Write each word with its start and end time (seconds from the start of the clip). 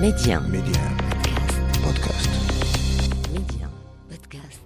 Média. 0.00 0.40
Média. 0.40 0.82
Podcast. 1.80 2.28
Média. 3.32 3.66
Podcast. 4.10 4.60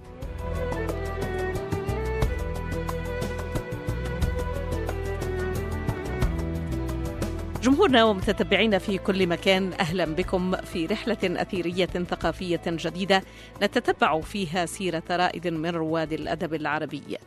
جمهورنا 7.63 8.05
ومتتبعينا 8.05 8.79
في 8.79 8.99
كل 8.99 9.27
مكان 9.27 9.73
أهلا 9.73 10.05
بكم 10.05 10.57
في 10.57 10.87
رحلة 10.87 11.19
أثيرية 11.25 11.87
ثقافية 11.87 12.63
جديدة 12.67 13.23
نتتبع 13.63 14.21
فيها 14.21 14.67
سيرة 14.67 15.03
رائد 15.11 15.49
من 15.49 15.71
رواد 15.71 16.13
الأدب 16.13 16.55
العربي 16.55 17.19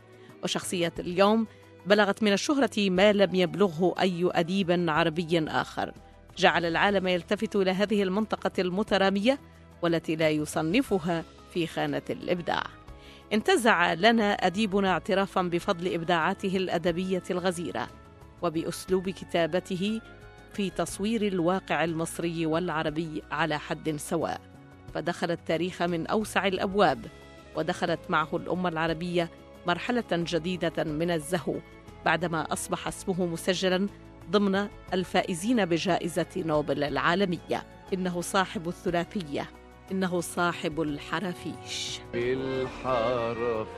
وشخصيه 0.42 0.92
اليوم 0.98 1.46
بلغت 1.86 2.22
من 2.22 2.32
الشهرة 2.32 2.90
ما 2.90 3.12
لم 3.12 3.34
يبلغه 3.34 3.94
أي 4.00 4.30
أديب 4.32 4.90
عربي 4.90 5.38
آخر 5.48 5.92
جعل 6.36 6.64
العالم 6.64 7.06
يلتفت 7.06 7.56
إلى 7.56 7.70
هذه 7.70 8.02
المنطقة 8.02 8.50
المترامية 8.58 9.38
والتي 9.82 10.16
لا 10.16 10.30
يصنفها 10.30 11.24
في 11.54 11.66
خانة 11.66 12.02
الإبداع. 12.10 12.62
انتزع 13.32 13.92
لنا 13.92 14.32
أديبنا 14.32 14.90
اعترافا 14.90 15.42
بفضل 15.42 15.94
إبداعاته 15.94 16.56
الأدبية 16.56 17.22
الغزيرة 17.30 17.88
وبأسلوب 18.42 19.10
كتابته 19.10 20.00
في 20.52 20.70
تصوير 20.70 21.26
الواقع 21.26 21.84
المصري 21.84 22.46
والعربي 22.46 23.22
على 23.30 23.58
حد 23.58 23.96
سواء. 23.96 24.40
فدخل 24.94 25.30
التاريخ 25.30 25.82
من 25.82 26.06
أوسع 26.06 26.46
الأبواب 26.46 27.06
ودخلت 27.56 28.00
معه 28.08 28.28
الأمة 28.36 28.68
العربية 28.68 29.30
مرحلة 29.66 30.04
جديدة 30.12 30.84
من 30.84 31.10
الزهو 31.10 31.54
بعدما 32.04 32.52
أصبح 32.52 32.88
اسمه 32.88 33.26
مسجلا 33.26 33.88
ضمن 34.30 34.68
الفائزين 34.92 35.64
بجائزة 35.64 36.26
نوبل 36.36 36.84
العالمية. 36.84 37.66
إنه 37.94 38.20
صاحب 38.20 38.68
الثلاثية. 38.68 39.50
إنه 39.92 40.20
صاحب 40.20 40.80
الحرافيش. 40.80 42.00
الحرافيش. 42.14 43.74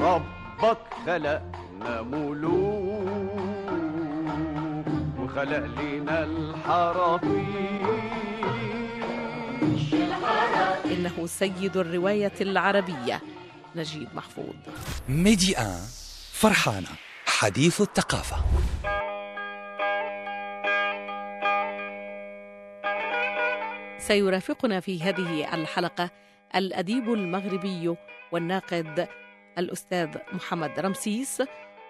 ربك 0.00 0.78
خلقنا 1.06 2.02
ملوك 2.02 3.06
وخلق 5.20 5.66
لنا 5.80 6.24
الحرافيش. 6.24 8.05
إنه 10.84 11.26
سيد 11.26 11.76
الرواية 11.76 12.32
العربية 12.40 13.20
نجيب 13.76 14.08
محفوظ. 14.14 14.54
ميدي 15.08 15.58
آن 15.58 15.80
فرحانة 16.32 16.88
حديث 17.26 17.80
الثقافة. 17.80 18.36
سيرافقنا 23.98 24.80
في 24.80 25.02
هذه 25.02 25.54
الحلقة 25.54 26.10
الأديب 26.56 27.12
المغربي 27.12 27.96
والناقد 28.32 29.08
الأستاذ 29.58 30.08
محمد 30.32 30.80
رمسيس. 30.80 31.42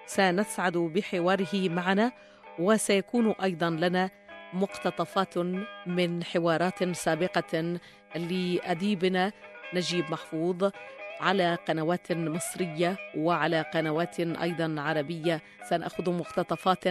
سنسعد 0.07 0.73
بحواره 0.77 1.69
معنا 1.69 2.13
وسيكون 2.59 3.31
أيضا 3.31 3.71
لنا 3.71 4.11
مقتطفات 4.53 5.39
من 5.87 6.25
حوارات 6.25 6.85
سابقة 6.97 7.79
لأديبنا 8.17 9.33
نجيب 9.75 10.11
محفوظ 10.11 10.71
على 11.21 11.55
قنوات 11.69 12.13
مصرية 12.13 12.97
وعلى 13.17 13.63
قنوات 13.75 14.21
أيضا 14.21 14.75
عربية. 14.79 15.43
سنأخذ 15.69 16.11
مقتطفات 16.11 16.89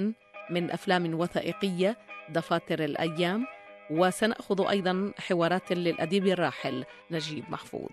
من 0.50 0.72
أفلام 0.72 1.14
وثائقية 1.14 1.98
دفاتر 2.30 2.84
الأيام 2.84 3.46
وسنأخذ 3.90 4.70
أيضا 4.70 5.12
حوارات 5.20 5.72
للأديب 5.72 6.28
الراحل 6.28 6.86
نجيب 7.12 7.44
محفوظ. 7.50 7.90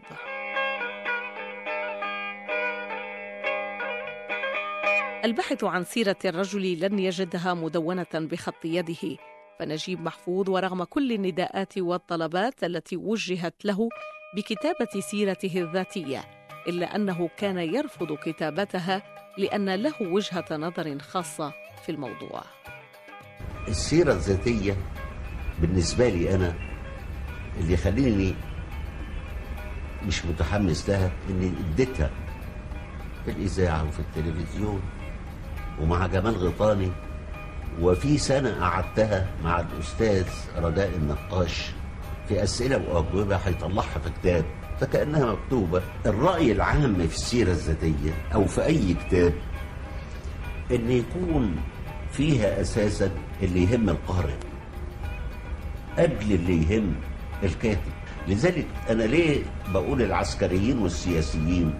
البحث 5.24 5.64
عن 5.64 5.84
سيرة 5.84 6.16
الرجل 6.24 6.80
لن 6.80 6.98
يجدها 6.98 7.54
مدونة 7.54 8.06
بخط 8.14 8.64
يده. 8.64 9.18
فنجيب 9.62 10.00
محفوظ 10.00 10.50
ورغم 10.50 10.84
كل 10.84 11.12
النداءات 11.12 11.78
والطلبات 11.78 12.64
التي 12.64 12.96
وجهت 12.96 13.54
له 13.64 13.88
بكتابة 14.36 15.00
سيرته 15.00 15.60
الذاتية 15.62 16.24
إلا 16.68 16.96
أنه 16.96 17.30
كان 17.36 17.58
يرفض 17.58 18.12
كتابتها 18.12 19.02
لأن 19.38 19.70
له 19.74 19.94
وجهة 20.02 20.44
نظر 20.50 20.98
خاصة 20.98 21.52
في 21.86 21.92
الموضوع. 21.92 22.42
السيرة 23.68 24.12
الذاتية 24.12 24.76
بالنسبة 25.60 26.08
لي 26.08 26.34
أنا 26.34 26.54
اللي 27.60 27.72
يخليني 27.72 28.34
مش 30.06 30.24
متحمس 30.24 30.90
لها 30.90 31.10
إني 31.30 31.52
اديتها 31.72 32.10
في 33.24 33.30
الإذاعة 33.30 33.88
وفي 33.88 34.00
التلفزيون 34.00 34.82
ومع 35.80 36.06
جمال 36.06 36.36
غيطاني 36.36 36.92
وفي 37.80 38.18
سنة 38.18 38.60
قعدتها 38.60 39.26
مع 39.44 39.60
الأستاذ 39.60 40.26
رجاء 40.56 40.88
النقاش 40.96 41.70
في 42.28 42.42
أسئلة 42.42 42.76
وأجوبة 42.88 43.36
هيطلعها 43.36 43.98
في 44.04 44.10
كتاب 44.20 44.44
فكأنها 44.80 45.32
مكتوبة. 45.32 45.82
الرأي 46.06 46.52
العام 46.52 46.94
في 47.08 47.14
السيرة 47.14 47.50
الذاتية 47.50 48.12
أو 48.34 48.44
في 48.44 48.64
أي 48.64 48.94
كتاب 48.94 49.32
إن 50.70 50.90
يكون 50.90 51.56
فيها 52.12 52.60
أساسا 52.60 53.10
اللي 53.42 53.62
يهم 53.72 53.88
القارئ 53.88 54.34
قبل 55.98 56.32
اللي 56.32 56.74
يهم 56.74 56.94
الكاتب. 57.42 57.92
لذلك 58.28 58.66
أنا 58.90 59.02
ليه 59.02 59.42
بقول 59.74 60.02
العسكريين 60.02 60.78
والسياسيين 60.78 61.74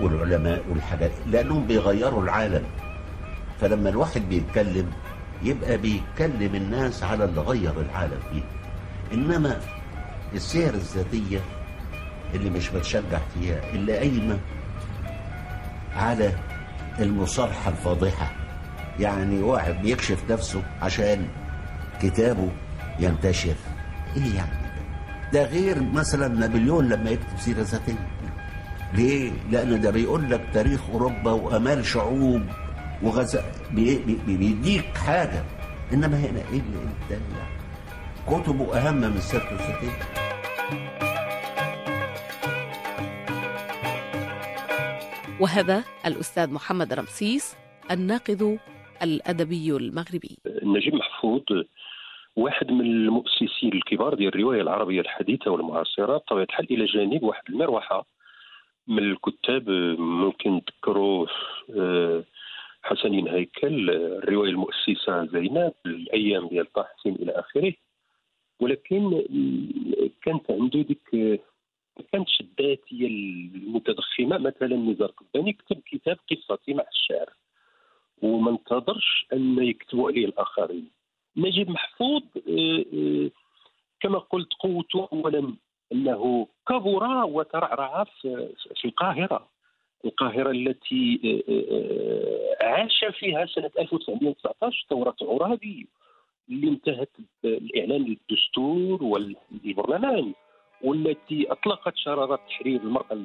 والعلماء 0.00 0.62
والحاجات؟ 0.70 1.10
لأنهم 1.26 1.66
بيغيروا 1.66 2.22
العالم. 2.22 2.62
فلما 3.62 3.88
الواحد 3.88 4.20
بيتكلم 4.28 4.90
يبقى 5.42 5.78
بيتكلم 5.78 6.54
الناس 6.54 7.02
على 7.02 7.24
اللي 7.24 7.40
غير 7.40 7.80
العالم 7.80 8.18
فيه. 8.32 8.42
إنما 9.14 9.60
السير 10.34 10.74
الذاتية 10.74 11.40
اللي 12.34 12.50
مش 12.50 12.68
بتشجع 12.68 13.18
فيها 13.34 13.70
اللي 13.74 13.96
قايمة 13.98 14.38
على 15.96 16.32
المصارحة 16.98 17.70
الفاضحة. 17.70 18.32
يعني 19.00 19.42
واحد 19.42 19.74
بيكشف 19.82 20.30
نفسه 20.30 20.62
عشان 20.82 21.26
كتابه 22.02 22.48
ينتشر. 22.98 23.54
إيه 24.16 24.34
يعني 24.36 24.50
ده؟ 25.32 25.40
ده 25.40 25.46
غير 25.46 25.82
مثلا 25.82 26.28
نابليون 26.28 26.88
لما 26.88 27.10
يكتب 27.10 27.38
سيرة 27.38 27.62
ذاتية. 27.62 28.08
ليه؟ 28.94 29.32
لأن 29.50 29.80
ده 29.80 29.90
بيقول 29.90 30.30
لك 30.30 30.40
تاريخ 30.54 30.80
أوروبا 30.92 31.32
وآمال 31.32 31.86
شعوب. 31.86 32.42
وغزا 33.02 33.42
بي- 33.72 33.98
بي- 34.26 34.36
بيديك 34.36 34.96
حاجة. 34.96 35.42
إنما 35.92 36.16
هنا 36.16 36.38
إيه 36.52 36.60
اللي 36.60 36.78
يعني 37.10 37.22
كتبه 38.26 38.78
أهم 38.78 38.94
من 38.96 39.20
سيرته 39.20 39.50
الذاتية 39.52 39.92
وهذا 45.40 45.84
الأستاذ 46.06 46.52
محمد 46.54 46.92
رمسيس 46.92 47.56
الناقد 47.90 48.58
الأدبي 49.02 49.76
المغربي. 49.76 50.38
نجيب 50.62 50.94
محفوظ 50.94 51.42
واحد 52.36 52.70
من 52.70 52.80
المؤسسين 52.80 53.72
الكبار 53.72 54.14
ديال 54.14 54.34
الرواية 54.34 54.60
العربية 54.62 55.00
الحديثة 55.00 55.50
والمعاصرة 55.50 56.16
بطبيعة 56.16 56.44
الحال 56.44 56.72
إلى 56.72 56.84
جانب 56.84 57.22
واحد 57.22 57.42
المروحة 57.48 58.06
من 58.88 58.98
الكتاب 58.98 59.70
ممكن 59.98 60.60
تذكروا 60.66 61.26
آه، 61.76 62.24
حسنين 62.82 63.28
هيكل 63.28 63.90
الرواية 63.90 64.50
المؤسسة 64.50 65.24
زينب 65.24 65.72
الأيام 65.86 66.48
ديال 66.48 66.72
طه 66.72 66.82
حسين 66.96 67.14
إلى 67.14 67.32
آخره. 67.32 67.72
ولكن 68.60 69.22
كانت 70.22 70.50
عنده 70.50 70.82
ديك 70.82 71.14
ما 71.96 72.04
كانتش 72.12 72.40
الذاتية 72.40 73.06
المتضخمة. 73.06 74.38
مثلا 74.38 74.76
نزار 74.76 75.10
قباني 75.10 75.52
كتب 75.52 75.80
كتاب 75.86 76.18
قصتي 76.30 76.74
مع 76.74 76.84
الشعر 76.92 77.30
وما 78.22 78.50
انتظرش 78.50 79.26
أن 79.32 79.62
يكتبوا 79.62 80.10
عليه 80.10 80.24
الآخرين. 80.24 80.90
نجيب 81.36 81.70
محفوظ 81.70 82.22
كما 84.00 84.18
قلت 84.18 84.52
قوته 84.54 85.08
اولا 85.12 85.54
أنه 85.92 86.48
كبر 86.68 87.24
وترعرع 87.24 88.04
في 88.04 88.48
في 88.74 88.84
القاهرة. 88.84 89.51
القاهرة 90.04 90.50
التي 90.50 91.20
آه، 91.24 91.52
آه، 91.52 92.64
آه، 92.64 92.66
عاش 92.66 93.04
فيها 93.18 93.46
سنة 93.46 93.70
1919 93.78 94.86
ثورة 94.90 95.16
عرابي 95.22 95.86
اللي 96.48 96.68
انتهت 96.68 97.10
بالإعلان 97.42 98.02
للدستور 98.02 99.04
والبرلمان 99.04 100.32
والتي 100.82 101.52
أطلقت 101.52 101.96
شرارة 101.96 102.36
تحرير 102.48 102.80
المرأة 102.80 103.18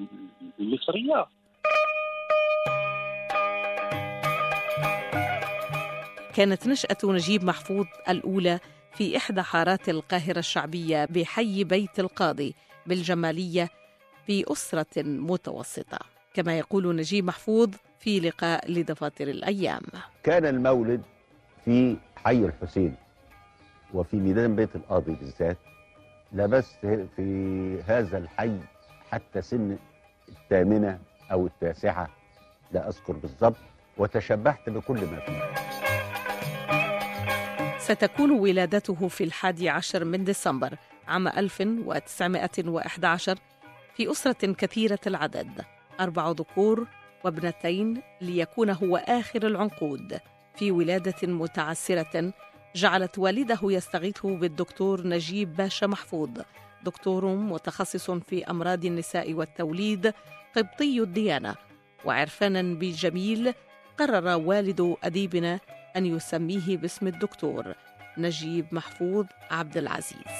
المصرية. 0.59 1.25
كانت 6.35 6.67
نشأة 6.67 6.97
نجيب 7.03 7.43
محفوظ 7.43 7.85
الأولى 8.09 8.59
في 8.93 9.17
إحدى 9.17 9.41
حارات 9.41 9.89
القاهرة 9.89 10.39
الشعبية 10.39 11.05
بحي 11.05 11.63
بيت 11.63 11.99
القاضي 11.99 12.53
بالجمالية 12.85 13.69
في 14.25 14.43
أسرة 14.51 15.03
متوسطة. 15.03 16.16
كما 16.37 16.57
يقول 16.57 16.95
نجيب 16.95 17.25
محفوظ 17.25 17.69
في 17.99 18.19
لقاء 18.19 18.71
لدفاتر 18.71 19.27
الأيام. 19.27 19.81
كان 20.23 20.45
المولد 20.45 21.01
في 21.65 21.97
حي 22.15 22.45
الحسين 22.45 22.95
وفي 23.93 24.17
ميدان 24.17 24.55
بيت 24.55 24.75
القاضي 24.75 25.15
بالذات 25.15 25.57
لبست 26.33 26.79
في 27.15 27.81
هذا 27.87 28.17
الحي 28.17 28.59
حتى 29.11 29.41
سن 29.41 29.77
الثامنة 30.29 30.99
أو 31.31 31.47
التاسعة 31.47 32.09
لا 32.71 32.87
أذكر 32.87 33.13
بالضبط 33.13 33.57
وتشبعت 33.97 34.69
بكل 34.69 35.05
ما 35.05 35.19
فيه. 35.19 35.53
ستكون 37.77 38.31
ولادته 38.31 39.07
في 39.07 39.23
الحادي 39.23 39.69
عشر 39.69 40.05
من 40.05 40.23
ديسمبر 40.23 40.77
عام 41.07 41.27
1911 41.27 43.37
في 43.95 44.11
أسرة 44.11 44.53
كثيرة 44.53 44.99
العدد. 45.07 45.76
أربع 45.99 46.31
ذكور 46.31 46.87
وابنتين 47.23 48.01
ليكون 48.21 48.69
هو 48.69 48.97
آخر 48.97 49.47
العنقود. 49.47 50.19
في 50.55 50.71
ولادة 50.71 51.27
متعسرة 51.27 52.33
جعلت 52.75 53.17
والده 53.19 53.59
يستغيث 53.63 54.25
بالدكتور 54.25 55.07
نجيب 55.07 55.55
باشا 55.55 55.85
محفوظ. 55.85 56.29
دكتور 56.83 57.25
متخصص 57.25 58.11
في 58.11 58.45
أمراض 58.49 58.85
النساء 58.85 59.33
والتوليد 59.33 60.13
قبطي 60.55 60.99
الديانة. 61.01 61.55
وعرفانا 62.05 62.61
بالجميل 62.61 63.53
قرر 63.97 64.37
والد 64.37 64.95
أديبنا 65.03 65.59
أن 65.95 66.05
يسميه 66.05 66.77
باسم 66.77 67.07
الدكتور 67.07 67.73
نجيب 68.17 68.65
محفوظ 68.71 69.25
عبد 69.51 69.77
العزيز. 69.77 70.37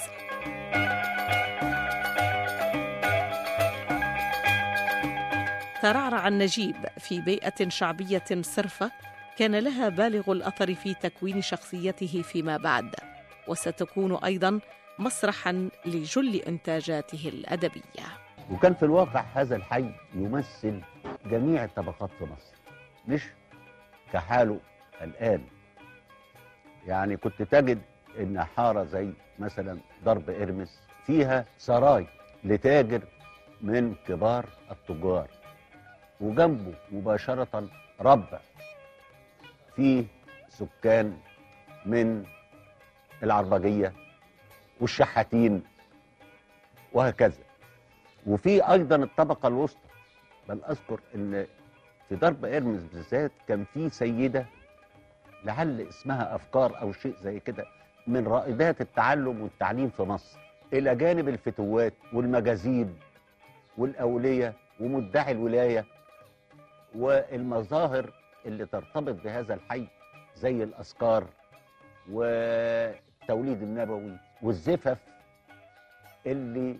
ترعرع 5.87 6.27
النجيب 6.27 6.75
في 6.99 7.21
بيئة 7.21 7.69
شعبية 7.69 8.23
صرفة 8.41 8.91
كان 9.37 9.55
لها 9.55 9.89
بالغ 9.89 10.31
الأثر 10.31 10.75
في 10.75 10.93
تكوين 10.93 11.41
شخصيته 11.41 12.21
فيما 12.21 12.57
بعد 12.57 12.95
وستكون 13.47 14.15
أيضا 14.15 14.59
مسرحا 14.99 15.69
لجل 15.85 16.35
إنتاجاته 16.35 17.29
الأدبية. 17.29 18.07
وكان 18.51 18.73
في 18.73 18.83
الواقع 18.83 19.25
هذا 19.33 19.55
الحي 19.55 19.91
يمثل 20.15 20.81
جميع 21.25 21.63
الطبقات 21.63 22.09
في 22.19 22.23
مصر 22.25 22.55
مش 23.07 23.21
كحاله 24.13 24.59
الآن. 25.01 25.41
يعني 26.87 27.17
كنت 27.17 27.41
تجد 27.41 27.81
إن 28.19 28.43
حارة 28.43 28.83
زي 28.83 29.09
مثلا 29.39 29.77
ضرب 30.03 30.29
إرمس 30.29 30.79
فيها 31.05 31.45
سراي 31.57 32.07
لتاجر 32.43 33.01
من 33.61 33.95
كبار 34.07 34.45
التجار. 34.71 35.36
وجنبه 36.21 36.73
مباشرة 36.91 37.69
ربع 38.01 38.39
فيه 39.75 40.05
سكان 40.49 41.17
من 41.85 42.25
العربجية 43.23 43.93
والشحاتين 44.81 45.63
وهكذا. 46.93 47.43
وفي 48.27 48.71
أيضا 48.71 48.95
الطبقة 48.95 49.47
الوسطى 49.47 49.79
بل 50.49 50.61
أذكر 50.69 50.99
إن 51.15 51.47
في 52.09 52.15
ضرب 52.15 52.45
إرمز 52.45 52.83
بالذات 52.83 53.31
كان 53.47 53.65
في 53.73 53.89
سيدة 53.89 54.45
لعل 55.43 55.81
اسمها 55.81 56.35
أفكار 56.35 56.81
أو 56.81 56.93
شيء 56.93 57.15
زي 57.21 57.39
كده 57.39 57.65
من 58.07 58.27
رائدات 58.27 58.81
التعلم 58.81 59.41
والتعليم 59.41 59.89
في 59.89 60.03
مصر. 60.03 60.39
إلى 60.73 60.95
جانب 60.95 61.27
الفتوات 61.29 61.93
والمجاذيب 62.13 62.95
والأولية 63.77 64.53
ومدعي 64.79 65.31
الولاية 65.31 65.85
والمظاهر 66.97 68.13
اللي 68.45 68.65
ترتبط 68.65 69.23
بهذا 69.23 69.53
الحي 69.53 69.87
زي 70.35 70.63
الأذكار 70.63 71.27
والتوليد 72.11 73.61
النبوي 73.61 74.17
والزفف 74.41 74.97
اللي 76.25 76.79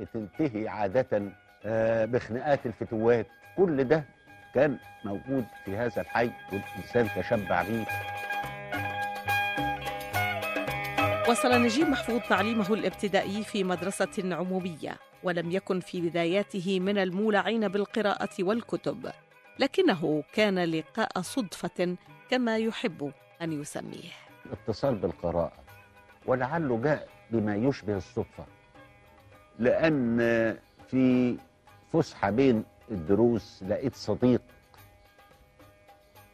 بتنتهي 0.00 0.68
عادة 0.68 1.22
آه، 1.64 2.04
بخناقات 2.04 2.66
الفتوات. 2.66 3.26
كل 3.56 3.84
ده 3.84 4.04
كان 4.54 4.78
موجود 5.04 5.44
في 5.64 5.76
هذا 5.76 6.00
الحي 6.02 6.30
والإنسان 6.52 7.08
تشبع 7.22 7.62
به 7.62 7.86
وصل 11.28 11.62
نجيب 11.62 11.88
محفوظ 11.88 12.20
تعليمه 12.28 12.74
الابتدائي 12.74 13.44
في 13.44 13.64
مدرسة 13.64 14.34
عمومية. 14.36 14.96
ولم 15.22 15.50
يكن 15.50 15.80
في 15.80 16.00
بداياته 16.00 16.80
من 16.80 16.98
المولعين 16.98 17.68
بالقراءة 17.68 18.30
والكتب 18.40 19.10
لكنه 19.58 20.22
كان 20.32 20.58
لقاء 20.58 21.20
صدفة 21.20 21.96
كما 22.30 22.58
يحب 22.58 23.12
أن 23.42 23.60
يسميه. 23.60 24.10
الاتصال 24.46 24.94
بالقراءة 24.94 25.52
ولعله 26.26 26.80
جاء 26.82 27.08
بما 27.30 27.56
يشبه 27.56 27.96
الصدفة 27.96 28.44
لأن 29.58 30.18
في 30.88 31.36
فسحة 31.92 32.30
بين 32.30 32.64
الدروس 32.90 33.62
لقيت 33.68 33.94
صديق 33.94 34.42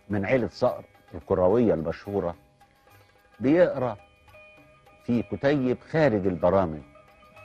من 0.09 0.25
عيلة 0.25 0.49
صقر 0.49 0.85
الكروية 1.15 1.75
المشهورة 1.75 2.37
بيقرأ 3.41 3.97
في 5.05 5.23
كتيب 5.23 5.79
خارج 5.91 6.27
البرامج. 6.27 6.81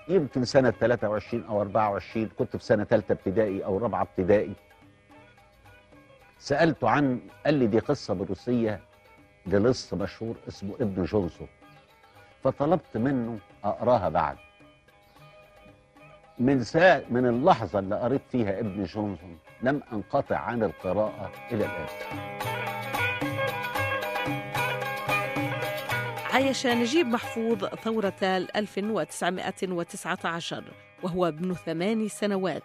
يمكن 0.08 0.46
سنة 0.46 0.72
23 0.72 1.44
أو 1.44 1.62
24 1.62 2.30
كنت 2.40 2.56
في 2.56 2.64
سنة 2.64 2.84
ثالثة 2.84 3.12
ابتدائي 3.14 3.66
أو 3.66 3.78
رابعة 3.78 4.02
ابتدائي. 4.02 4.54
سألته 6.40 6.90
عن 6.90 7.20
قال 7.46 7.54
لي 7.54 7.68
دي 7.68 7.80
قصة 7.80 8.14
بوليسية 8.14 8.80
للص 9.46 9.94
مشهور 9.94 10.36
اسمه 10.48 10.76
ابن 10.82 11.04
جونسون 11.04 11.48
فطلبت 12.44 12.98
منه 12.98 13.40
أقراها 13.64 14.10
بعد. 14.10 14.38
من 16.40 16.64
ساعة 16.64 17.04
من 17.10 17.26
اللحظة 17.26 17.80
اللي 17.80 18.00
قريت 18.00 18.22
فيها 18.32 18.60
ابن 18.60 18.84
جونسون 18.84 19.38
لم 19.62 19.82
أنقطع 19.94 20.38
عن 20.38 20.64
القراءة 20.64 21.32
إلى 21.52 21.66
الآن. 21.66 21.88
عايش 26.34 26.68
نجيب 26.68 27.08
محفوظ 27.08 27.66
ثورة 27.66 28.14
1919 28.24 30.64
وهو 31.04 31.28
ابن 31.28 31.54
ثمان 31.54 32.08
سنوات. 32.08 32.64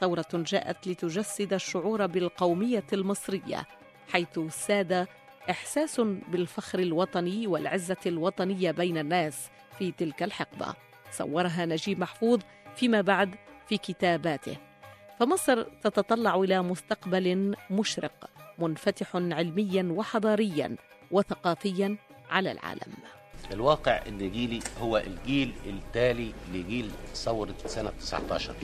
ثورة 0.00 0.26
جاءت 0.34 0.88
لتجسد 0.88 1.52
الشعور 1.52 2.06
بالقومية 2.06 2.84
المصرية 2.92 3.66
حيث 4.08 4.38
ساد 4.50 5.06
إحساس 5.50 6.00
بالفخر 6.00 6.78
الوطني 6.78 7.46
والعزة 7.46 7.96
الوطنية 8.06 8.70
بين 8.70 8.98
الناس 8.98 9.50
في 9.78 9.92
تلك 9.92 10.22
الحقبة. 10.22 10.74
صورها 11.10 11.66
نجيب 11.66 12.00
محفوظ 12.00 12.40
فيما 12.76 13.00
بعد 13.00 13.34
في 13.68 13.78
كتاباته. 13.78 14.56
فمصر 15.20 15.62
تتطلع 15.62 16.34
إلى 16.34 16.62
مستقبل 16.62 17.56
مشرق 17.70 18.30
منفتح 18.58 19.16
علميا 19.16 19.88
وحضاريا 19.90 20.76
وثقافيا 21.10 21.96
على 22.32 22.52
العالم. 22.52 22.92
الواقع 23.52 24.02
إن 24.08 24.30
جيلي 24.30 24.60
هو 24.80 24.96
الجيل 24.96 25.52
التالي 25.66 26.32
لجيل 26.52 26.90
ثورة 27.14 27.54
سنة 27.66 27.90
19 27.90 28.54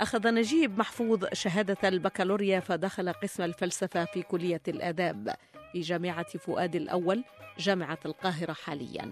أخذ 0.00 0.34
نجيب 0.34 0.78
محفوظ 0.78 1.24
شهادة 1.32 1.88
البكالوريا 1.88 2.60
فدخل 2.60 3.12
قسم 3.12 3.42
الفلسفة 3.42 4.04
في 4.04 4.22
كلية 4.22 4.62
الآداب 4.68 5.34
في 5.72 5.80
جامعة 5.80 6.38
فؤاد 6.38 6.76
الأول 6.76 7.24
جامعة 7.58 7.98
القاهرة 8.06 8.52
حاليا. 8.52 9.10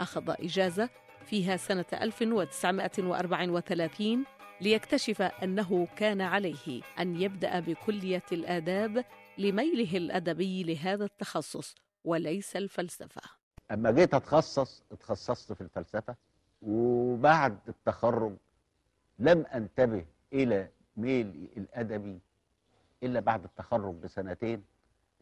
أخذ 0.00 0.30
إجازة 0.30 0.88
فيها 1.26 1.56
سنة 1.56 1.84
1934 1.92 4.24
ليكتشف 4.60 5.22
أنه 5.22 5.88
كان 5.96 6.20
عليه 6.20 6.82
أن 6.98 7.20
يبدأ 7.20 7.60
بكلية 7.60 8.22
الآداب 8.32 9.04
لميله 9.38 9.96
الأدبي 9.96 10.62
لهذا 10.62 11.04
التخصص 11.04 11.74
وليس 12.04 12.56
الفلسفة. 12.56 13.20
أما 13.70 13.90
جيت 13.90 14.14
أتخصص 14.14 14.82
اتخصصت 14.92 15.52
في 15.52 15.60
الفلسفة 15.60 16.14
وبعد 16.62 17.58
التخرج 17.68 18.32
لم 19.18 19.46
أنتبه 19.54 20.04
إلى 20.32 20.68
ميلي 20.96 21.48
الأدبي 21.56 22.18
إلا 23.02 23.20
بعد 23.20 23.44
التخرج 23.44 23.94
بسنتين 23.94 24.64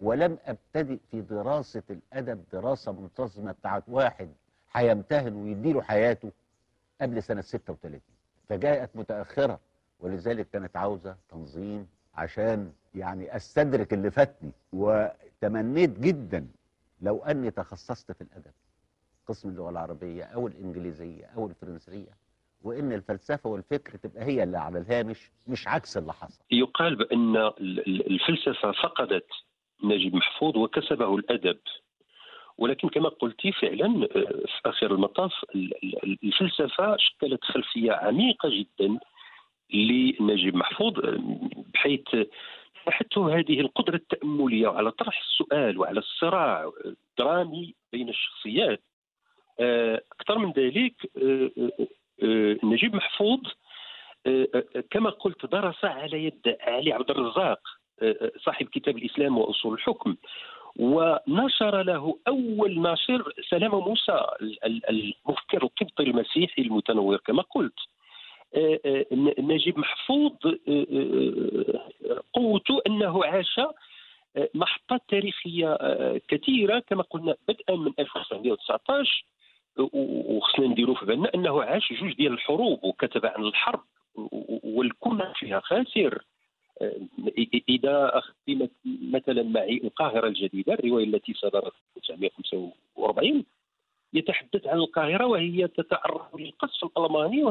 ولم 0.00 0.38
أبتدئ 0.44 0.98
في 1.10 1.20
دراسة 1.20 1.82
الأدب 1.90 2.44
دراسة 2.52 2.92
منتظمة 2.92 3.52
بتاعت 3.52 3.82
واحد 3.88 4.28
هيمتهن 4.72 5.34
ويديله 5.34 5.82
حياته 5.82 6.32
قبل 7.00 7.22
سنة 7.22 7.40
36 7.40 8.00
فجاءت 8.48 8.90
متأخرة 8.96 9.60
ولذلك 10.00 10.50
كانت 10.50 10.76
عاوزة 10.76 11.16
تنظيم 11.28 11.86
عشان 12.14 12.72
يعني 12.94 13.36
أستدرك 13.36 13.92
اللي 13.92 14.10
فاتني 14.10 14.50
وتمنيت 14.72 15.98
جدا 15.98 16.46
لو 17.02 17.18
أني 17.18 17.50
تخصصت 17.50 18.12
في 18.12 18.20
الأدب 18.20 18.52
قسم 19.28 19.48
اللغة 19.48 19.70
العربية 19.70 20.24
أو 20.24 20.46
الإنجليزية 20.46 21.24
أو 21.24 21.46
الفرنسية 21.46 22.10
وإن 22.62 22.92
الفلسفة 22.92 23.50
والفكر 23.50 23.96
تبقى 23.98 24.24
هي 24.24 24.42
اللي 24.42 24.58
على 24.58 24.78
الهامش 24.78 25.30
مش 25.48 25.68
عكس 25.68 25.96
اللي 25.96 26.12
حصل. 26.12 26.44
يقال 26.50 26.96
بأن 26.96 27.36
ال- 27.36 27.86
ال- 27.86 28.06
الفلسفة 28.10 28.72
فقدت 28.72 29.26
نجيب 29.84 30.14
محفوظ 30.14 30.56
وكسبه 30.56 31.14
الأدب. 31.16 31.58
ولكن 32.58 32.88
كما 32.88 33.08
قلت 33.08 33.40
فعلا 33.60 34.04
آه، 34.04 34.30
في 34.46 34.60
آخر 34.66 34.94
المطاف 34.94 35.32
ال- 35.54 35.84
ال- 36.04 36.18
الفلسفة 36.24 36.96
شكلت 36.98 37.44
خلفية 37.44 37.92
عميقة 37.92 38.48
جدا 38.48 38.98
لنجيب 39.74 40.54
محفوظ 40.54 40.98
آه، 40.98 41.18
بحيث 41.74 42.02
منحته 42.86 43.38
هذه 43.38 43.60
القدرة 43.60 43.96
التأملية 43.96 44.68
على 44.68 44.90
طرح 44.90 45.18
السؤال 45.20 45.78
وعلى 45.78 45.98
الصراع 45.98 46.70
الدرامي 46.84 47.74
بين 47.92 48.08
الشخصيات. 48.08 48.82
آه، 49.60 50.02
أكثر 50.20 50.38
من 50.38 50.52
ذلك 50.52 50.94
آه، 51.22 51.50
آه، 52.22 52.56
نجيب 52.64 52.94
محفوظ 52.96 53.40
كما 54.90 55.10
قلت 55.10 55.46
درس 55.46 55.84
على 55.84 56.24
يد 56.24 56.56
علي 56.60 56.92
عبد 56.92 57.10
الرزاق 57.10 57.60
صاحب 58.44 58.66
كتاب 58.66 58.98
الإسلام 58.98 59.38
وأصول 59.38 59.74
الحكم 59.74 60.16
ونشر 60.76 61.82
له 61.82 62.18
أول 62.28 62.80
ناشر 62.80 63.32
سلام 63.50 63.70
موسى 63.70 64.26
ال- 64.40 64.64
ال- 64.64 64.88
المفكر 64.88 65.62
القبطي 65.62 66.02
المسيحي 66.02 66.62
المتنور 66.62 67.16
كما 67.16 67.42
قلت. 67.42 67.74
نجيب 69.38 69.78
محفوظ 69.78 70.32
آه، 70.46 70.52
آه، 70.68 72.22
قوته 72.32 72.80
أنه 72.86 73.24
عاش 73.24 73.58
آه، 73.58 74.48
محطات 74.54 75.02
تاريخية 75.08 75.72
آه، 75.72 76.20
كثيرة 76.28 76.78
كما 76.78 77.02
قلنا 77.02 77.36
بدءا 77.48 77.76
من 77.76 77.92
1919 77.98 79.24
و- 79.78 80.36
وخصنا 80.36 80.66
نديروا 80.66 80.94
في 80.94 81.06
بالنا 81.06 81.30
أنه 81.34 81.62
عاش 81.62 81.92
جوج 81.92 82.12
ديال 82.14 82.32
الحروب 82.32 82.84
وكتب 82.84 83.26
عن 83.26 83.44
الحرب 83.44 83.80
و- 84.14 84.20
و- 84.22 84.60
والكل 84.64 85.22
فيها 85.34 85.60
خاسر. 85.60 86.24
آه، 86.82 86.96
إذا 87.68 88.18
اخذت 88.18 88.70
مثلا 89.12 89.42
معي 89.42 89.80
القاهرة 89.84 90.26
الجديدة 90.26 90.74
الرواية 90.74 91.04
التي 91.04 91.34
صدرت 91.34 91.72
في 91.94 92.12
1945 92.12 93.44
يتحدث 94.14 94.66
عن 94.66 94.76
القاهرة 94.78 95.26
وهي 95.26 95.68
تتعرض 95.68 96.40
للقصف 96.40 96.84
الألماني 96.84 97.44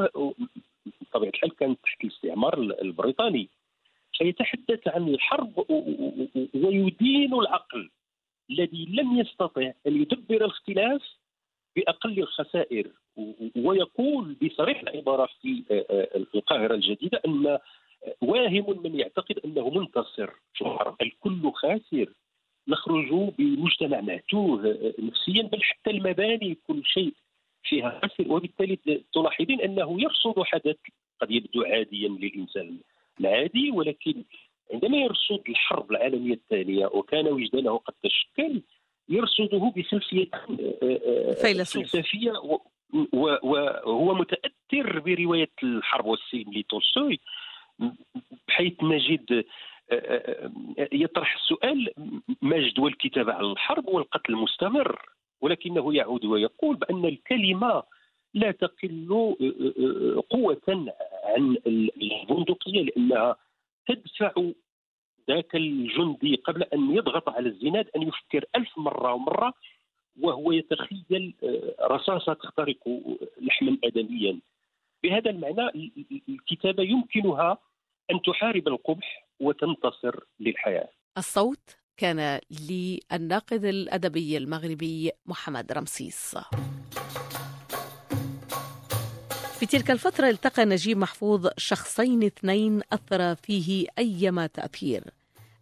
بطبيعة 1.02 1.30
الحال 1.30 1.56
كانت 1.56 1.78
تحت 1.82 2.04
الاستعمار 2.04 2.58
ال- 2.58 2.80
البريطاني. 2.82 3.48
فيتحدث 4.18 4.88
عن 4.88 5.08
الحرب 5.08 5.64
ويدين 6.54 7.34
العقل 7.34 7.90
الذي 8.50 8.84
لم 8.90 9.18
يستطع 9.18 9.72
أن 9.86 10.02
يدبر 10.02 10.34
الاختلاف 10.36 11.02
بأقل 11.76 12.18
الخسائر. 12.18 12.90
ويقول 13.56 14.36
بصريح 14.42 14.80
العبارة 14.80 15.28
في 15.42 15.62
آه، 15.70 15.86
آه، 15.90 16.24
القاهرة 16.34 16.74
الجديدة 16.74 17.20
أن 17.26 17.46
آه، 17.46 17.60
واهم 18.20 18.82
من 18.84 18.98
يعتقد 19.00 19.38
أنه 19.44 19.70
منتصر. 19.70 20.30
في 20.54 20.60
الحرب 20.64 21.02
الكل 21.02 21.52
خاسر. 21.52 22.12
نخرج 22.68 23.32
بمجتمع 23.38 24.00
معتوه 24.00 24.66
آه، 24.66 24.92
نفسيا 24.98 25.42
بل 25.42 25.62
حتى 25.62 25.90
المباني 25.90 26.58
كل 26.66 26.82
شيء 26.84 27.14
فيها 27.64 28.00
خاسر 28.02 28.32
وبالتالي 28.32 28.78
تلاحظين 29.14 29.60
أنه 29.60 30.02
يرصد 30.02 30.42
حدث 30.42 30.76
قد 31.20 31.30
يبدو 31.30 31.62
عاديا 31.62 32.08
للإنسان 32.08 32.78
العادي 33.20 33.70
ولكن 33.70 34.24
عندما 34.72 34.96
يرصد 34.96 35.42
الحرب 35.48 35.90
العالمية 35.90 36.34
الثانية 36.34 36.86
وكان 36.86 37.28
وجدانه 37.28 37.76
قد 37.76 37.94
تشكل 38.02 38.62
يرصده 39.08 39.72
بخلفيه 39.76 40.26
آه، 40.32 40.48
آه،. 40.82 41.32
فلسفية 41.32 42.32
وهو 43.12 44.14
متأثر 44.14 44.98
برواية 45.00 45.50
الحرب 45.62 46.06
والسلم 46.06 46.52
لتولستوي 46.52 47.20
بحيث 48.48 48.72
نجد 48.82 49.44
يطرح 50.92 51.34
السؤال 51.34 51.88
ما 52.42 52.58
جدوى 52.58 52.90
الكتابه 52.90 53.32
على 53.32 53.46
الحرب 53.52 53.88
والقتل 53.88 54.32
المستمر 54.32 55.02
ولكنه 55.40 55.94
يعود 55.94 56.24
ويقول 56.24 56.76
بأن 56.76 57.04
الكلمة 57.04 57.82
لا 58.34 58.50
تقل 58.50 59.08
آه، 59.10 59.36
آه، 59.80 60.22
قوة 60.30 60.92
عن 61.24 61.56
البندقية 61.66 62.82
لأنها 62.82 63.36
تدفع 63.86 64.32
ذاك 65.30 65.56
الجندي 65.56 66.34
قبل 66.36 66.62
أن 66.62 66.94
يضغط 66.94 67.28
على 67.28 67.48
الزناد 67.48 67.88
أن 67.96 68.02
يفكر 68.02 68.44
ألف 68.56 68.78
مرة 68.78 69.12
ومرة 69.12 69.54
وهو 70.20 70.52
يتخيل 70.52 71.34
آه، 71.44 71.86
رصاصة 71.86 72.32
تخترق 72.32 72.76
لحما 73.40 73.78
آدميا. 73.84 74.38
بهذا 75.02 75.30
المعنى 75.30 75.66
ال- 75.68 75.90
ال- 76.12 76.20
الكتابة 76.28 76.82
يمكنها 76.82 77.58
أن 78.10 78.22
تحارب 78.22 78.68
القبح 78.68 79.24
وتنتصر 79.42 80.24
للحياة. 80.40 80.88
الصوت 81.18 81.76
كان 81.96 82.40
للناقد 82.50 83.64
الأدبي 83.64 84.36
المغربي 84.36 85.10
محمد 85.26 85.72
رمسيس. 85.72 86.36
في 89.58 89.66
تلك 89.66 89.90
الفترة 89.90 90.28
التقى 90.28 90.64
نجيب 90.64 90.98
محفوظ 90.98 91.48
شخصين 91.56 92.22
اثنين 92.22 92.80
أثر 92.92 93.34
فيه 93.34 93.86
أيما 93.98 94.46
تأثير. 94.46 95.04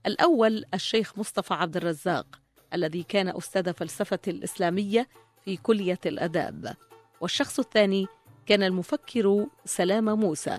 الأول 0.06 0.64
الشيخ 0.74 1.18
مصطفى 1.18 1.54
عبد 1.54 1.76
الرزاق 1.76 2.26
الذي 2.74 3.02
كان 3.02 3.28
أستاذ 3.28 3.72
فلسفة 3.72 4.18
الإسلامية 4.28 5.08
في 5.44 5.56
كلية 5.56 5.98
الآداب. 6.06 6.76
والشخص 7.20 7.58
الثاني 7.58 8.06
كان 8.46 8.62
المفكر 8.62 9.46
سلام 9.64 10.04
موسى 10.20 10.58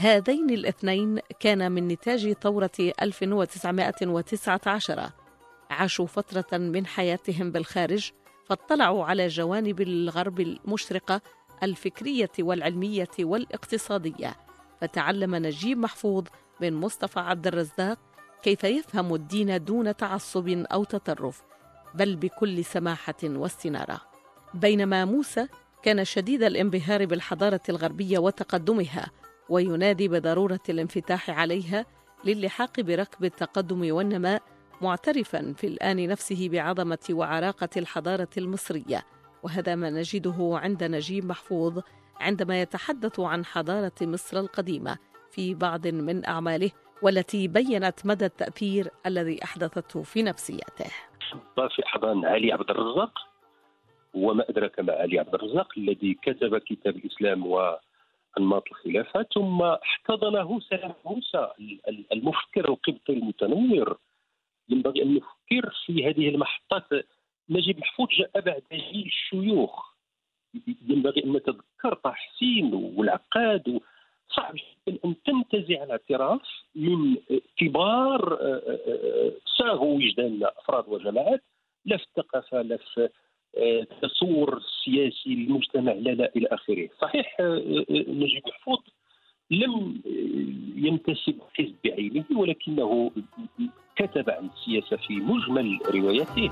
هذين 0.00 0.50
الاثنين 0.50 1.18
كان 1.40 1.72
من 1.72 1.88
نتاج 1.88 2.32
ثورة 2.32 2.70
1919 3.02 5.10
عاشوا 5.70 6.06
فترة 6.06 6.58
من 6.58 6.86
حياتهم 6.86 7.52
بالخارج 7.52 8.10
فاطلعوا 8.44 9.04
على 9.04 9.26
جوانب 9.26 9.80
الغرب 9.80 10.40
المشرقة 10.40 11.20
الفكرية 11.62 12.30
والعلمية 12.38 13.08
والاقتصادية. 13.20 14.36
فتعلم 14.80 15.34
نجيب 15.34 15.78
محفوظ 15.78 16.24
من 16.60 16.74
مصطفى 16.74 17.20
عبد 17.20 17.46
الرزاق 17.46 17.98
كيف 18.42 18.64
يفهم 18.64 19.14
الدين 19.14 19.64
دون 19.64 19.96
تعصب 19.96 20.48
أو 20.48 20.84
تطرف 20.84 21.42
بل 21.94 22.16
بكل 22.16 22.64
سماحة 22.64 23.24
واستنارة. 23.24 24.00
بينما 24.54 25.04
موسى 25.04 25.46
كان 25.82 26.04
شديد 26.04 26.42
الانبهار 26.42 27.06
بالحضارة 27.06 27.62
الغربية 27.68 28.18
وتقدمها 28.18 29.10
وينادي 29.48 30.08
بضرورة 30.08 30.60
الانفتاح 30.68 31.30
عليها 31.30 31.86
للحاق 32.24 32.80
بركب 32.80 33.24
التقدم 33.24 33.94
والنماء 33.94 34.42
معترفا 34.82 35.52
في 35.56 35.66
الآن 35.66 36.08
نفسه 36.08 36.48
بعظمة 36.48 37.06
وعراقة 37.10 37.68
الحضارة 37.76 38.28
المصرية. 38.38 39.02
وهذا 39.42 39.74
ما 39.74 39.90
نجده 39.90 40.36
عند 40.62 40.84
نجيب 40.84 41.24
محفوظ 41.24 41.80
عندما 42.20 42.62
يتحدث 42.62 43.20
عن 43.20 43.44
حضارة 43.44 43.92
مصر 44.02 44.40
القديمة 44.40 44.98
في 45.30 45.54
بعض 45.54 45.86
من 45.86 46.26
أعماله 46.26 46.70
والتي 47.02 47.48
بينت 47.48 48.06
مدى 48.06 48.24
التأثير 48.24 48.88
الذي 49.06 49.44
أحدثته 49.44 50.02
في 50.02 50.22
نفسيته 50.22 50.90
في 51.54 51.84
احضان 51.86 52.24
علي 52.24 52.52
عبد 52.52 52.70
الرزاق 52.70 53.12
وما 54.14 54.44
أدراك 54.48 54.80
ما 54.80 54.92
علي 54.92 55.18
عبد 55.18 55.34
الرزاق 55.34 55.68
الذي 55.76 56.14
كتب 56.22 56.58
كتاب 56.58 56.96
الإسلام 56.96 57.46
وانماط 58.38 58.64
الخلافة 58.70 59.22
ثم 59.34 59.62
احتضنه 59.62 60.60
سلام 60.60 60.94
موسى 61.04 61.48
ال- 61.60 62.04
المفكر 62.12 62.68
القبطي 62.68 63.12
المتنور 63.12 63.98
ينبغي 64.68 65.02
أن 65.02 65.14
نفكر 65.14 65.74
في 65.86 66.06
هذه 66.06 66.28
المحطات. 66.28 66.84
نجيب 67.50 67.78
محفوظ 67.78 68.08
جاء 68.08 68.40
بعد 68.40 68.62
جيل 68.72 69.06
الشيوخ. 69.06 69.92
ينبغي 70.88 71.24
أن 71.24 71.32
نتذكر 71.32 71.94
طه 71.94 72.12
حسين 72.12 72.74
والعقاد. 72.74 73.80
صعب 74.36 74.54
جدا 74.54 74.98
أن 75.04 75.14
تنتزع 75.22 75.82
الاعتراف 75.84 76.40
من 76.74 77.16
كبار 77.56 78.32
آه، 78.40 78.62
آه، 78.66 78.78
آه، 78.86 79.32
ساغوا 79.58 79.96
وجدان 79.96 80.40
أفراد 80.44 80.84
وجماعات. 80.88 81.42
لا 81.84 81.96
في 81.96 82.04
الثقافه 82.04 82.62
لا 82.62 82.76
في 82.76 83.00
آه، 83.04 83.10
التصور 83.56 84.56
السياسي 84.56 85.34
للمجتمع 85.34 85.92
لا 85.92 86.10
لا 86.10 86.32
إلى 86.36 86.46
آخره. 86.46 86.88
صحيح 87.02 87.36
آه، 87.40 87.44
آه، 87.44 87.86
نجيب 87.90 88.42
محفوظ 88.48 88.78
لم 89.50 90.00
آه، 90.06 90.86
ينتسب 90.88 91.38
حزب 91.54 91.74
بعينه 91.84 92.24
ولكنه 92.36 93.10
كتب 93.96 94.30
عن 94.30 94.48
السياسة 94.56 94.96
في 94.96 95.14
مجمل 95.14 95.78
رواياته. 95.94 96.50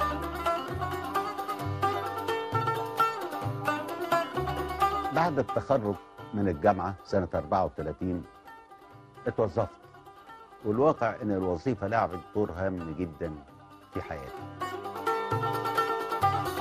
بعد 5.15 5.39
التخرج 5.39 5.95
من 6.35 6.49
الجامعة 6.49 6.97
سنة 7.05 7.29
34 7.35 8.23
اتوظفت. 9.27 9.71
والواقع 10.65 11.23
إن 11.23 11.31
الوظيفة 11.31 11.89
لعبت 11.89 12.21
دور 12.35 12.51
هام 12.51 12.95
جدا 12.99 13.35
في 13.95 14.01
حياتي. 14.03 14.66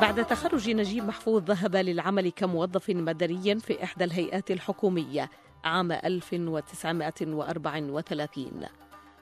بعد 0.02 0.26
تخرج 0.26 0.70
نجيب 0.70 1.04
محفوظ 1.04 1.52
ذهب 1.52 1.76
للعمل 1.76 2.30
كموظف 2.30 2.90
مدني 2.90 3.60
في 3.60 3.84
إحدى 3.84 4.04
الهيئات 4.04 4.52
الحكومية 4.52 5.30
عام 5.64 5.92
1934 5.92 8.66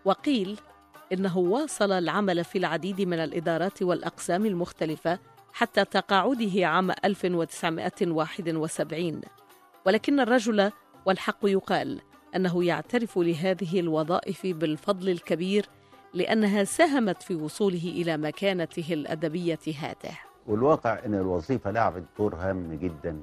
وقيل 0.05 0.59
إنه 1.13 1.37
واصل 1.37 1.91
العمل 1.91 2.43
في 2.43 2.57
العديد 2.57 3.01
من 3.01 3.19
الإدارات 3.19 3.83
والأقسام 3.83 4.45
المختلفة 4.45 5.19
حتى 5.53 5.85
تقاعده 5.85 6.67
عام 6.67 6.91
1971 7.05 9.21
ولكن 9.85 10.19
الرجل 10.19 10.71
والحق 11.05 11.39
يقال 11.43 12.01
أنه 12.35 12.63
يعترف 12.63 13.17
لهذه 13.17 13.79
الوظائف 13.79 14.41
بالفضل 14.45 15.09
الكبير 15.09 15.65
لأنها 16.13 16.63
ساهمت 16.63 17.23
في 17.23 17.35
وصوله 17.35 17.93
إلى 17.95 18.17
مكانته 18.17 18.93
الأدبية 18.93 19.59
هاته. 19.79 20.32
والواقع 20.47 20.99
إن 21.05 21.13
الوظيفة 21.13 21.71
لعبت 21.71 22.03
دور 22.17 22.35
هام 22.35 22.73
جدا 22.81 23.21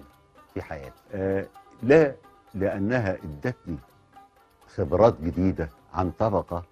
في 0.55 0.63
حياتي. 0.63 1.01
آه 1.15 1.47
لا 1.83 2.15
لأنها 2.55 3.15
إدتني 3.25 3.77
خبرات 4.77 5.21
جديدة 5.21 5.69
عن 5.95 6.11
طبقة 6.11 6.63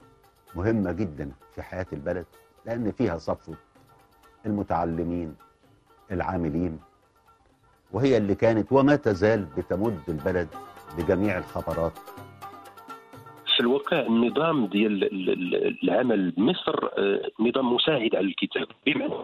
مهمة 0.55 0.93
جدا 0.93 1.33
في 1.55 1.62
حياة 1.62 1.87
البلد 1.93 2.26
لأن 2.67 2.93
فيها 2.93 3.19
صفوه 3.19 3.57
المتعلمين 4.47 5.37
العاملين 6.12 6.81
وهي 7.93 8.17
اللي 8.17 8.35
كانت 8.35 8.73
وما 8.73 8.97
تزال 8.97 9.45
بتمد 9.57 10.00
البلد 10.09 10.49
بجميع 10.99 11.38
الخبرات. 11.38 11.93
في 13.57 13.61
الواقع 13.61 14.00
النظام 14.00 14.67
ديال 14.67 15.05
ال- 15.05 15.31
ال- 15.31 15.85
العمل 15.85 16.31
بمصر 16.31 16.87
آه، 16.99 17.31
نظام 17.40 17.73
مساعد 17.75 18.14
على 18.14 18.26
الكتاب. 18.26 18.67
بمعنى 18.87 19.14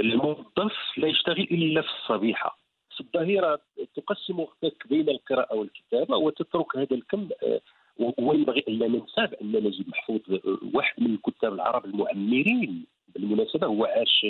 الموظف 0.00 0.72
لا 0.96 1.08
يشتغل 1.08 1.40
إلا 1.40 1.82
في 1.82 1.88
الصبيحة. 1.88 2.58
الظهيره 3.00 3.60
تقسم 3.96 4.40
وقتك 4.40 4.88
بين 4.88 5.08
القراءة 5.08 5.54
والكتابة 5.56 6.16
وتترك 6.16 6.76
هذا 6.76 6.96
الكم 6.96 7.28
آه، 7.42 7.60
وينبغي 8.18 8.64
أن 8.68 8.72
لا 8.78 8.88
ننسى 8.88 9.26
بأن 9.26 9.64
نجيب 9.64 9.88
محفوظ 9.88 10.20
آه، 10.30 10.58
واحد 10.74 11.02
من 11.02 11.14
الكتاب 11.14 11.52
العرب 11.54 11.84
المعمرين 11.84 12.86
بالمناسبة 13.14 13.66
هو 13.66 13.84
عاش 13.84 14.26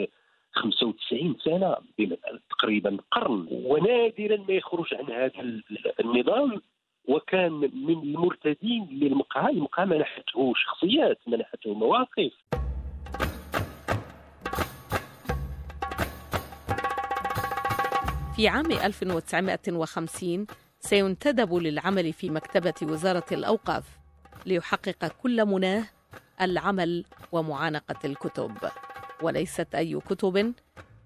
95 0.52 1.36
سنة 1.44 1.76
تقريبا 2.50 2.96
قرن. 3.10 3.46
ونادرا 3.50 4.36
ما 4.36 4.54
يخرج 4.54 4.94
عن 4.94 5.04
هذا 5.10 5.40
ال- 5.40 5.62
النظام 6.00 6.60
وكان 7.08 7.52
من 7.52 7.90
المرتدين 8.02 8.88
للمقهى 8.92 9.50
المقهى 9.52 9.86
منحته 9.86 10.52
شخصيات 10.56 11.18
منحته 11.26 11.74
مواقف. 11.74 12.32
في 18.38 18.48
عام 18.48 18.72
1950 18.72 20.46
سينتدب 20.80 21.54
للعمل 21.54 22.12
في 22.12 22.30
مكتبة 22.30 22.74
وزارة 22.82 23.24
الأوقاف 23.32 23.84
ليحقق 24.46 25.06
كل 25.22 25.44
مناه 25.44 25.84
العمل 26.40 27.04
ومعانقة 27.32 27.98
الكتب. 28.04 28.52
وليست 29.22 29.74
أي 29.74 30.00
كتب 30.00 30.54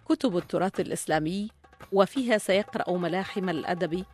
كتب 0.09 0.37
التراث 0.37 0.81
الإسلامي 0.81 1.51
وفيها 1.93 2.39
سيقرأ 2.39 2.99
ملاحم 2.99 3.49
الأدب 3.49 4.05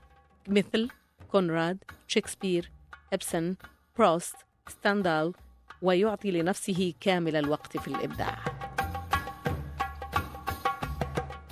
مثل 0.48 0.88
كونراد، 1.32 1.78
شكسبير، 2.06 2.70
إبسن، 3.12 3.56
بروست، 3.96 4.36
ستاندال 4.68 5.32
ويعطي 5.82 6.30
لنفسه 6.30 6.94
كامل 7.00 7.36
الوقت 7.36 7.76
في 7.76 7.88
الإبداع. 7.88 8.57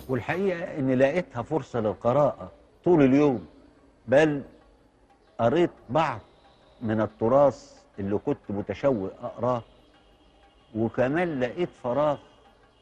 والحقيقة 0.09 0.79
إني 0.79 0.95
لقيتها 0.95 1.43
فرصة 1.43 1.81
للقراءة 1.81 2.51
طول 2.85 3.03
اليوم 3.03 3.47
بل 4.07 4.43
قريت 5.41 5.71
بعض 5.91 6.21
من 6.83 7.01
التراث 7.01 7.77
اللي 7.99 8.19
كنت 8.19 8.39
متشوق 8.49 9.11
أقراه 9.23 9.63
وكمان 10.77 11.41
لقيت 11.41 11.69
فراغ 11.83 12.19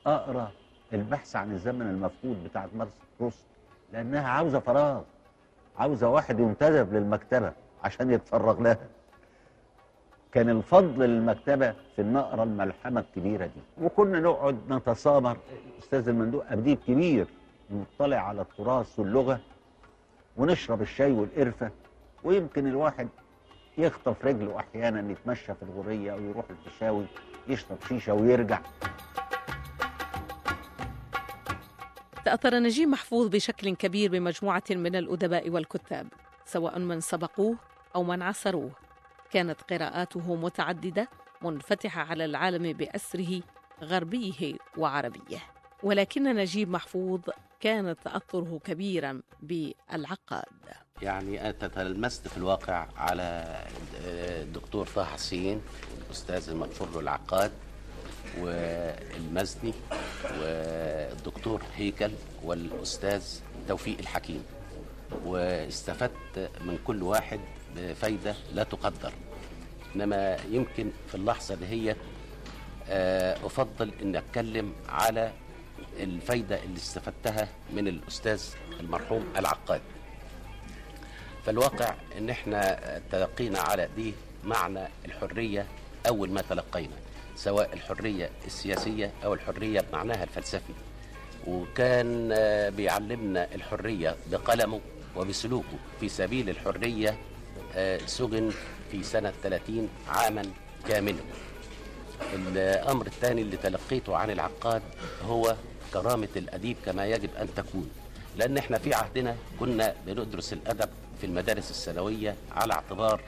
أقرأ 0.06 0.50
البحث 0.92 1.36
عن 1.36 1.52
الزمن 1.52 1.82
المفقود 1.82 2.44
بتاعت 2.44 2.68
مارس 2.74 2.92
بروست 3.20 3.44
لأنها 3.92 4.28
عاوزة 4.28 4.58
فراغ 4.58 5.02
عاوزة 5.78 6.08
واحد 6.08 6.40
ينتدب 6.40 6.92
للمكتبة 6.94 7.52
عشان 7.84 8.10
يتفرغ 8.10 8.60
لها. 8.62 8.78
كان 10.34 10.48
الفضل 10.50 11.00
للمكتبة 11.04 11.70
في 11.96 12.02
ان 12.02 12.12
نقرا 12.12 12.42
الملحمة 12.44 13.00
الكبيرة 13.00 13.46
دي. 13.46 13.84
وكنا 13.84 14.20
نقعد 14.20 14.58
نتسامر 14.72 15.36
أستاذ 15.82 16.08
المندوق 16.08 16.44
اديب 16.50 16.78
كبير 16.86 17.26
مطلع 17.70 18.16
على 18.16 18.40
التراث 18.42 18.98
واللغة 18.98 19.40
ونشرب 20.36 20.82
الشاي 20.82 21.12
والقرفة 21.12 21.70
ويمكن 22.24 22.66
الواحد 22.66 23.08
يخطف 23.78 24.24
رجله 24.24 24.58
أحيانا 24.60 25.12
يتمشى 25.12 25.54
في 25.54 25.62
الغورية 25.62 26.12
أو 26.12 26.20
يروح 26.20 26.44
الفيشاوي 26.50 27.04
يشرب 27.48 27.78
شيشة 27.88 28.14
ويرجع. 28.14 28.60
تأثر 32.24 32.54
نجيب 32.58 32.88
محفوظ 32.88 33.28
بشكل 33.28 33.74
كبير 33.76 34.10
بمجموعة 34.10 34.62
من 34.70 34.96
الأدباء 34.96 35.50
والكتاب 35.50 36.06
سواء 36.44 36.78
من 36.78 37.00
سبقوه 37.00 37.56
أو 37.96 38.02
من 38.02 38.22
عصروه 38.22 38.70
كانت 39.34 39.62
قراءاته 39.62 40.34
متعددة 40.34 41.08
منفتحة 41.42 42.00
على 42.02 42.24
العالم 42.24 42.72
بأسره 42.72 43.40
غربيه 43.82 44.54
وعربيه. 44.76 45.38
ولكن 45.82 46.22
نجيب 46.22 46.70
محفوظ 46.70 47.20
كان 47.60 47.96
تأثره 48.04 48.60
كبيرا 48.64 49.22
بالعقاد. 49.42 50.44
يعني 51.02 51.50
أنا 51.50 51.68
تلمست 51.68 52.28
في 52.28 52.36
الواقع 52.36 52.86
على 52.96 53.58
الدكتور 54.42 54.86
طه 54.86 55.04
حسين 55.04 55.62
الأستاذ 56.06 56.50
المغفور 56.50 56.88
له 56.90 57.00
العقاد 57.00 57.52
والمزني 58.38 59.74
والدكتور 60.40 61.62
هيكل 61.76 62.10
والأستاذ 62.44 63.40
توفيق 63.68 63.98
الحكيم. 63.98 64.44
واستفدت 65.24 66.50
من 66.60 66.78
كل 66.86 67.02
واحد 67.02 67.40
بفايدة 67.76 68.34
لا 68.52 68.62
تقدر. 68.62 69.12
إنما 69.96 70.36
يمكن 70.50 70.90
في 71.08 71.14
اللحظة 71.14 71.54
دي 71.54 71.66
هي 71.66 71.96
آه، 72.88 73.46
أفضل 73.46 73.92
أن 74.02 74.16
أتكلم 74.16 74.72
على 74.88 75.32
الفايدة 76.00 76.62
اللي 76.62 76.76
استفدتها 76.76 77.48
من 77.72 77.88
الأستاذ 77.88 78.42
المرحوم 78.80 79.24
العقاد. 79.36 79.80
فالواقع 81.46 81.94
إن 82.18 82.30
إحنا 82.30 82.78
تلقينا 83.12 83.58
على 83.58 83.88
دي 83.96 84.14
معنى 84.44 84.88
الحرية 85.04 85.66
أول 86.08 86.30
ما 86.30 86.42
تلقينا 86.42 86.96
سواء 87.36 87.72
الحرية 87.72 88.30
السياسية 88.46 89.10
أو 89.24 89.34
الحرية 89.34 89.80
بمعناها 89.80 90.24
الفلسفي. 90.24 90.72
وكان 91.46 92.30
آه، 92.32 92.68
بيعلمنا 92.68 93.48
الحرية 93.54 94.16
بقلمه 94.30 94.80
وبسلوكه 95.16 95.78
في 96.00 96.08
سبيل 96.08 96.50
الحرية 96.50 97.18
سجن 98.06 98.52
في 98.90 99.02
سنة 99.02 99.32
30 99.42 99.88
عاما 100.08 100.42
كاملا. 100.88 101.20
الأمر 102.32 103.06
الثاني 103.06 103.42
اللي 103.42 103.56
تلقيته 103.56 104.16
عن 104.16 104.30
العقاد 104.30 104.82
هو 105.26 105.56
كرامة 105.92 106.28
الأديب 106.36 106.76
كما 106.86 107.06
يجب 107.06 107.30
أن 107.40 107.48
تكون. 107.56 107.90
لأن 108.36 108.58
إحنا 108.58 108.78
في 108.78 108.94
عهدنا 108.94 109.36
كنا 109.60 109.94
بندرس 110.06 110.52
الأدب 110.52 110.88
في 111.20 111.26
المدارس 111.26 111.70
الثانوية 111.70 112.34
على 112.52 112.72
اعتبار 112.72 113.20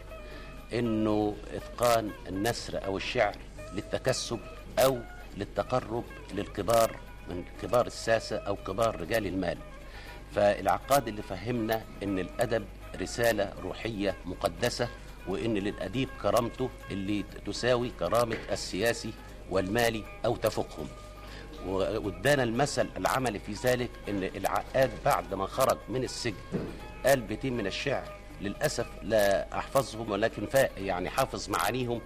إنه 0.72 1.37
إتقان 1.54 2.11
النثر 2.28 2.85
أو 2.85 2.96
الشعر 2.96 3.37
للتكسب 3.72 4.40
أو 4.78 4.98
للتقرب 5.37 6.04
للكبار 6.35 6.96
من 7.30 7.44
كبار 7.62 7.87
الساسة 7.87 8.37
أو 8.37 8.56
كبار 8.56 9.00
رجال 9.00 9.26
المال. 9.26 9.59
فالعقاد 10.35 11.09
اللي 11.09 11.22
فهمنا 11.22 11.82
إن 12.02 12.18
الأدب 12.18 12.64
رسالة 12.96 13.52
روحية 13.62 14.14
مقدسة 14.24 14.88
وإن 15.28 15.54
للأديب 15.54 16.09
كرامته 16.22 16.70
اللي 16.90 17.24
تساوي 17.46 17.90
كرامة 17.98 18.37
السياسي 18.52 19.12
والمالي 19.50 20.04
أو 20.24 20.37
تفوقهم. 20.37 20.88
وادانا 21.66 22.42
المثل 22.42 22.88
العملي 22.96 23.38
في 23.38 23.52
ذلك 23.52 23.90
إن 24.09 24.22
العقاد 24.22 24.90
بعد 25.04 25.35
ما 25.35 25.46
خرج 25.46 25.78
من 25.88 26.04
السجن 26.04 26.37
قال 27.06 27.20
بيتين 27.20 27.56
من 27.56 27.66
الشعر 27.66 28.04
للأسف 28.40 28.87
لا 29.02 29.59
أحفظهم 29.59 30.11
ولكن 30.11 30.46
يعني 30.76 31.11
حافظ 31.11 31.48
معانيهم 31.50 32.00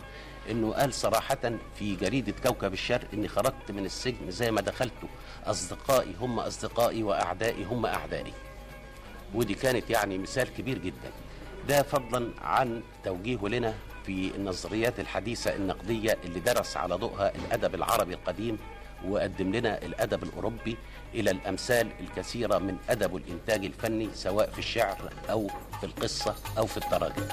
إنه 0.51 0.73
قال 0.73 0.95
صراحة 0.95 1.53
في 1.79 1.97
جريدة 1.97 2.35
كوكب 2.47 2.73
الشرق 2.73 3.07
إني 3.15 3.29
خرجت 3.29 3.71
من 3.71 3.85
السجن 3.85 4.31
زي 4.31 4.51
ما 4.51 4.61
دخلته 4.61 5.09
أصدقائي 5.45 6.15
هم 6.21 6.41
أصدقائي 6.41 7.03
وأعدائي 7.03 7.65
هم 7.65 7.87
أعدائي. 7.87 8.33
ودي 9.35 9.55
كانت 9.55 9.91
يعني 9.91 10.19
مثال 10.19 10.49
كبير 10.55 10.79
جدا. 10.79 11.11
ده 11.69 11.83
فضلا 11.83 12.31
عن 12.43 12.83
توجيهه 13.05 13.49
لنا 13.49 13.75
في 14.07 14.31
النظريات 14.37 15.01
الحديثة 15.01 15.57
النقدية 15.57 16.19
اللي 16.25 16.41
درس 16.41 16.77
على 16.77 16.95
ضوءها 16.95 17.33
الأدب 17.35 17.75
العربي 17.75 18.15
القديم 18.15 18.59
وقدم 19.09 19.53
لنا 19.53 19.83
الأدب 19.83 20.23
الأوروبي 20.23 20.77
إلى 21.15 21.31
الأمثال 21.31 21.89
الكثيرة 22.01 22.59
من 22.59 22.77
أدب 22.91 23.17
الإنتاج 23.17 23.65
الفني 23.65 24.09
سواء 24.15 24.51
في 24.51 24.59
الشعر 24.59 25.13
أو 25.31 25.49
في 25.81 25.87
القصة 25.87 26.35
أو 26.59 26.67
في 26.67 26.77
التراجم. 26.77 27.29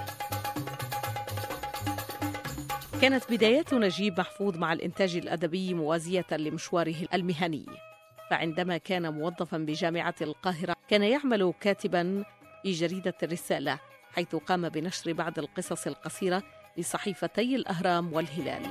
كانت 3.01 3.23
بدايات 3.31 3.73
نجيب 3.73 4.19
محفوظ 4.19 4.57
مع 4.57 4.73
الإنتاج 4.73 5.15
الأدبي 5.15 5.73
موازية 5.73 6.25
لمشواره 6.31 6.95
المهني. 7.13 7.65
فعندما 8.29 8.77
كان 8.77 9.13
موظفا 9.13 9.57
بجامعة 9.57 10.15
القاهرة 10.21 10.75
كان 10.87 11.03
يعمل 11.03 11.53
كاتبا 11.61 12.23
في 12.63 12.71
جريدة 12.71 13.13
الرسالة 13.23 13.79
حيث 14.13 14.35
قام 14.35 14.69
بنشر 14.69 15.13
بعض 15.13 15.39
القصص 15.39 15.87
القصيرة 15.87 16.43
لصحيفتي 16.77 17.55
الأهرام 17.55 18.13
والهلال. 18.13 18.61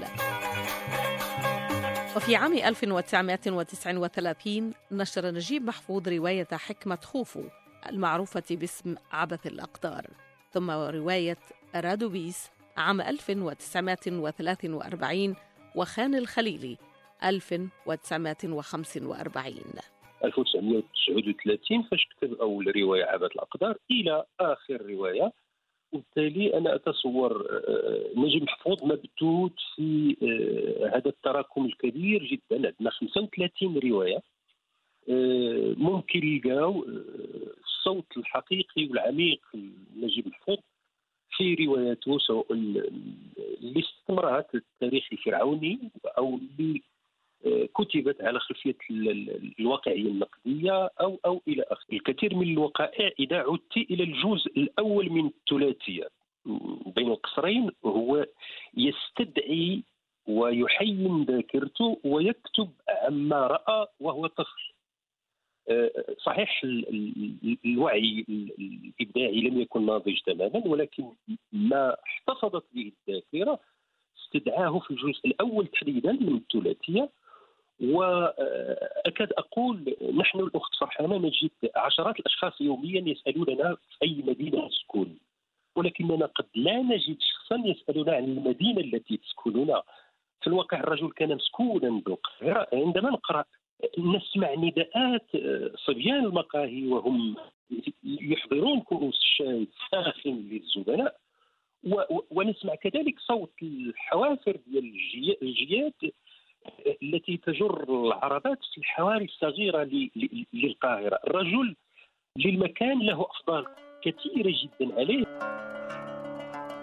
وفي 2.17 2.37
عام 2.37 2.53
1939 2.53 4.73
نشر 4.93 5.31
نجيب 5.31 5.65
محفوظ 5.65 6.09
رواية 6.09 6.49
حكمة 6.53 6.99
خوفو 7.05 7.43
المعروفة 7.89 8.43
باسم 8.51 8.95
عبث 9.13 9.47
الأقدار 9.47 10.07
ثم 10.53 10.71
رواية 10.71 11.39
رادوبيس 11.75 12.51
عام 12.77 13.01
1943 13.01 15.37
وخان 15.75 16.15
الخليلي. 16.15 16.79
1945 17.25 19.97
1939 20.25 21.83
فاش 21.83 22.09
كتب 22.17 22.35
أول 22.35 22.77
رواية 22.77 23.05
عبث 23.05 23.33
الأقدار 23.33 23.77
إلى 23.91 24.25
آخر 24.41 24.91
رواية. 24.91 25.33
وبالتالي 25.93 26.59
أنا 26.59 26.75
أتصور 26.75 27.47
آه، 27.51 28.11
نجيب 28.17 28.43
محفوظ 28.43 28.85
مبتوت 28.85 29.53
في 29.77 30.17
آه، 30.23 30.97
هذا 30.97 31.09
التراكم 31.09 31.65
الكبير 31.65 32.25
جدا. 32.25 32.67
عندنا 32.67 32.91
35 32.91 33.79
رواية. 33.79 34.23
آه، 35.09 35.75
ممكن 35.77 36.27
يلقاو 36.27 36.87
الصوت 37.65 38.17
الحقيقي 38.17 38.87
والعميق 38.87 39.41
لنجيب 39.97 40.29
محفوظ 40.29 40.59
في 41.37 41.55
رواياته 41.55 42.19
سواء 42.19 42.53
اللي 42.53 43.81
استمرت 43.81 44.55
التاريخ 44.55 45.05
الفرعوني 45.13 45.79
أو 46.19 46.39
اللي 46.39 46.83
كتبت 47.75 48.23
على 48.23 48.41
خلفية 48.41 48.77
الواقعيه 49.61 50.07
النقدية 50.09 50.91
أو 51.01 51.19
أو 51.27 51.43
إلى 51.49 51.63
آخره، 51.63 51.93
الكثير 51.93 52.35
من 52.35 52.53
الوقائع 52.53 53.11
إذا 53.21 53.37
عدت 53.37 53.77
إلى 53.77 54.05
الجزء 54.05 54.53
الأول 54.57 55.11
من 55.11 55.27
الثلاثية. 55.27 56.09
بين 56.97 57.09
القصرين 57.09 57.71
هو 57.85 58.27
يستدعي 58.77 59.83
ويحين 60.27 61.25
ذاكرته 61.25 61.99
ويكتب 62.05 62.71
عما 62.89 63.47
رأى 63.47 63.87
وهو 64.01 64.27
طفل. 64.27 64.73
صحيح 66.25 66.63
الوعي 67.65 68.25
الإبداعي 68.29 69.41
لم 69.41 69.61
يكن 69.61 69.87
ناضج 69.87 70.19
تماما 70.27 70.67
ولكن 70.67 71.05
ما 71.53 71.97
احتفظت 72.07 72.65
به 72.75 72.93
الذاكرة 73.09 73.61
استدعاه 74.19 74.79
في 74.79 74.91
الجزء 74.91 75.27
الأول 75.27 75.67
تحديدا 75.67 76.13
من 76.13 76.37
الثلاثية. 76.37 77.11
وأكاد 77.81 79.33
أقول 79.33 79.97
نحن 80.15 80.41
الأخت 80.41 80.75
فرحانة 80.81 81.17
نجد 81.17 81.51
عشرات 81.77 82.21
الأشخاص 82.21 82.61
يوميا 82.61 83.03
يسألوننا 83.07 83.75
في 83.75 83.97
أي 84.03 84.23
مدينة 84.27 84.67
نسكن 84.67 85.15
ولكننا 85.77 86.27
قد 86.27 86.47
لا 86.55 86.77
نجد 86.83 87.17
شخصا 87.21 87.63
يسألنا 87.65 88.13
عن 88.17 88.25
المدينة 88.25 88.81
التي 88.81 89.17
تسكنون 89.17 89.81
في 90.41 90.47
الواقع 90.47 90.81
الرجل 90.81 91.11
كان 91.11 91.35
مسكونا 91.35 91.91
بالقاهرة. 92.01 92.67
عندما 92.73 93.11
نقرأ 93.11 93.45
نسمع 93.99 94.55
نداءات 94.55 95.27
صبيان 95.87 96.25
المقاهي 96.25 96.87
وهم 96.87 97.37
يحضرون 98.05 98.81
كؤوس 98.81 99.19
الشاي 99.19 99.69
ساخن 99.91 100.49
للزبناء. 100.51 101.17
ونسمع 102.31 102.75
كذلك 102.75 103.21
صوت 103.21 103.53
الحوافر 103.63 104.57
ديال 104.67 104.93
الجياد 105.43 105.93
التي 107.03 107.37
تجر 107.37 107.85
العربات 108.07 108.59
في 108.75 108.79
الحواري 108.79 109.25
الصغيرة 109.25 109.89
للقاهرة. 110.53 111.19
الرجل 111.27 111.77
للمكان 112.37 112.99
له 112.99 113.27
افضال 113.31 113.67
كثيرة 114.03 114.55
جدا 114.63 114.95
عليه. 114.95 115.25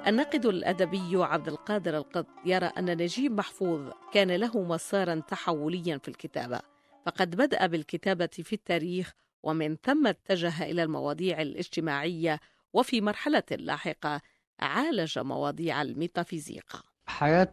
الناقد 0.07 0.45
الأدبي 0.45 1.15
عبد 1.15 1.47
القادر 1.47 1.97
القط 1.97 2.25
يرى 2.45 2.65
أن 2.65 2.97
نجيب 2.97 3.31
محفوظ 3.31 3.91
كان 4.13 4.31
له 4.31 4.63
مسارا 4.63 5.15
تحوليا 5.27 5.97
في 5.97 6.07
الكتابة 6.07 6.59
فقد 7.05 7.35
بدأ 7.35 7.67
بالكتابة 7.67 8.29
في 8.43 8.53
التاريخ 8.53 9.13
ومن 9.43 9.75
ثم 9.75 10.07
اتجه 10.07 10.63
إلى 10.71 10.83
المواضيع 10.83 11.41
الاجتماعية 11.41 12.39
وفي 12.73 13.01
مرحلة 13.01 13.43
لاحقة 13.51 14.21
عالج 14.59 15.19
مواضيع 15.19 15.81
الميتافيزيقا. 15.81 16.92
حياة 17.07 17.47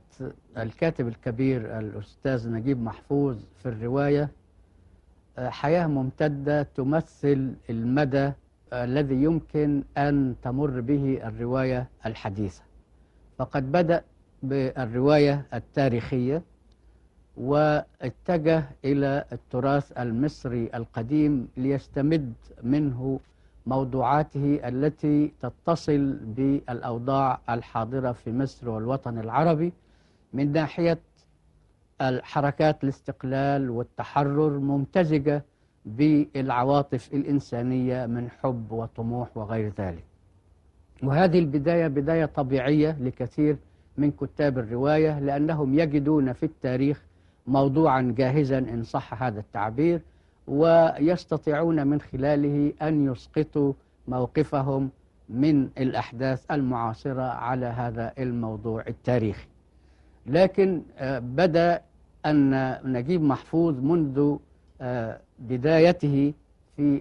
الكاتب 0.56 1.08
الكبير 1.08 1.78
الأستاذ 1.78 2.50
نجيب 2.50 2.82
محفوظ 2.82 3.38
في 3.62 3.68
الرواية 3.68 4.28
حياة 5.38 5.86
ممتدة 5.86 6.62
تمثل 6.62 7.54
المدى 7.70 8.32
الذي 8.72 9.14
يمكن 9.14 9.82
أن 9.98 10.34
تمر 10.42 10.80
به 10.80 11.20
الرواية 11.28 11.88
الحديثة. 12.06 12.62
فقد 13.38 13.72
بدأ 13.72 14.04
بالرواية 14.42 15.46
التاريخية 15.54 16.42
واتجه 17.36 18.64
إلى 18.84 19.24
التراث 19.32 19.92
المصري 19.98 20.70
القديم 20.74 21.48
ليستمد 21.56 22.32
منه 22.62 23.20
موضوعاته 23.66 24.60
التي 24.68 25.32
تتصل 25.40 26.12
بالأوضاع 26.22 27.40
الحاضرة 27.50 28.12
في 28.12 28.32
مصر 28.32 28.68
والوطن 28.68 29.18
العربي 29.18 29.72
من 30.32 30.52
ناحية 30.52 30.98
الحركات 32.00 32.84
الاستقلال 32.84 33.70
والتحرر 33.70 34.58
ممتزجة 34.58 35.44
بالعواطف 35.86 37.14
الإنسانية 37.14 38.06
من 38.06 38.30
حب 38.30 38.72
وطموح 38.72 39.36
وغير 39.36 39.72
ذلك. 39.78 40.04
وهذه 41.02 41.38
البداية 41.38 41.88
بداية 41.88 42.24
طبيعية 42.24 42.96
لكثير 43.00 43.56
من 43.98 44.10
كتاب 44.10 44.58
الرواية 44.58 45.18
لأنهم 45.18 45.78
يجدون 45.78 46.32
في 46.32 46.42
التاريخ 46.46 47.02
موضوعا 47.46 48.14
جاهزا 48.16 48.58
إن 48.58 48.82
صح 48.82 49.22
هذا 49.22 49.40
التعبير 49.40 50.00
ويستطيعون 50.46 51.86
من 51.86 52.00
خلاله 52.00 52.72
أن 52.82 53.12
يسقطوا 53.12 53.72
موقفهم 54.08 54.90
من 55.28 55.68
الأحداث 55.78 56.44
المعاصرة 56.50 57.22
على 57.22 57.66
هذا 57.66 58.12
الموضوع 58.18 58.84
التاريخي. 58.88 59.46
لكن 60.26 60.82
بدأ 61.20 61.80
أن 62.26 62.76
نجيب 62.92 63.22
محفوظ 63.22 63.74
منذ 63.80 64.36
بدايته 65.38 66.32
في 66.76 67.00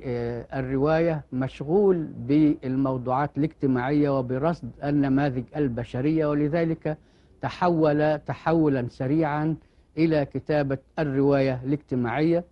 الرواية 0.53 1.21
مشغول 1.33 1.97
بالموضوعات 2.27 3.37
الاجتماعية 3.37 4.19
وبرصد 4.19 4.69
النماذج 4.83 5.43
البشرية 5.55 6.25
ولذلك 6.25 6.97
تحول 7.41 8.19
تحولا 8.19 8.87
سريعا 8.89 9.55
إلى 9.97 10.25
كتابة 10.25 10.77
الرواية 10.99 11.61
الاجتماعية. 11.65 12.43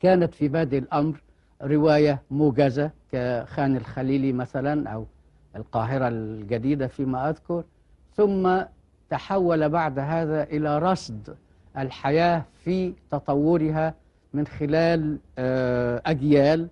كانت 0.00 0.34
في 0.34 0.48
بادئ 0.48 0.78
الأمر 0.78 1.22
رواية 1.62 2.22
موجزة 2.30 2.90
كخان 3.12 3.76
الخليلي 3.76 4.32
مثلا 4.32 4.90
أو 4.90 5.06
القاهرة 5.56 6.08
الجديدة 6.08 6.86
فيما 6.86 7.30
أذكر 7.30 7.64
ثم 8.14 8.60
تحول 9.10 9.68
بعد 9.68 9.98
هذا 9.98 10.42
إلى 10.42 10.78
رصد 10.78 11.36
الحياة 11.78 12.44
في 12.64 12.94
تطورها 13.10 13.94
من 14.34 14.46
خلال 14.46 15.18
أجيال 16.06 16.68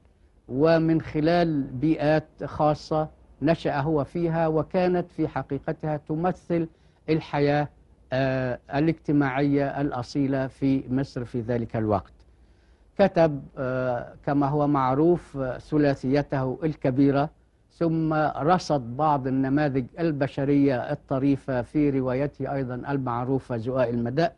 ومن 0.48 1.00
خلال 1.00 1.62
بيئات 1.62 2.44
خاصة 2.44 3.08
نشأ 3.42 3.80
هو 3.80 4.04
فيها 4.04 4.46
وكانت 4.48 5.10
في 5.10 5.28
حقيقتها 5.28 5.96
تمثل 5.96 6.68
الحياة 7.08 7.68
الاجتماعية 8.74 9.80
الأصيلة 9.80 10.46
في 10.46 10.82
مصر 10.90 11.24
في 11.24 11.40
ذلك 11.40 11.76
الوقت. 11.76 12.12
كتب 12.98 13.42
كما 14.26 14.46
هو 14.48 14.66
معروف 14.66 15.38
ثلاثيته 15.58 16.58
الكبيرة 16.62 17.30
ثم 17.72 18.12
رصد 18.36 18.96
بعض 18.96 19.26
النماذج 19.26 19.84
البشرية 19.98 20.92
الطريفة 20.92 21.62
في 21.62 21.90
روايته 21.90 22.54
أيضا 22.54 22.74
المعروفة 22.74 23.56
زؤاء 23.56 23.90
المداء 23.90 24.34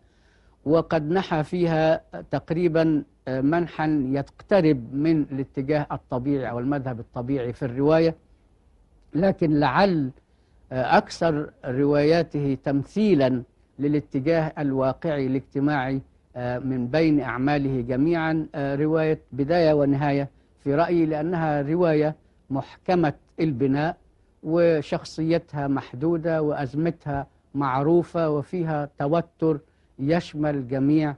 وقد 0.64 1.10
نحى 1.10 1.42
فيها 1.44 2.00
تقريبا 2.30 3.02
منحا 3.28 3.86
يقترب 4.12 4.94
من 4.94 5.22
الاتجاه 5.22 5.86
الطبيعي 5.92 6.50
أو 6.50 6.58
المذهب 6.58 7.00
الطبيعي 7.00 7.52
في 7.52 7.64
الرواية. 7.64 8.14
لكن 9.14 9.60
لعل 9.60 10.10
أكثر 10.72 11.50
رواياته 11.64 12.58
تمثيلا 12.64 13.42
للاتجاه 13.78 14.52
الواقعي 14.58 15.26
الاجتماعي 15.26 15.94
آه، 15.96 16.00
من 16.58 16.86
بين 16.86 17.20
أعماله 17.20 17.80
جميعا 17.80 18.46
آه، 18.54 18.74
رواية 18.74 19.20
بداية 19.32 19.72
ونهاية. 19.72 20.28
في 20.64 20.74
رأيي 20.74 21.06
لأنها 21.06 21.62
رواية 21.62 22.14
محكمة 22.50 23.12
البناء 23.40 23.96
وشخصيتها 24.42 25.66
محدودة 25.68 26.42
وأزمتها 26.42 27.26
معروفة 27.54 28.30
وفيها 28.30 28.88
توتر 28.98 29.60
يشمل 29.98 30.68
جميع 30.68 31.14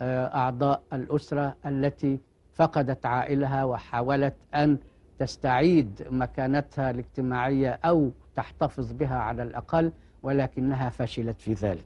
آه، 0.00 0.26
أعضاء 0.34 0.82
الأسرة 0.92 1.56
التي 1.66 2.18
فقدت 2.54 3.06
عائلها 3.06 3.64
وحاولت 3.64 4.34
أن 4.54 4.78
تستعيد 5.18 6.02
مكانتها 6.10 6.90
الاجتماعية 6.90 7.78
أو 7.84 8.10
تحتفظ 8.36 8.92
بها 8.92 9.16
على 9.16 9.42
الأقل 9.42 9.92
ولكنها 10.22 10.88
فشلت 10.90 11.40
في 11.40 11.52
ذلك. 11.52 11.84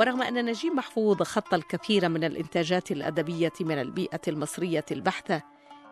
ورغم 0.00 0.22
أن 0.22 0.44
نجيب 0.44 0.72
محفوظ 0.72 1.22
خط 1.22 1.54
الكثير 1.54 2.08
من 2.08 2.24
الإنتاجات 2.24 2.90
الأدبية 2.90 3.52
من 3.60 3.78
البيئة 3.80 4.20
المصرية 4.28 4.84
البحتة 4.90 5.42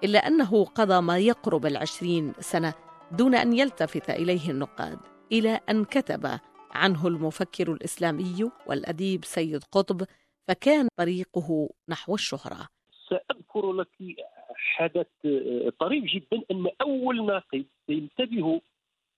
إلا 0.04 0.18
أنه 0.18 0.64
قضى 0.64 1.00
ما 1.00 1.18
يقرب 1.18 1.66
العشرين 1.66 2.32
سنة 2.38 2.74
دون 3.12 3.34
أن 3.34 3.52
يلتفت 3.52 4.10
إليه 4.10 4.50
النقاد 4.50 4.98
إلى 5.32 5.60
أن 5.70 5.84
كتب 5.84 6.38
عنه 6.70 7.06
المفكر 7.06 7.72
الإسلامي 7.72 8.50
والأديب 8.66 9.24
سيد 9.24 9.64
قطب 9.72 10.02
فكان 10.48 10.88
طريقه 10.96 11.68
نحو 11.88 12.14
الشهرة. 12.14 12.68
سأذكر 13.08 13.72
لك 13.72 13.88
حدث 14.54 15.06
آه، 15.24 15.72
طريف 15.80 16.04
جدا 16.04 16.42
أن 16.50 16.66
أول 16.80 17.26
ناقد 17.26 17.64
سينتبه 17.86 18.60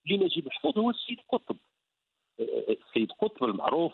لنجيب 0.06 0.46
محفوظ 0.46 0.78
هو 0.78 0.90
السيد 0.90 1.18
قطب. 1.32 1.56
آه، 2.40 2.76
السيد 2.86 3.12
قطب 3.12 3.44
المعروف 3.44 3.92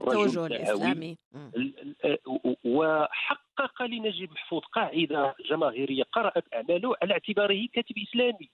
التوجه 0.00 0.34
دعوي. 0.34 0.46
الإسلامي 0.46 1.16
مم. 1.32 1.50
ال- 1.56 1.94
ال- 2.04 2.18
و- 2.26 2.54
وحقق 2.64 3.82
لنجيب 3.82 4.32
محفوظ 4.32 4.62
قاعدة 4.62 5.34
جماهيرية 5.50 6.02
قرأت 6.12 6.44
أعماله 6.54 6.94
على 7.02 7.12
اعتباره 7.12 7.66
كاتب 7.72 7.94
إسلامي 7.98 8.48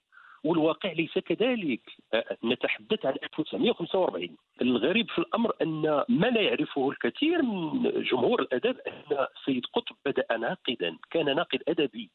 والواقع 0.45 0.93
ليس 0.93 1.19
كذلك 1.19 1.81
أه، 2.15 2.37
نتحدث 2.45 3.07
عن 3.07 3.15
1945 3.23 4.37
الغريب 4.63 5.11
في 5.11 5.19
الأمر 5.19 5.53
أن 5.63 6.05
ما 6.09 6.27
لا 6.27 6.41
يعرفه 6.41 6.91
الكثير 6.91 7.43
من 7.43 8.03
جمهور 8.03 8.43
الأدب 8.43 8.77
أن 8.87 9.27
سيد 9.45 9.67
قطب 9.73 9.97
بدأ 10.07 10.37
ناقدا 10.37 10.97
كان 11.11 11.37
ناقد 11.37 11.63
أدبي 11.69 12.11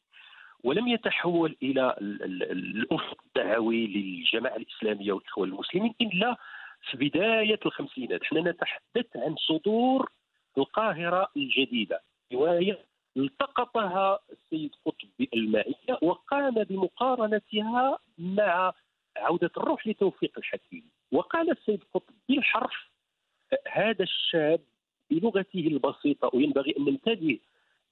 ولم 0.64 0.88
يتحول 0.88 1.56
إلى 1.62 1.96
ال- 2.00 2.22
ال- 2.22 2.42
الأفق 2.52 3.18
الدعوي 3.26 3.86
للجماعة 3.86 4.56
الإسلامية 4.56 5.12
والإخوة 5.12 5.44
المسلمين 5.44 5.94
إلا 6.00 6.36
في 6.82 6.96
بداية 6.96 7.58
الخمسينات. 7.66 8.22
إحنا 8.22 8.40
نتحدث 8.40 9.16
عن 9.16 9.36
صدور 9.36 10.10
القاهرة 10.58 11.28
الجديدة 11.36 12.02
رواية 12.32 12.78
التقطها 13.16 14.18
السيد 14.32 14.70
قطب 14.86 15.08
بالمائية 15.18 15.98
وقام 16.02 16.54
بمقارنتها 16.54 17.98
مع 18.18 18.72
عودة 19.16 19.50
الروح 19.56 19.86
لتوفيق 19.86 20.32
الحكيم. 20.38 20.90
وقال 21.12 21.50
السيد 21.50 21.82
قطب 21.94 22.14
بالحرف 22.28 22.90
هذا 23.68 24.02
الشاب 24.02 24.60
بلغته 25.10 25.66
البسيطة 25.66 26.30
وينبغي 26.34 26.74
أن 26.78 26.84
ننتبه 26.84 27.38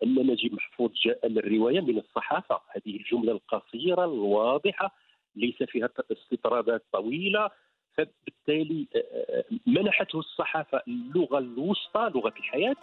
أن 0.03 0.15
نجيب 0.15 0.55
محفوظ 0.55 0.91
جاء 1.05 1.27
للرواية 1.27 1.81
من 1.81 1.99
الصحافة. 1.99 2.61
هذه 2.69 2.97
الجملة 2.97 3.33
القصيرة 3.33 4.05
الواضحة 4.05 4.95
ليس 5.37 5.63
فيها 5.63 5.89
استطرادات 6.13 6.85
طويلة. 6.93 7.51
فبالتالي 7.99 8.87
آه، 8.97 9.45
منحته 9.67 10.19
الصحافة 10.19 10.83
اللغة 10.89 11.39
الوسطى 11.39 12.11
لغة 12.15 12.35
الحياة 12.39 12.77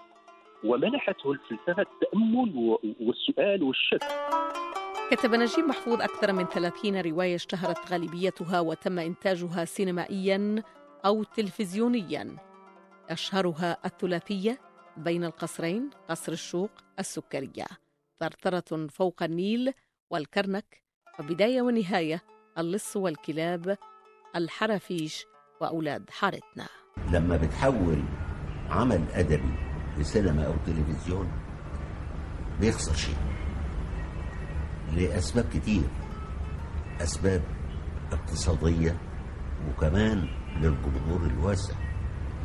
ومنحته 0.64 1.32
الفلسفة 1.32 1.82
التأمل 1.82 2.78
والسؤال 3.00 3.64
والشك 3.64 4.04
كتب 5.12 5.36
نجيب 5.36 5.66
محفوظ 5.66 6.02
أكثر 6.02 6.34
من 6.34 6.46
30 6.46 7.02
رواية 7.02 7.36
اشتهرت 7.36 7.92
غالبيتها 7.92 8.60
وتم 8.60 9.00
إنتاجها 9.00 9.66
سينمائيا 9.66 10.64
أو 11.06 11.24
تلفزيونيا. 11.24 12.38
أشهرها 13.10 13.78
الثلاثية 13.86 14.60
بين 14.98 15.24
القصرين 15.24 15.90
قصر 16.10 16.32
الشوق 16.32 16.72
السكرية. 17.00 17.66
ثرثرة 18.20 18.88
فوق 18.88 19.24
النيل 19.24 19.74
والكرنك 20.10 20.84
وبداية 21.20 21.62
ونهاية 21.62 22.22
اللص 22.58 22.98
والكلاب 22.98 23.78
الحرافيش 24.36 25.26
وأولاد 25.62 26.10
حارتنا. 26.10 26.68
لما 27.12 27.38
بتحول 27.38 28.04
عمل 28.70 29.04
أدبي 29.14 29.56
لسينما 29.98 30.46
أو 30.48 30.54
تلفزيون 30.66 31.32
بيخسر 32.60 32.94
شيء. 32.94 33.16
لأسباب 34.96 35.46
كتير. 35.54 35.84
أسباب 37.02 37.42
اقتصادية 38.12 38.98
وكمان 39.70 40.28
للجمهور 40.56 41.22
الواسع. 41.26 41.74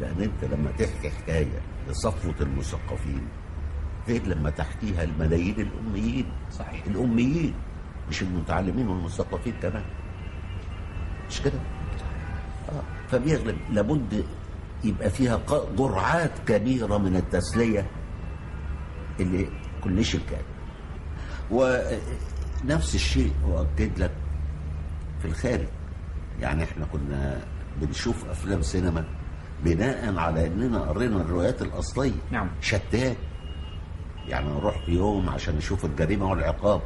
لأن 0.00 0.22
أنت 0.22 0.44
لما 0.44 0.70
تحكي 0.70 1.10
حكاية 1.10 1.60
لصفوة 1.88 2.34
المثقفين 2.40 3.28
غير 4.08 4.26
لما 4.26 4.50
تحكيها 4.50 5.04
الملايين 5.04 5.60
الأميين. 5.60 6.32
صحيح. 6.50 6.84
الأميين 6.86 7.54
مش 8.08 8.22
المتعلمين 8.22 8.88
والمثقفين 8.88 9.54
كمان. 9.62 9.84
مش 11.28 11.42
كده. 11.42 11.60
فبيغلب. 13.10 13.56
لابد 13.72 14.24
يبقى 14.84 15.10
فيها 15.10 15.40
جرعات 15.78 16.38
كبيرة 16.46 16.98
من 16.98 17.16
التسلية 17.16 17.86
اللي 19.20 19.48
كل 19.84 20.04
شركات 20.04 20.44
ونفس 21.50 22.94
الشيء 22.94 23.32
اؤكد 23.44 23.98
لك 23.98 24.10
في 25.18 25.24
الخارج. 25.28 25.66
يعني 26.40 26.64
إحنا 26.64 26.86
كنا 26.92 27.40
بنشوف 27.80 28.24
أفلام 28.30 28.62
سينما 28.62 29.04
بناء 29.64 30.16
على 30.16 30.46
إننا 30.46 30.80
قرينا 30.80 31.16
الروايات 31.16 31.62
الأصلية. 31.62 32.12
نعم. 32.30 32.50
شتات. 32.60 33.16
يعني 34.28 34.48
نروح 34.48 34.84
في 34.86 34.92
يوم 34.92 35.28
عشان 35.28 35.56
نشوف 35.56 35.84
الجريمة 35.84 36.30
والعقاب. 36.30 36.80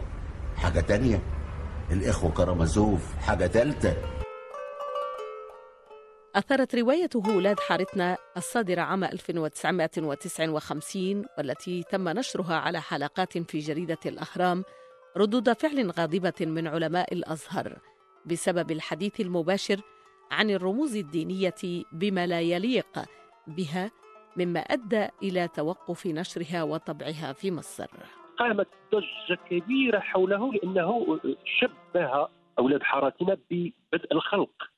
حاجة 0.56 0.80
تانية. 0.80 1.20
الإخوة 1.90 2.30
كرامازوف 2.30 3.14
حاجة 3.26 3.46
ثالثه 3.46 3.96
أثرت 6.34 6.74
روايته 6.74 7.36
ولاد 7.36 7.60
حارتنا 7.60 8.16
الصادرة 8.36 8.80
عام 8.80 9.04
1959 9.04 11.24
والتي 11.38 11.82
تم 11.82 12.08
نشرها 12.08 12.54
على 12.54 12.80
حلقات 12.80 13.38
في 13.38 13.58
جريدة 13.58 13.98
الأهرام 14.06 14.64
ردود 15.16 15.52
فعل 15.52 15.90
غاضبة 15.90 16.34
من 16.40 16.66
علماء 16.66 17.14
الأزهر 17.14 17.78
بسبب 18.26 18.70
الحديث 18.70 19.20
المباشر 19.20 19.80
عن 20.30 20.50
الرموز 20.50 20.96
الدينية 20.96 21.84
بما 21.92 22.26
لا 22.26 22.40
يليق 22.40 23.04
بها 23.46 23.90
مما 24.36 24.60
أدى 24.60 25.08
إلى 25.22 25.48
توقف 25.48 26.06
نشرها 26.06 26.62
وطبعها 26.62 27.32
في 27.32 27.50
مصر. 27.50 27.86
قامت 28.38 28.68
ضجة 28.92 29.38
كبيرة 29.50 30.00
حوله 30.00 30.52
لأنه 30.52 31.20
شبه 31.44 32.28
أولاد 32.58 32.82
حارتنا 32.82 33.38
ببدء 33.50 34.12
الخلق. 34.12 34.73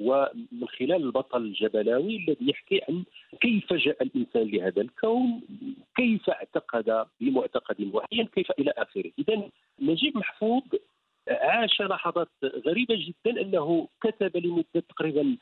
ومن 0.00 0.68
خلال 0.78 0.92
البطل 1.04 1.42
الجبلاوي 1.42 2.16
الذي 2.16 2.50
يحكي 2.50 2.80
عن 2.88 3.04
كيف 3.40 3.72
جاء 3.72 4.02
الإنسان 4.02 4.42
لهذا 4.42 4.82
الكون 4.82 5.40
كيف 5.96 6.30
اعتقد 6.30 7.06
بمعتقد 7.20 7.76
معين 7.80 8.26
كيف 8.26 8.50
إلى 8.50 8.72
آخره. 8.76 9.10
إذا 9.18 9.42
نجيب 9.80 10.16
محفوظ 10.16 10.62
عاش 11.28 11.80
لحظات 11.82 12.28
غريبة 12.66 12.94
جدا 12.98 13.40
أنه 13.40 13.88
كتب 14.00 14.36
لمدة 14.36 14.82
تقريبا 14.88 15.36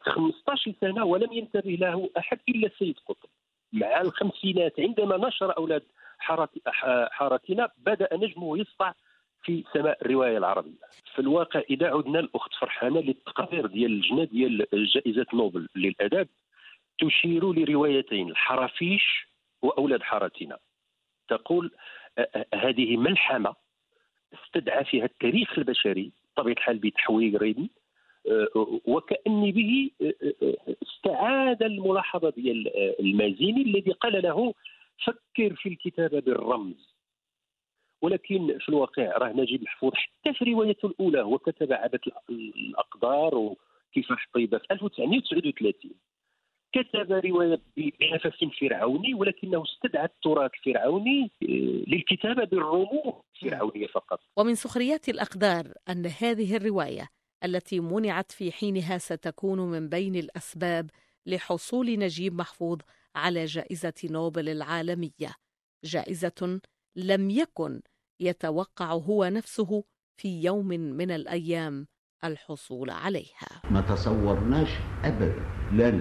15 0.00 0.72
سنة 0.80 1.04
ولم 1.04 1.32
ينتبه 1.32 1.70
له 1.70 2.10
أحد 2.18 2.38
إلا 2.48 2.66
السيد 2.66 2.98
قطب. 3.06 3.28
مع 3.72 4.00
الخمسينات 4.00 4.80
عندما 4.80 5.28
نشر 5.28 5.54
ح- 6.66 7.08
حارتنا 7.10 7.68
بدأ 7.78 8.08
نجمه 8.12 8.58
يسطع 8.58 8.92
في 9.42 9.64
سماء 9.74 9.98
الرواية 10.02 10.38
العربية. 10.38 10.86
في 11.14 11.18
الواقع 11.18 11.62
إذا 11.70 11.86
عدنا 11.86 12.20
الأخت 12.20 12.54
فرحانة 12.60 13.00
للتقرير 13.00 13.66
ديال 13.66 13.92
اللجنة 13.92 14.24
ديال 14.24 14.66
جائزة 14.72 15.26
نوبل 15.34 15.68
للأدب 15.76 16.28
تشير 16.98 17.52
لروايتين 17.52 18.28
الحرافيش 18.28 19.28
وأولاد 19.62 20.02
حارتنا. 20.02 20.58
تقول 21.28 21.70
آه، 22.18 22.28
آه، 22.34 22.46
هذه 22.54 22.96
ملحمة 22.96 23.54
استدعى 24.34 24.84
فيها 24.84 25.04
التاريخ 25.04 25.58
البشري 25.58 26.12
بطبيعة 26.36 26.54
الحال 26.54 26.78
بتحويل 26.78 27.42
ريدن 27.42 27.68
آه، 28.30 28.48
وكأني 28.84 29.52
به 29.52 29.90
استعاد 30.82 31.62
الملاحظة 31.62 32.30
ديال 32.30 32.70
المازيني 33.00 33.62
الذي 33.62 33.92
قال 33.92 34.22
له 34.22 34.54
فكر 35.04 35.54
في 35.54 35.68
الكتابة 35.68 36.20
بالرمز. 36.20 36.95
ولكن 38.02 38.58
في 38.60 38.68
الواقع 38.68 39.18
راه 39.18 39.32
نجيب 39.32 39.62
محفوظ 39.62 39.92
حتى 39.94 40.34
في 40.34 40.44
روايته 40.44 40.86
الأولى 40.86 41.22
هو 41.22 41.38
كتب 41.38 41.72
عبث 41.72 42.00
الأقدار 42.30 43.34
وكفاح 43.34 44.28
طيبة 44.34 44.58
في 44.58 44.64
1939 44.70 45.92
كتب 46.72 47.12
رواية 47.12 47.60
بنفس 47.76 48.44
فرعوني 48.60 49.14
ولكنه 49.14 49.62
استدعى 49.62 50.04
التراث 50.04 50.50
الفرعوني 50.54 51.30
آه، 51.42 51.46
للكتابة 51.86 52.44
بالرموز 52.44 53.14
الفرعونية 53.34 53.86
فقط. 53.86 54.20
ومن 54.36 54.54
سخريات 54.54 55.08
الأقدار 55.08 55.72
أن 55.88 56.06
هذه 56.06 56.56
الرواية 56.56 57.08
التي 57.44 57.80
منعت 57.80 58.32
في 58.32 58.52
حينها 58.52 58.98
ستكون 58.98 59.58
من 59.60 59.88
بين 59.88 60.16
الأسباب 60.16 60.90
لحصول 61.26 61.98
نجيب 61.98 62.34
محفوظ 62.34 62.78
على 63.16 63.44
جائزة 63.44 63.94
نوبل 64.10 64.48
العالمية. 64.48 65.34
جائزة 65.84 66.60
لم 66.96 67.30
يكن 67.30 67.80
يتوقع 68.20 68.92
هو 68.92 69.24
نفسه 69.24 69.84
في 70.16 70.42
يوم 70.42 70.68
من 70.68 71.10
الأيام 71.10 71.86
الحصول 72.24 72.90
عليها. 72.90 73.48
ما 73.70 73.80
تصورناش 73.80 74.68
ابدا 75.04 75.42
لا 75.72 76.00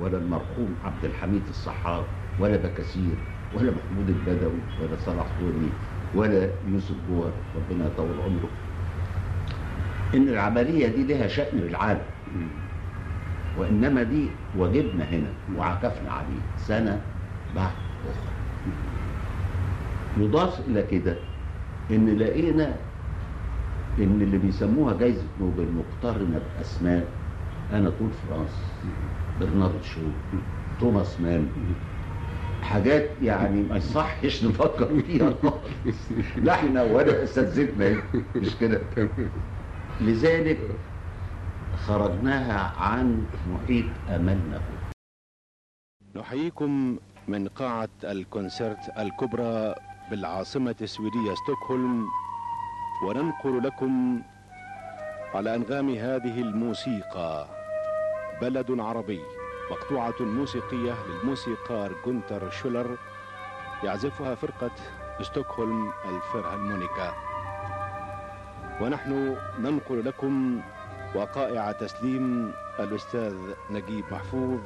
ولا 0.00 0.18
المرحوم 0.18 0.76
عبد 0.84 1.04
الحميد 1.04 1.42
الصحار 1.48 2.08
ولا 2.40 2.56
بكثير 2.56 3.14
ولا 3.56 3.70
محمود 3.70 4.08
البدوي 4.08 4.60
ولا 4.80 4.96
صلاح 5.06 5.40
طوري 5.40 5.72
ولا 6.14 6.50
يوسف 6.68 6.94
جوهر 7.08 7.32
ربنا 7.56 7.86
يطول 7.86 8.20
عمره. 8.20 8.50
إن 10.14 10.28
العملية 10.28 10.88
دي 10.88 11.04
لها 11.04 11.28
شأن 11.28 11.58
للعالم. 11.58 12.06
وإنما 13.58 14.02
دي 14.02 14.30
واجبنا 14.56 15.04
هنا 15.04 15.32
وعكفنا 15.56 16.12
عليه 16.12 16.40
سنة 16.56 17.02
بعد 17.56 17.72
أخرى. 18.10 18.39
يضاف 20.18 20.60
إلى 20.68 20.82
كده 20.82 21.16
إن 21.90 22.18
لقينا 22.18 22.74
إن 23.98 24.22
اللي 24.22 24.38
بيسموها 24.38 24.96
جايزة 24.96 25.22
نوبل 25.40 25.66
مقترنة 25.72 26.40
بأسماء 26.58 27.06
اناتول 27.72 28.10
فرانس 28.10 28.64
برنارد 29.40 29.82
شو 29.82 30.00
توماس 30.80 31.20
مان 31.20 31.48
حاجات 32.62 33.10
يعني 33.22 33.62
ما 33.62 33.76
يصحش 33.76 34.44
نفكر 34.44 35.00
فيها 35.02 35.34
خالص. 35.42 35.98
لا 36.36 36.52
إحنا 36.54 36.82
ولا 36.82 37.22
اساتذتنا 37.24 38.02
مش 38.36 38.56
كده؟ 38.60 38.80
لذلك 40.00 40.58
خرجناها 41.86 42.72
عن 42.82 43.24
محيط 43.52 43.84
أملنا. 44.08 44.60
نحييكم 46.16 46.98
من 47.28 47.48
قاعة 47.48 47.88
الكونسرت 48.04 48.98
الكبرى 48.98 49.74
بالعاصمة 50.10 50.76
السويدية 50.80 51.34
ستوكهولم 51.34 52.08
وننقل 53.06 53.62
لكم 53.62 54.22
على 55.34 55.54
أنغام 55.54 55.90
هذه 55.90 56.40
الموسيقى 56.40 57.46
بلد 58.40 58.80
عربي 58.80 59.20
مقطوعة 59.70 60.14
موسيقية 60.20 60.94
للموسيقار 61.08 61.92
جونتر 62.06 62.50
شولر 62.50 62.98
يعزفها 63.84 64.34
فرقة 64.34 64.70
ستوكهولم 65.22 65.92
الفيلهارمونيكا 66.08 67.14
ونحن 68.80 69.36
ننقل 69.58 70.04
لكم 70.04 70.60
وقائع 71.14 71.72
تسليم 71.72 72.52
الأستاذ 72.80 73.36
نجيب 73.70 74.04
محفوظ 74.12 74.60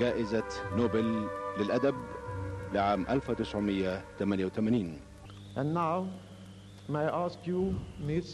جائزة 0.00 0.44
نوبل 0.76 1.28
للأدب 1.58 1.94
لعام 2.74 3.06
1988 3.08 4.98
And 5.56 5.72
now, 5.74 6.06
may 6.88 7.04
I 7.06 7.24
ask 7.24 7.38
you, 7.46 7.60
Miss 8.00 8.28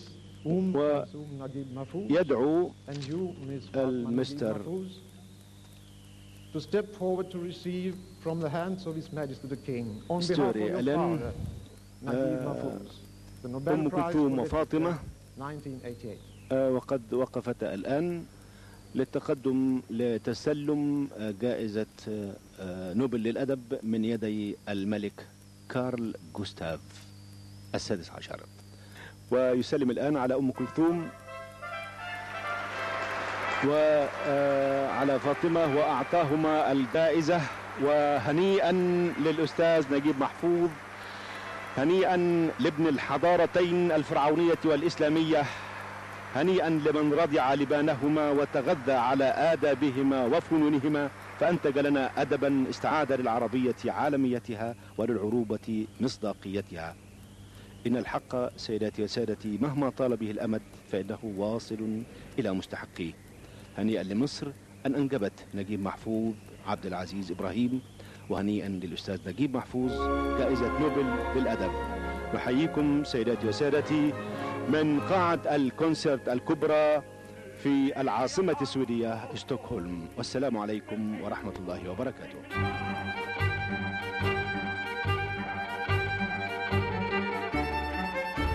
Um 0.46 0.72
و- 0.74 1.05
Kulthum 1.05 1.29
Naguib 1.42 1.68
Mahfouz, 1.79 2.11
يدعو 2.11 2.70
and 2.88 2.98
you, 3.11 3.35
Miss 3.48 3.64
ال- 3.74 4.05
Fatma 4.05 4.11
Naguib 4.11 4.18
Mr. 4.18 4.53
Mahfouz, 4.55 4.90
to 6.53 6.61
step 6.61 6.87
forward 7.00 7.31
to 7.31 7.38
receive 7.38 7.94
from 8.24 8.40
the 8.40 8.48
hands 8.48 8.87
of 8.87 8.92
His 8.96 9.09
Majesty 9.12 9.46
the 9.48 9.57
King, 9.70 9.87
on 10.09 10.20
behalf 10.20 10.55
of 10.55 10.57
your 10.57 10.83
father, 10.96 11.33
Naguib 12.05 12.40
uh, 12.40 12.46
Mahfouz, 12.48 12.90
the 13.42 13.48
Nobel 13.48 13.90
Prize 13.90 14.14
كلثوم 14.14 14.37
for 14.37 14.42
وفاطمة 14.42 14.90
Literature 14.90 15.38
1988. 15.38 16.18
آه، 16.53 16.70
وقد 16.70 17.14
وقفتا 17.14 17.74
الآن 17.74 18.24
للتقدم 18.94 19.81
لتسلم 19.90 21.09
آه، 21.18 21.35
جائزة 21.42 21.87
آه، 22.09 22.33
آه، 22.61 22.94
نوبل 22.94 23.22
للأدب 23.22 23.79
من 23.83 24.05
يدي 24.05 24.57
الملك 24.68 25.26
كارل 25.68 26.14
جوستاف 26.37 26.81
السادس 27.74 28.11
عشر. 28.11 28.40
ويسلم 29.31 29.90
الآن 29.90 30.16
على 30.16 30.35
أم 30.35 30.50
كلثوم 30.50 31.09
وعلى 33.66 35.18
فاطمة 35.20 35.76
وأعطاهما 35.76 36.72
الجائزة. 36.72 37.40
وهنيئا 37.83 38.72
للأستاذ 39.24 39.94
نجيب 39.94 40.18
محفوظ 40.20 40.70
هنيئا 41.76 42.16
لابن 42.61 42.87
الحضارتين 42.87 43.92
الفرعونية 43.92 44.59
والإسلامية 44.64 45.44
هنيئا 46.35 46.71
لمن 46.71 47.12
رضع 47.12 47.55
لبانهما 47.55 48.31
وتغذى 48.31 48.93
على 48.93 49.25
آدابهما 49.25 50.25
وفنونهما 50.25 51.11
فأنتج 51.40 51.79
لنا 51.79 52.11
أدبا 52.23 52.64
استعاد 52.71 53.12
للعربية 53.12 53.75
عالميتها 53.87 54.75
وللعروبة 54.99 55.87
مصداقيتها. 56.01 56.97
إن 57.87 57.97
الحق 57.97 58.57
سيداتي 58.57 59.03
وسادتي 59.03 59.59
مهما 59.62 59.90
طال 59.90 60.16
به 60.16 60.31
الأمد 60.31 60.62
فإنه 60.93 61.19
واصل 61.37 62.03
إلى 62.38 62.53
مستحقيه 62.53 63.12
هنيئا 63.79 64.03
لمصر 64.03 64.47
أن 64.87 64.95
أنجبت 64.95 65.47
نجيب 65.55 65.83
محفوظ 65.83 66.35
عبد 66.66 66.87
العزيز 66.87 67.31
إبراهيم 67.31 67.81
وهنيئا 68.31 68.69
للأستاذ 68.69 69.29
نجيب 69.29 69.57
محفوظ 69.57 69.93
جائزة 70.38 70.79
نوبل 70.81 71.07
للأدب. 71.37 71.71
نحييكم 72.35 73.05
سيداتي 73.05 73.49
وسادتي. 73.49 74.12
من 74.72 75.00
قاعة 75.00 75.40
الكونسرت 75.56 76.28
الكبرى 76.28 77.02
في 77.62 78.00
العاصمة 78.00 78.56
السويدية 78.62 79.35
ستوكهولم. 79.35 80.09
والسلام 80.16 80.59
عليكم 80.59 81.20
ورحمة 81.22 81.52
الله 81.59 81.90
وبركاته. 81.90 82.38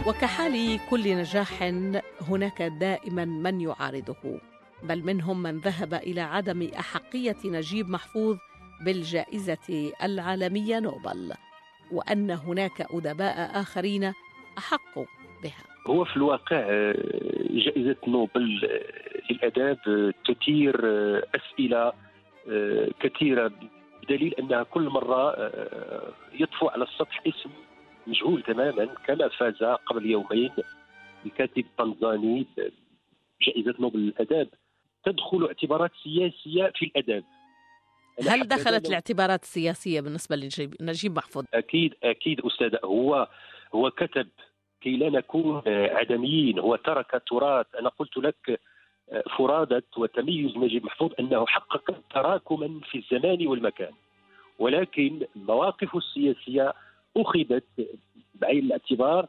وكحال 0.08 0.80
كل 0.90 1.18
نجاح 1.18 1.64
هناك 2.30 2.62
دائما 2.62 3.26
من 3.26 3.62
يعارضه 3.62 4.40
بل 4.84 5.04
منهم 5.04 5.44
من 5.44 5.60
ذهب 5.60 5.94
إلى 5.94 6.22
عدم 6.22 6.70
أحقية 6.80 7.38
نجيب 7.46 7.90
محفوظ 7.90 8.38
بالجائزة 8.82 9.92
العالمية 10.04 10.80
نوبل 10.80 11.34
وأن 11.92 12.32
هناك 12.32 12.88
أدباء 12.92 13.62
آخرين 13.62 14.14
أحق 14.58 15.00
بها. 15.44 15.75
هو 15.88 16.06
في 16.06 16.18
الواقع 16.18 16.58
آه، 16.58 16.96
جائزة 17.50 17.96
نوبل 18.08 18.62
آه، 18.66 19.34
للآداب 19.34 20.14
تثير 20.28 20.82
آه، 20.86 21.24
أسئلة 21.36 21.94
كثيرة. 23.00 23.52
بدليل 24.04 24.34
أنها 24.34 24.64
كل 24.64 24.90
مرة 24.90 25.52
يطفو 26.34 26.68
على 26.68 26.84
السطح 26.84 27.22
اسم 27.28 27.50
مجهول 28.08 28.44
تماما 28.44 28.86
كما 28.86 29.28
فاز 29.28 29.64
قبل 29.64 30.06
يومين 30.06 30.52
الكاتب 31.26 31.66
التنزاني 31.66 32.46
بجائزة 32.58 33.76
نوبل 33.80 34.00
للآداب. 34.00 34.48
تدخل 35.06 35.46
اعتبارات 35.46 35.92
سياسية 36.04 36.72
في 36.76 36.86
الآداب. 36.86 37.24
هل 38.28 38.48
دخلت 38.48 38.88
الاعتبارات 38.88 39.44
السياسية 39.44 40.02
بالنسبة 40.02 40.36
لنجيب 40.36 40.76
نجيب 40.82 41.16
محفوظ؟ 41.16 41.46
أكيد 41.54 41.94
أكيد 42.04 42.42
أستاذ. 42.42 42.76
هو 42.84 43.28
هو 43.76 43.92
كتب 43.92 44.28
كي 44.86 44.98
لا 44.98 45.10
نكون 45.10 45.62
آه، 45.68 45.94
عدميين. 45.96 46.60
هو 46.60 46.76
ترك 46.76 47.22
تراث. 47.30 47.66
أنا 47.80 47.90
قلت 47.90 48.18
لك 48.18 48.60
آه، 49.12 49.24
فرادة 49.38 49.84
وتميز 49.98 50.58
نجيب 50.58 50.86
محفوظ 50.86 51.12
أنه 51.20 51.46
حقق 51.46 51.94
تراكما 52.14 52.80
في 52.92 52.98
الزمان 52.98 53.48
والمكان. 53.48 53.94
ولكن 54.60 55.22
المواقف 55.36 55.96
السياسية 55.96 56.74
أخذت 57.18 57.64
بعين 58.36 58.66
الاعتبار 58.66 59.28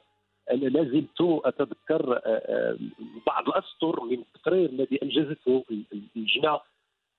أنا 0.51 0.67
لا 0.67 0.85
زلت 0.85 1.21
أتذكر 1.21 2.21
آه، 2.27 2.77
بعض 3.27 3.49
الاسطر 3.49 4.05
من 4.05 4.19
التقرير 4.19 4.69
الذي 4.69 4.99
أنجزته 5.03 5.65
اللجنه 6.17 6.51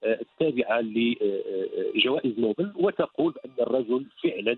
آه، 0.04 0.20
التابعة 0.22 0.82
لجوائز 0.82 2.40
نوبل 2.40 2.74
وتقول 2.76 3.34
أن 3.46 3.52
الرجل 3.60 4.06
فعلا 4.24 4.58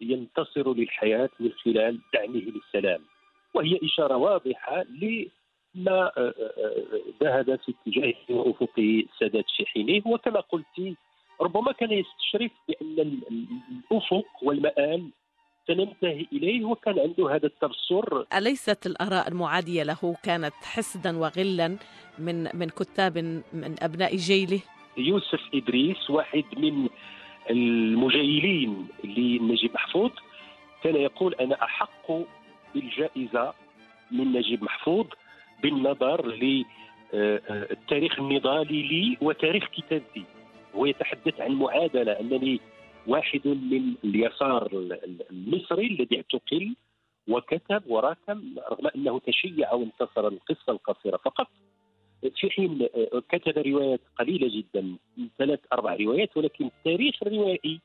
ينتصر 0.00 0.74
للحياة 0.74 1.30
من 1.40 1.52
خلال 1.64 1.98
دعمه 2.14 2.42
للسلام. 2.54 3.00
وهي 3.54 3.78
إشارة 3.84 4.16
واضحة 4.16 4.84
لما 5.02 6.12
آه، 6.16 6.34
آه، 6.58 7.00
ذهب 7.22 7.58
في 7.64 7.74
اتجاه 7.86 8.14
وافق 8.30 8.70
السادات 8.78 9.44
في 9.56 9.66
حينه 9.66 10.02
وكما 10.06 10.40
قلت 10.40 10.96
ربما 11.40 11.72
كان 11.72 11.90
يستشرف 11.92 12.50
بأن 12.68 13.06
ال- 13.06 13.22
ال- 13.30 13.46
الأفق 13.92 14.26
والمآل 14.42 15.10
سننتهي 15.66 16.26
إليه 16.32 16.64
وكان 16.64 16.98
عنده 16.98 17.34
هذا 17.34 17.46
التبصر. 17.46 18.24
أليست 18.36 18.86
الآراء 18.86 19.28
المعادية 19.28 19.82
له 19.82 20.16
كانت 20.22 20.54
حسدا 20.62 21.18
وغلا 21.18 21.76
من 22.18 22.42
من 22.56 22.68
كتاب 22.68 23.18
من 23.52 23.74
أبناء 23.82 24.16
جيله؟ 24.16 24.60
يوسف 24.96 25.40
إدريس 25.54 26.10
واحد 26.10 26.44
من 26.56 26.88
المجيلين 27.50 28.88
لنجيب 29.04 29.74
محفوظ 29.74 30.10
كان 30.82 30.96
يقول 30.96 31.34
أنا 31.34 31.64
أحق 31.64 32.12
بالجائزة 32.74 33.54
من 34.10 34.32
نجيب 34.32 34.64
محفوظ 34.64 35.06
بالنظر 35.62 36.26
للتاريخ 36.26 38.18
النضالي 38.18 38.82
لي 38.82 39.16
وتاريخ 39.20 39.64
كتابتي 39.68 40.24
هو 40.74 40.86
يتحدث 40.86 41.40
عن 41.40 41.52
معادلة 41.52 42.12
أنني 42.20 42.60
واحد 43.06 43.40
من 43.48 43.94
اليسار 44.04 44.68
المصري 45.30 45.86
الذي 45.86 46.16
اعتقل 46.16 46.74
وكتب 47.28 47.82
وراكم 47.86 48.54
رغم 48.70 48.86
أنه 48.96 49.18
تشيع 49.18 49.72
وانتصر 49.72 50.28
القصة 50.28 50.72
القصيرة 50.72 51.16
فقط. 51.16 51.46
في 52.36 52.50
حين 52.50 52.88
كتب 53.28 53.58
روايات 53.58 54.00
قليلة 54.18 54.48
جدا 54.58 54.96
ثلاث 55.38 55.60
أربع 55.72 55.94
روايات 55.94 56.36
ولكن 56.36 56.66
التاريخ 56.66 57.14
الروائي 57.22 57.80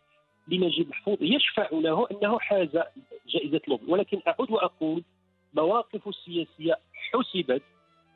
لنجيب 0.47 0.89
محفوظ 0.89 1.17
يشفع 1.21 1.69
له 1.71 2.07
أنه 2.11 2.39
حاز 2.39 2.77
جائزة 3.27 3.61
نوبل 3.67 3.91
ولكن 3.91 4.21
أعود 4.27 4.51
وأقول 4.51 5.03
مواقفه 5.53 6.09
السياسية 6.09 6.77
حسبت 6.93 7.61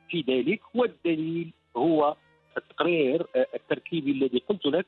في 0.10 0.22
ذلك 0.28 0.62
والدليل 0.76 1.52
هو 1.78 2.16
التقرير 2.58 3.26
التركيبي 3.56 4.12
الذي 4.12 4.38
قلت 4.50 4.66
لك 4.66 4.86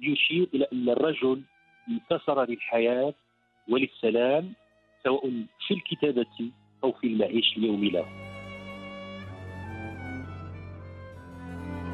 يشير 0.00 0.48
إلى 0.54 0.66
أن 0.72 0.88
الرجل 0.88 1.42
انتصر 1.88 2.44
للحياة 2.44 3.14
وللسلام 3.68 4.52
سواء 5.04 5.30
في 5.66 5.74
الكتابة 5.74 6.50
أو 6.84 6.92
في 6.92 7.06
المعيش 7.06 7.56
اليومي 7.56 7.90
له. 7.90 8.31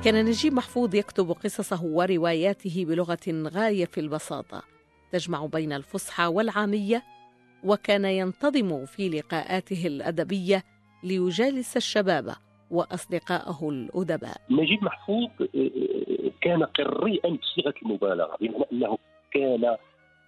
كان 0.04 0.24
نجيب 0.24 0.52
محفوظ 0.52 0.94
يكتب 0.94 1.30
قصصه 1.30 1.84
ورواياته 1.84 2.84
بلغة 2.88 3.48
غاية 3.54 3.84
في 3.84 4.00
البساطة 4.00 4.62
تجمع 5.12 5.46
بين 5.46 5.72
الفصحى 5.72 6.26
والعامية 6.26 7.02
وكان 7.64 8.04
ينتظم 8.04 8.86
في 8.86 9.08
لقاءاته 9.08 9.86
الأدبية 9.86 10.62
ليجالس 11.04 11.76
الشباب 11.76 12.34
وأصدقائه 12.70 13.68
الأدباء. 13.70 14.36
نجيب 14.50 14.84
محفوظ 14.84 15.28
كان 16.40 16.62
قريئا 16.62 17.30
بصيغه 17.30 17.74
المبالغة 17.82 18.36
بمعنى 18.40 18.64
أنه 18.72 18.98
كان 19.32 19.76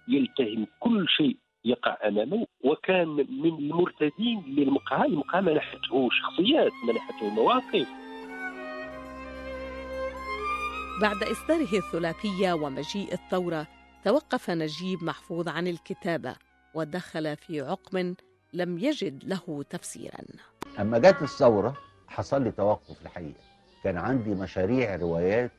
يلتهم 0.07 0.67
كل 0.79 1.05
شيء 1.17 1.37
يقع 1.65 1.97
أمامه 2.07 2.45
وكان 2.63 3.07
من 3.07 3.49
المرتدين 3.59 4.43
للمقهى، 4.47 5.05
المقهى 5.07 5.41
منحته 5.41 6.09
شخصيات، 6.11 6.71
منحته 6.87 7.29
مواقف. 7.29 7.87
بعد 11.01 11.23
إصداره 11.23 11.77
الثلاثية 11.77 12.53
ومجيء 12.53 13.13
الثورة 13.13 13.67
توقف 14.03 14.49
نجيب 14.49 15.03
محفوظ 15.03 15.47
عن 15.47 15.67
الكتابة 15.67 16.35
ودخل 16.73 17.35
في 17.37 17.61
عقم 17.61 18.15
لم 18.53 18.77
يجد 18.77 19.23
له 19.23 19.63
تفسيرا. 19.69 20.19
أما 20.79 20.97
جت 20.97 21.21
الثورة 21.21 21.77
حصل 22.07 22.41
لي 22.41 22.51
توقف 22.51 23.01
الحقيقة 23.01 23.39
كان 23.83 23.97
عندي 23.97 24.29
مشاريع 24.29 24.95
روايات 24.95 25.51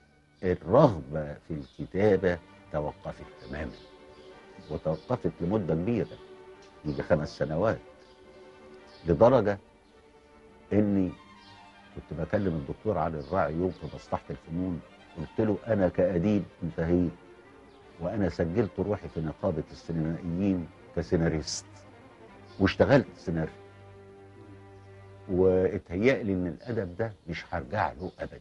الرغبة 0.42 1.34
في 1.48 1.50
الكتابة 1.50 2.38
توقفت 2.72 3.24
تماما 3.48 3.72
وتوقفت 4.70 5.32
لمدة 5.40 5.74
كبيرة 5.74 6.18
يجي 6.84 7.02
خمس 7.02 7.38
سنوات 7.38 7.78
لدرجة 9.06 9.58
إني 10.72 11.12
كنت 11.94 12.20
بكلم 12.20 12.54
الدكتور 12.54 12.98
علي 12.98 13.18
الراعي 13.20 13.52
يوم 13.52 13.70
في 13.70 13.86
مصلحة 13.94 14.24
الفنون 14.30 14.80
قلت 15.18 15.38
له 15.48 15.58
أنا 15.66 15.88
كأديب 15.88 16.42
انتهيت 16.62 17.10
وأنا 18.00 18.28
سجلت 18.28 18.70
روحي 18.80 19.08
في 19.08 19.20
نقابة 19.20 19.62
السينمائيين 19.72 20.68
كسيناريست 20.96 21.64
واشتغلت 22.60 23.06
سيناريو 23.16 23.52
واتهيأ 25.28 26.22
لي 26.22 26.32
إن 26.32 26.46
الأدب 26.46 26.96
ده 26.96 27.12
مش 27.28 27.44
هرجع 27.50 27.92
له 27.92 28.10
ابدا. 28.18 28.40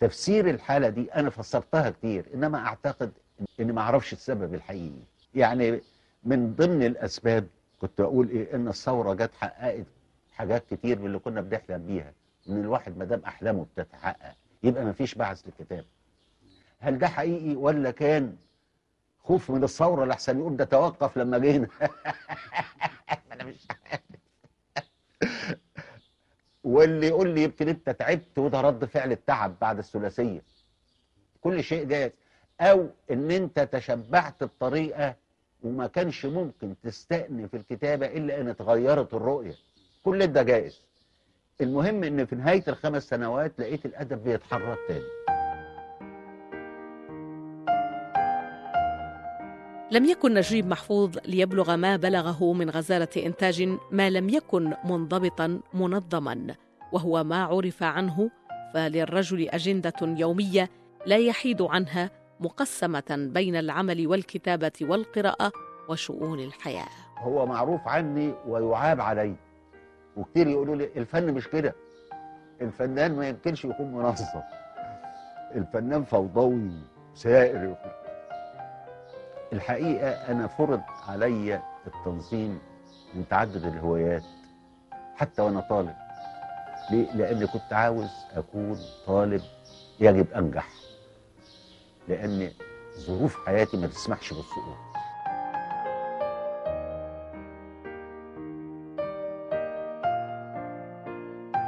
تفسير 0.00 0.50
الحالة 0.50 0.88
دي 0.88 1.12
أنا 1.14 1.30
فسرتها 1.30 1.90
كتير 1.90 2.24
إنما 2.34 2.58
أعتقد 2.66 3.12
اني 3.60 3.72
ما 3.72 3.80
أعرفش 3.80 4.12
السبب 4.12 4.54
الحقيقي. 4.54 5.02
يعني 5.34 5.80
من 6.24 6.54
ضمن 6.54 6.82
الأسباب 6.82 7.46
كنت 7.80 8.00
أقول 8.00 8.28
إيه؟ 8.28 8.54
إن 8.54 8.68
الثورة 8.68 9.14
جت 9.14 9.30
حققت 9.40 9.86
حاجات 10.32 10.64
كتير 10.70 10.98
من 10.98 11.06
اللي 11.06 11.18
كنا 11.18 11.40
بنحلم 11.40 11.86
بيها 11.86 12.12
إن 12.48 12.60
الواحد 12.60 12.96
ما 12.98 13.04
دام 13.04 13.20
أحلامه 13.26 13.66
بتتحقق 13.76 14.34
يبقى 14.62 14.84
ما 14.84 14.92
فيش 14.92 15.14
بعث 15.14 15.42
للكتاب. 15.46 15.84
هل 16.78 16.98
ده 16.98 17.08
حقيقي 17.08 17.56
ولا 17.56 17.90
كان 17.90 18.36
خوف 19.24 19.50
من 19.50 19.64
الثورة 19.64 20.04
لحسن 20.04 20.38
يقول 20.38 20.56
ده 20.56 20.64
توقف 20.64 21.16
لما 21.18 21.38
جينا؟ 21.38 21.68
أنا 23.32 23.44
مش 23.44 23.66
واللي 26.64 27.06
يقول 27.06 27.28
لي 27.34 27.42
يمكن 27.42 27.68
أنت 27.68 27.90
تعبت 27.90 28.38
وده 28.38 28.60
رد 28.60 28.84
فعل 28.84 29.12
التعب 29.12 29.54
بعد 29.60 29.78
الثلاثية. 29.78 30.42
كل 31.40 31.64
شيء 31.64 31.84
جاهز. 31.84 32.10
أو 32.60 32.88
إن 33.10 33.30
أنت 33.30 33.60
تشبعت 33.60 34.44
بطريقة 34.44 35.14
وما 35.62 35.86
كانش 35.86 36.26
ممكن 36.26 36.74
تستأنف 36.82 37.54
الكتابة 37.54 38.06
إلا 38.06 38.40
إن 38.40 38.48
اتغيرت 38.48 39.14
الرؤية. 39.14 39.54
كل 40.04 40.26
ده 40.26 40.42
جائز 40.42 40.80
المهم 41.60 42.04
إن 42.04 42.26
في 42.26 42.36
نهاية 42.36 42.64
الخمس 42.68 43.08
سنوات 43.08 43.52
لقيت 43.58 43.86
الأدب 43.86 44.24
بيتحرك 44.24 44.78
تاني. 44.88 45.04
لم 49.90 50.04
يكن 50.04 50.34
نجيب 50.34 50.66
محفوظ 50.66 51.18
ليبلغ 51.24 51.76
ما 51.76 51.96
بلغه 51.96 52.52
من 52.52 52.70
غزالة 52.70 53.08
إنتاج 53.16 53.68
ما 53.90 54.10
لم 54.10 54.28
يكن 54.28 54.74
منضبطا 54.84 55.60
منظما 55.74 56.54
وهو 56.92 57.24
ما 57.24 57.44
عرف 57.44 57.82
عنه 57.82 58.30
فللرجل 58.74 59.48
أجندة 59.48 59.92
يومية 60.02 60.70
لا 61.06 61.16
يحيد 61.16 61.62
عنها 61.62 62.10
مقسمة 62.40 63.28
بين 63.34 63.56
العمل 63.56 64.06
والكتابة 64.06 64.72
والقراءة 64.82 65.52
وشؤون 65.88 66.40
الحياة. 66.40 66.88
هو 67.18 67.46
معروف 67.46 67.88
عني 67.88 68.34
ويعاب 68.46 69.00
علي. 69.00 69.34
وكتير 70.16 70.46
يقولوا 70.48 70.76
لي 70.76 70.84
الفن 70.96 71.32
مش 71.34 71.48
كده. 71.48 71.74
الفنان 72.60 73.16
ما 73.16 73.28
يمكنش 73.28 73.64
يكون 73.64 73.92
منظم. 73.92 74.40
الفنان 75.54 76.04
فوضوي 76.04 76.70
سائر 77.14 77.76
الحقيقة 79.52 80.08
أنا 80.10 80.46
فرض 80.46 80.80
علي 81.08 81.62
التنظيم 81.86 82.58
من 83.14 83.28
تعدد 83.30 83.64
الهوايات 83.64 84.22
حتى 85.16 85.42
وأنا 85.42 85.60
طالب. 85.60 85.94
ليه؟ 86.90 87.12
لأن 87.12 87.46
كنت 87.46 87.72
عاوز 87.72 88.10
أكون 88.34 88.78
طالب 89.06 89.42
يجب 90.00 90.32
أنجح. 90.32 90.68
لأن 92.08 92.50
ظروف 92.98 93.46
حياتي 93.46 93.76
ما 93.76 93.86
تسمحش 93.86 94.32
بالسقوط. 94.32 94.91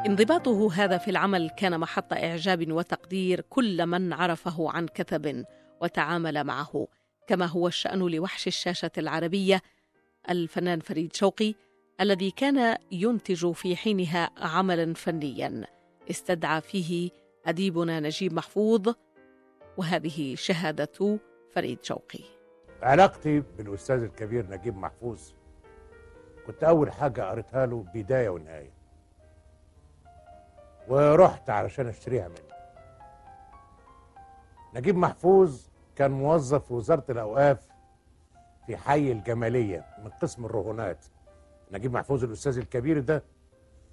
انضباطه 0.06 0.72
هذا 0.72 0.98
في 0.98 1.10
العمل 1.10 1.50
كان 1.50 1.80
محط 1.80 2.12
إعجاب 2.12 2.72
وتقدير 2.72 3.40
كل 3.40 3.86
من 3.86 4.12
عرفه 4.12 4.70
عن 4.70 4.86
كثب 4.86 5.44
وتعامل 5.82 6.44
معه 6.44 6.88
كما 7.26 7.46
هو 7.46 7.68
الشأن 7.68 7.98
لوحش 7.98 8.46
الشاشة 8.46 8.90
العربية 8.98 9.62
الفنان 10.30 10.80
فريد 10.80 11.12
شوقي 11.16 11.54
الذي 12.00 12.30
كان 12.30 12.76
ينتج 12.92 13.52
في 13.52 13.76
حينها 13.76 14.30
عملا 14.36 14.94
فنيا. 14.94 15.66
استدعى 16.10 16.60
فيه 16.60 17.10
أديبنا 17.46 18.00
نجيب 18.00 18.32
محفوظ 18.32 18.94
وهذه 19.76 20.34
شهادة 20.34 21.18
فريد 21.54 21.84
شوقي. 21.84 22.24
علاقتي 22.82 23.40
بالأستاذ 23.40 24.02
الكبير 24.02 24.46
نجيب 24.50 24.76
محفوظ 24.76 25.20
كنت 26.46 26.64
أول 26.64 26.92
حاجة 26.92 27.30
قريتها 27.30 27.66
له 27.66 27.84
بداية 27.94 28.28
ونهاية. 28.28 28.73
ورحت 30.88 31.50
علشان 31.50 31.86
أشتريها 31.86 32.28
منه. 32.28 32.54
نجيب 34.74 34.96
محفوظ 34.96 35.66
كان 35.96 36.10
موظف 36.10 36.66
في 36.66 36.74
وزارة 36.74 37.04
الأوقاف 37.10 37.68
في 38.66 38.76
حي 38.76 39.12
الجمالية 39.12 39.84
من 40.04 40.10
قسم 40.10 40.44
الرهونات. 40.44 41.04
نجيب 41.72 41.92
محفوظ 41.92 42.24
الأستاذ 42.24 42.58
الكبير 42.58 43.00
ده 43.00 43.22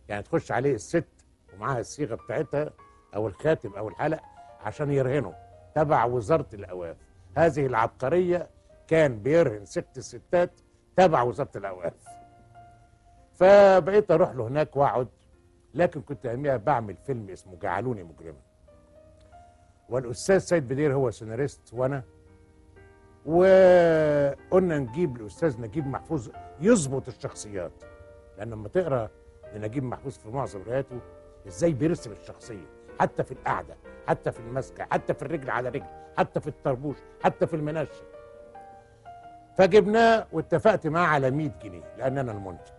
يعني 0.10 0.24
تخش 0.24 0.52
عليه 0.52 0.76
الست 0.76 1.08
ومعاها 1.54 1.80
الصيغة 1.80 2.16
بتاعتها 2.16 2.70
أو 3.16 3.28
الخاتم 3.28 3.74
أو 3.74 3.88
الحلق 3.88 4.22
عشان 4.62 4.92
يرهنه. 4.92 5.34
تبع 5.76 6.06
وزارة 6.06 6.48
الأوقاف. 6.54 6.98
هذه 7.38 7.66
العبقرية 7.66 8.50
كان 8.88 9.20
بيرهن 9.20 9.66
ست 9.66 9.98
الستات 9.98 10.52
تبع 10.96 11.22
وزارة 11.22 11.52
الأوقاف. 11.56 11.94
فبقيت 13.34 14.12
أروح 14.12 14.32
له 14.32 14.48
هناك 14.48 14.76
وأقعد 14.76 15.08
لكن 15.74 16.02
كنت 16.02 16.26
اياميها 16.26 16.58
بعمل 16.58 16.96
فيلم 16.96 17.30
اسمه 17.30 17.56
جعلوني 17.62 18.04
مجرما. 18.04 18.40
والأستاذ 19.90 20.38
سيد 20.38 20.68
بدير 20.68 20.94
هو 20.94 21.12
سيناريست 21.12 21.74
وأنا 21.74 22.04
وقلنا 23.26 24.78
نجيب 24.80 25.16
الأستاذ 25.22 25.62
نجيب 25.62 25.88
محفوظ 25.88 26.30
يظبط 26.62 27.08
الشخصيات. 27.08 27.72
لأن 28.38 28.50
لما 28.50 28.68
تقرأ 28.68 29.10
لنجيب 29.56 29.84
محفوظ 29.84 30.18
في 30.18 30.30
معظم 30.30 30.62
رواياته 30.64 31.00
إزاي 31.48 31.74
بيرسم 31.74 32.12
الشخصية 32.12 32.66
حتى 33.00 33.24
في 33.24 33.32
القعدة 33.32 33.76
حتى 34.08 34.32
في 34.32 34.40
المسكة 34.40 34.84
حتى 34.92 35.14
في 35.14 35.22
الرجل 35.22 35.50
على 35.50 35.70
رجل 35.70 35.86
حتى 36.18 36.40
في 36.40 36.48
الطربوش 36.48 36.96
حتى 37.24 37.48
في 37.48 37.56
المنشه 37.56 38.04
فجبناه 39.58 40.28
واتفقت 40.32 40.88
معاه 40.88 41.08
على 41.08 41.32
100 41.32 41.52
جنيه 41.64 41.84
لأن 41.98 42.18
أنا 42.18 42.32
المنتج. 42.32 42.72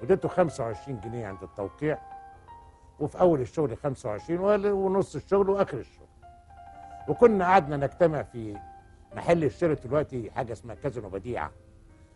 واديته 0.00 0.28
25 0.28 1.00
جنيه 1.00 1.26
عند 1.26 1.42
التوقيع. 1.42 1.98
وفي 3.00 3.20
أول 3.20 3.40
الشغل 3.40 3.76
25 3.76 4.40
وال- 4.40 4.72
ونص 4.72 5.14
الشغل 5.16 5.50
وآخر 5.50 5.78
الشغل. 5.78 6.06
وكنا 7.08 7.44
قعدنا 7.44 7.76
نجتمع 7.76 8.22
في 8.22 8.56
محل 9.14 9.44
الشراء 9.44 9.74
دلوقتي 9.84 10.30
حاجة 10.30 10.52
اسمها 10.52 10.74
كازينو 10.74 11.08
بديعه 11.08 11.50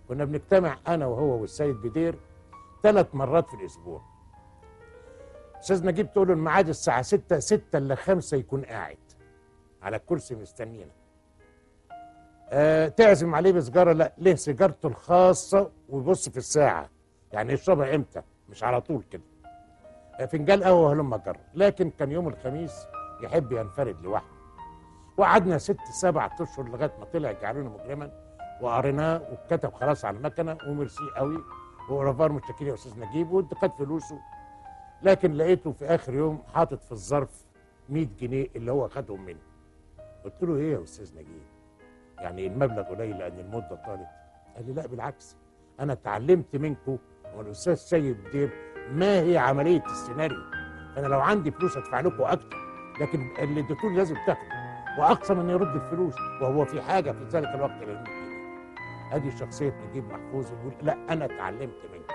كنا 0.09 0.24
بنجتمع 0.24 0.76
أنا 0.89 1.07
وهو 1.07 1.41
والسيد 1.41 1.76
بدير 1.76 2.14
ثلاث 2.83 3.14
مرات 3.14 3.49
في 3.49 3.55
الأسبوع. 3.55 4.03
أستاذ 5.61 5.87
نجيب 5.87 6.12
تقول 6.12 6.28
له 6.28 6.35
الميعاد 6.35 6.68
الساعة 6.68 7.03
6 7.03 7.39
6 7.39 7.78
الا 7.78 7.95
5 7.95 8.37
يكون 8.37 8.64
قاعد. 8.64 8.97
على 9.83 9.97
الكرسي 9.97 10.35
مستنينا. 10.35 10.91
آه 12.51 12.89
تعزم 12.89 13.35
عليه 13.35 13.53
بسجارة؟ 13.53 13.93
لا 13.93 14.12
ليه؟ 14.18 14.35
سيجارته 14.35 14.87
الخاصة 14.87 15.70
ويبص 15.89 16.28
في 16.28 16.37
الساعة. 16.37 16.89
يعني 17.33 17.53
يشربها 17.53 17.95
إمتى؟ 17.95 18.22
مش 18.49 18.64
على 18.64 18.81
طول 18.81 19.03
كده. 19.11 19.22
فنجان 20.26 20.62
قهوه 20.62 20.92
هلم 20.92 21.16
جر 21.16 21.36
لكن 21.54 21.90
كان 21.90 22.12
يوم 22.12 22.28
الخميس 22.28 22.86
يحب 23.22 23.52
ينفرد 23.52 24.00
لوحده. 24.00 24.40
وقعدنا 25.16 25.58
ست 25.58 25.80
سبع 26.00 26.30
أشهر 26.40 26.68
لغاية 26.68 26.92
ما 26.98 27.04
طلع 27.04 27.32
جعلونا 27.32 27.68
مجرما. 27.68 28.10
وقريناه 28.60 29.22
واتكتب 29.30 29.72
خلاص 29.72 30.04
على 30.04 30.16
المكنة. 30.16 30.58
وميرسي 30.68 31.04
قوي 31.16 31.38
ورافار 31.90 32.32
متشكرين 32.32 32.68
يا 32.68 32.74
أستاذ 32.74 33.00
نجيب. 33.00 33.30
وانت 33.30 33.54
خد 33.54 33.70
فلوسه. 33.78 34.18
لكن 35.02 35.32
لقيته 35.32 35.72
في 35.72 35.84
آخر 35.84 36.14
يوم 36.14 36.42
حاطط 36.54 36.82
في 36.82 36.92
الظرف 36.92 37.44
100 37.88 38.08
جنيه 38.20 38.46
اللي 38.56 38.72
هو 38.72 38.88
خدهم 38.88 39.20
مني 39.24 39.40
قلت 40.24 40.42
له 40.42 40.56
إيه 40.56 40.72
يا 40.72 40.82
أستاذ 40.82 41.14
نجيب؟ 41.14 41.42
يعني 42.18 42.46
المبلغ 42.46 42.82
قليل 42.82 43.18
لأن 43.18 43.38
المدة 43.38 43.80
طالت. 43.86 44.08
قال 44.56 44.66
لي 44.66 44.72
لا 44.72 44.86
بالعكس. 44.86 45.36
أنا 45.80 45.92
اتعلمت 45.92 46.56
منكم 46.56 46.98
والأستاذ 47.36 47.74
سيد 47.74 48.16
بدير 48.24 48.50
ما 48.91 49.20
هي 49.20 49.38
عملية 49.38 49.82
السيناريو؟ 49.86 50.38
أنا 50.97 51.07
لو 51.07 51.20
عندي 51.20 51.51
فلوس 51.51 51.76
أدفع 51.76 52.01
لكم 52.01 52.22
أكتر 52.22 52.57
لكن 53.01 53.30
اللي 53.38 53.61
اديتوني 53.61 53.97
لازم 53.97 54.16
تاخده. 54.26 54.61
واقسم 54.99 55.41
إنه 55.41 55.53
يرد 55.53 55.76
الفلوس 55.76 56.14
وهو 56.43 56.64
في 56.64 56.82
حاجة 56.82 57.12
في 57.12 57.24
ذلك 57.24 57.49
الوقت 57.55 57.70
لل 57.82 57.86
100 57.95 58.05
جنيه 58.05 59.16
أدي 59.16 59.30
شخصية 59.38 59.74
نجيب 59.91 60.05
محفوظ 60.05 60.53
يقول 60.53 60.72
لا 60.82 60.93
أنا 61.11 61.24
اتعلمت 61.24 61.78
منكم 61.93 62.14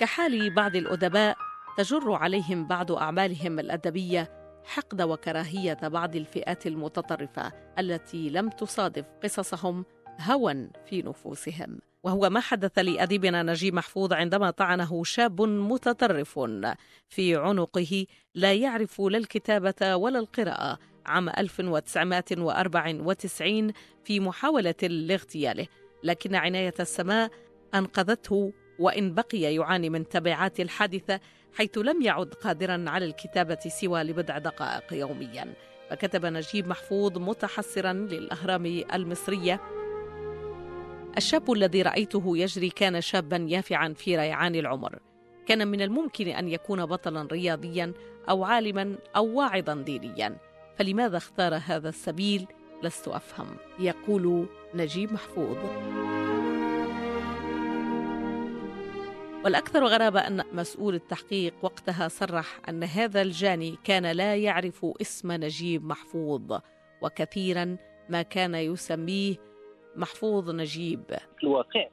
كحال 0.00 0.54
بعض 0.54 0.76
الأدباء 0.76 1.36
تجر 1.76 2.12
عليهم 2.12 2.66
بعض 2.66 2.92
أعمالهم 2.92 3.58
الأدبية 3.58 4.30
حقد 4.64 5.02
وكراهية 5.02 5.78
بعض 5.82 6.16
الفئات 6.16 6.66
المتطرفة 6.66 7.52
التي 7.78 8.30
لم 8.30 8.48
تصادف 8.48 9.04
قصصهم 9.24 9.84
هوى 10.20 10.68
في 10.86 11.02
نفوسهم. 11.02 11.78
وهو 12.02 12.30
ما 12.30 12.40
حدث 12.40 12.78
لأديبنا 12.78 13.42
نجيب 13.42 13.74
محفوظ 13.74 14.12
عندما 14.12 14.50
طعنه 14.50 15.04
شاب 15.04 15.42
متطرف 15.42 16.40
في 17.08 17.36
عنقه 17.36 18.06
لا 18.34 18.54
يعرف 18.54 19.00
لا 19.00 19.18
الكتابة 19.18 19.96
ولا 19.96 20.18
القراءة. 20.18 20.78
عام 21.06 21.28
1994 21.28 23.72
في 24.04 24.20
محاولة 24.20 24.74
لاغتياله. 24.82 25.66
لكن 26.02 26.34
عناية 26.34 26.74
السماء 26.80 27.30
أنقذته 27.74 28.52
وإن 28.78 29.14
بقي 29.14 29.40
يعاني 29.40 29.90
من 29.90 30.08
تبعات 30.08 30.60
الحادثة 30.60 31.20
حيث 31.54 31.78
لم 31.78 32.02
يعد 32.02 32.34
قادرا 32.34 32.84
على 32.86 33.04
الكتابة 33.04 33.58
سوى 33.80 34.02
لبضع 34.02 34.38
دقائق 34.38 34.92
يوميا. 34.92 35.54
فكتب 35.90 36.26
نجيب 36.26 36.68
محفوظ 36.68 37.18
متحسرا 37.18 37.92
للأهرام 37.92 38.66
المصرية. 38.94 39.60
الشاب 41.16 41.52
الذي 41.52 41.82
رأيته 41.82 42.38
يجري 42.38 42.70
كان 42.70 43.00
شابا 43.00 43.36
يافعا 43.36 43.94
في 43.96 44.16
ريعان 44.16 44.54
العمر. 44.54 44.98
كان 45.46 45.68
من 45.68 45.82
الممكن 45.82 46.28
أن 46.28 46.48
يكون 46.48 46.86
بطلا 46.86 47.28
رياضيا 47.32 47.92
أو 48.28 48.44
عالما 48.44 48.96
أو 49.16 49.38
واعظا 49.38 49.74
دينيا. 49.74 50.36
فلماذا 50.76 51.16
اختار 51.16 51.60
هذا 51.66 51.88
السبيل؟ 51.88 52.46
لست 52.82 53.08
أفهم. 53.08 53.56
يقول 53.78 54.46
نجيب 54.74 55.12
محفوظ. 55.12 55.56
والأكثر 59.44 59.84
غرابة 59.84 60.20
أن 60.20 60.44
مسؤول 60.52 60.94
التحقيق 60.94 61.54
وقتها 61.62 62.08
صرح 62.08 62.60
أن 62.68 62.84
هذا 62.84 63.22
الجاني 63.22 63.78
كان 63.84 64.06
لا 64.06 64.36
يعرف 64.36 64.86
اسم 65.00 65.32
نجيب 65.32 65.84
محفوظ 65.84 66.58
وكثيرا 67.02 67.76
ما 68.08 68.22
كان 68.22 68.54
يسميه 68.54 69.36
محفوظ 69.98 70.50
نجيب. 70.50 71.00
الواقع 71.42 71.86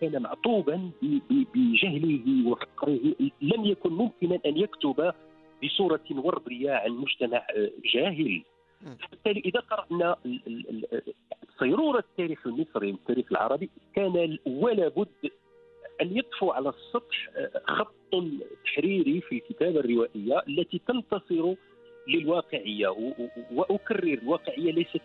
كان 0.00 0.22
معطوبا 0.22 0.90
بجهله 1.54 2.48
وفقره 2.48 2.98
لم 3.42 3.64
يكن 3.64 3.92
ممكنا 3.92 4.38
أن 4.46 4.56
يكتب 4.56 5.12
بصورة 5.64 6.00
وردية 6.10 6.70
عن 6.72 6.90
مجتمع 6.90 7.46
آه، 7.56 7.70
جاهل. 7.94 8.42
بالتالي 9.10 9.40
إذا 9.40 9.60
قرأنا 9.60 10.16
ال- 10.26 10.40
ال- 10.46 10.94
ال- 10.94 11.14
صيروره 11.58 11.98
التاريخ 11.98 12.46
المصري 12.46 12.92
والتاريخ 12.92 13.26
العربي 13.30 13.70
كان 13.96 14.38
ولا 14.46 14.88
بد 14.88 15.30
أن 16.00 16.16
يطفو 16.16 16.50
على 16.50 16.68
السطح 16.68 17.30
آه، 17.36 17.62
خط 17.66 17.94
تحريري 18.64 19.20
في 19.20 19.34
الكتابه 19.34 19.80
الروائية 19.80 20.42
التي 20.48 20.80
تنتصر 20.88 21.54
للواقعية 22.08 22.88
و- 22.88 23.08
و- 23.18 23.28
وأكرر 23.54 24.18
الواقعية 24.22 24.72
ليست 24.72 25.00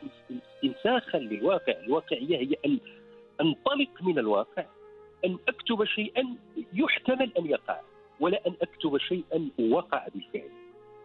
استنساخا 0.63 1.17
للواقع، 1.17 1.73
الواقعيه 1.85 2.37
هي 2.37 2.55
أن 2.65 2.79
أنطلق 3.41 3.89
من 4.01 4.19
الواقع 4.19 4.65
أن 5.25 5.37
أكتب 5.47 5.85
شيئا 5.85 6.35
يحتمل 6.73 7.31
أن 7.39 7.45
يقع 7.45 7.79
ولا 8.19 8.47
أن 8.47 8.53
أكتب 8.61 8.97
شيئا 8.97 9.49
وقع 9.71 10.07
بالفعل. 10.13 10.49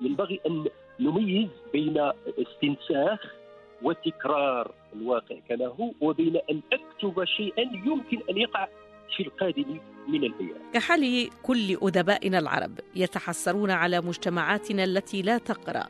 ينبغي 0.01 0.41
أن 0.47 0.67
نميز 1.01 1.49
بين 1.73 2.13
استنساخ 2.27 3.35
وتكرار 3.83 4.75
الواقع 4.97 5.37
كما 5.49 5.67
هو 5.67 5.93
وبين 6.01 6.37
أن 6.51 6.61
أكتب 6.73 7.25
شيئا 7.25 7.63
يمكن 7.63 8.21
أن 8.31 8.39
يقع 8.39 8.69
في 9.17 9.23
القادم 9.23 9.81
من 10.09 10.25
الأيام. 10.25 10.71
كحال 10.75 11.31
كل 11.43 11.79
أدبائنا 11.83 12.39
العرب 12.39 12.81
يتحسرون 12.97 13.71
على 13.71 14.01
مجتمعاتنا 14.01 14.85
التي 14.85 15.23
لا 15.23 15.39
تقرأ 15.39 15.89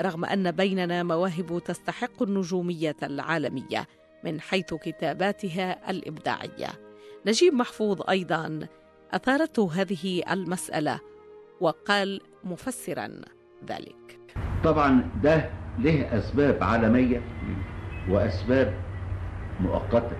رغم 0.00 0.24
أن 0.24 0.50
بيننا 0.50 1.02
مواهب 1.02 1.62
تستحق 1.64 2.22
النجومية 2.22 2.96
العالمية 3.02 3.86
من 4.24 4.40
حيث 4.40 4.74
كتاباتها 4.74 5.90
الإبداعية. 5.90 6.68
نجيب 7.26 7.54
محفوظ 7.54 8.02
أيضا 8.10 8.66
أثارته 9.12 9.70
هذه 9.72 10.22
المسألة 10.30 11.00
وقال 11.60 12.20
مفسرا 12.44 13.08
ذلك. 13.68 14.18
طبعا 14.64 15.10
ده 15.22 15.50
له 15.78 16.18
أسباب 16.18 16.62
عالمية 16.62 17.22
وأسباب 18.10 18.74
مؤقتة. 19.60 20.16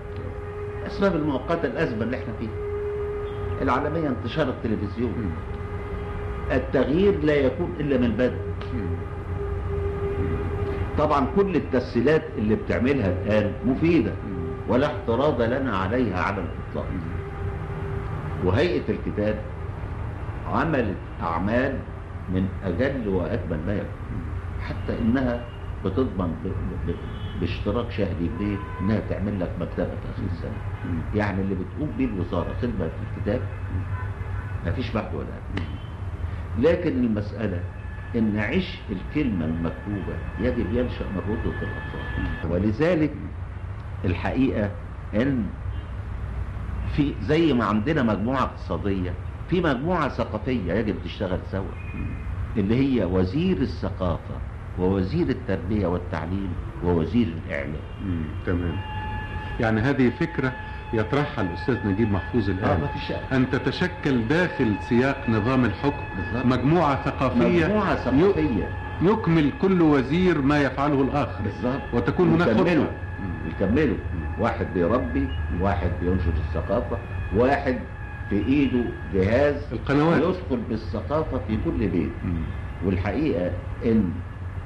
الاسباب 0.81 1.15
المؤقتة 1.15 1.65
الأزمة 1.65 2.03
اللي 2.03 2.17
إحنا 2.17 2.33
فيها. 2.39 2.67
العالمية 3.61 4.07
انتشار 4.07 4.49
التلفزيون. 4.49 5.35
التغيير 6.51 7.23
لا 7.23 7.35
يكون 7.35 7.75
إلا 7.79 7.97
من 7.97 8.03
البدء 8.03 8.37
طبعا 10.97 11.27
كل 11.35 11.55
التسهيلات 11.55 12.23
اللي 12.37 12.55
بتعملها 12.55 13.11
الآن 13.11 13.51
مفيدة 13.65 14.11
ولا 14.69 14.87
اعتراض 14.87 15.41
لنا 15.41 15.77
عليها 15.77 16.19
على 16.23 16.37
الإطلاق. 16.41 16.87
وهيئة 18.45 18.83
الكتاب 18.89 19.35
عملت 20.53 20.95
أعمال 21.21 21.73
من 22.33 22.47
أجل 22.63 23.07
واجمل 23.07 23.59
ما 23.67 23.73
يكون. 23.73 24.21
حتى 24.61 24.99
إنها 25.01 25.45
بتضمن 25.85 26.35
باشتراك 27.41 27.91
شهري 27.91 28.29
ليه 28.39 28.57
إنها 28.81 28.99
تعمل 29.09 29.39
لك 29.39 29.51
مكتبة 29.59 29.85
في 29.85 30.09
آخر 30.15 30.23
السنة. 30.31 30.61
يعني 31.15 31.41
اللي 31.41 31.55
بتقوم 31.55 31.89
بيه 31.97 32.05
الوزارة 32.05 32.53
خدمة 32.61 32.87
في 32.87 33.17
الكتاب 33.17 33.41
مفيش 34.67 34.91
بعد 34.93 35.15
ولا 35.15 35.25
قبل. 35.25 35.63
لكن 36.67 36.89
المسألة 37.03 37.59
إن 38.17 38.37
عشق 38.37 38.91
الكلمة 38.91 39.45
المكتوبة 39.45 40.13
يجب 40.39 40.73
ينشأ 40.73 41.03
من 41.11 41.17
رده 41.17 41.49
الاطفال 41.61 42.51
ولذلك 42.51 43.13
الحقيقة 44.05 44.71
إن 45.13 45.49
في 46.95 47.13
زي 47.21 47.53
ما 47.53 47.65
عندنا 47.65 48.03
مجموعة 48.03 48.43
اقتصادية 48.43 49.13
في 49.49 49.61
مجموعة 49.61 50.09
ثقافية 50.09 50.73
يجب 50.73 51.01
تشتغل 51.03 51.39
سوا. 51.51 51.71
اللي 52.57 52.75
هي 52.75 53.05
وزير 53.05 53.57
الثقافة 53.61 54.41
ووزير 54.77 55.29
التربية 55.29 55.87
والتعليم 55.87 56.55
ووزير 56.81 57.27
الإعلام. 57.27 57.81
مم. 57.99 58.23
تمام. 58.45 58.77
يعني 59.59 59.81
هذه 59.81 60.09
فكرة 60.09 60.53
يطرحها 60.93 61.41
الأستاذ 61.43 61.87
نجيب 61.87 62.11
محفوظ 62.11 62.49
فيش 62.93 63.07
شك. 63.07 63.19
أن 63.31 63.49
تتشكل 63.49 64.27
داخل 64.27 64.75
سياق 64.81 65.29
نظام 65.29 65.65
الحكم. 65.65 66.03
بالظبط. 66.17 66.45
مجموعة 66.45 67.03
ثقافية 67.03 67.65
مجموعة 67.65 67.95
ثقافية. 67.95 68.69
يكمل 69.01 69.51
كل 69.61 69.81
وزير 69.81 70.41
ما 70.41 70.61
يفعله 70.61 71.01
الآخر. 71.01 71.43
بالظبط 71.43 71.81
وتكون 71.93 72.29
هناك 72.29 72.47
يكملوا. 72.47 72.85
يكملوا. 73.47 73.97
واحد 74.39 74.67
بيربي 74.73 75.27
واحد 75.61 75.89
بينشر 76.01 76.31
الثقافة 76.47 76.97
واحد 77.35 77.79
في 78.29 78.35
إيده 78.35 78.83
جهاز 79.13 79.55
القنوات. 79.71 80.21
يدخل 80.21 80.59
بالثقافة 80.69 81.39
في 81.47 81.57
كل 81.65 81.87
بيت. 81.87 82.11
والحقيقة 82.85 83.51
إن 83.85 84.09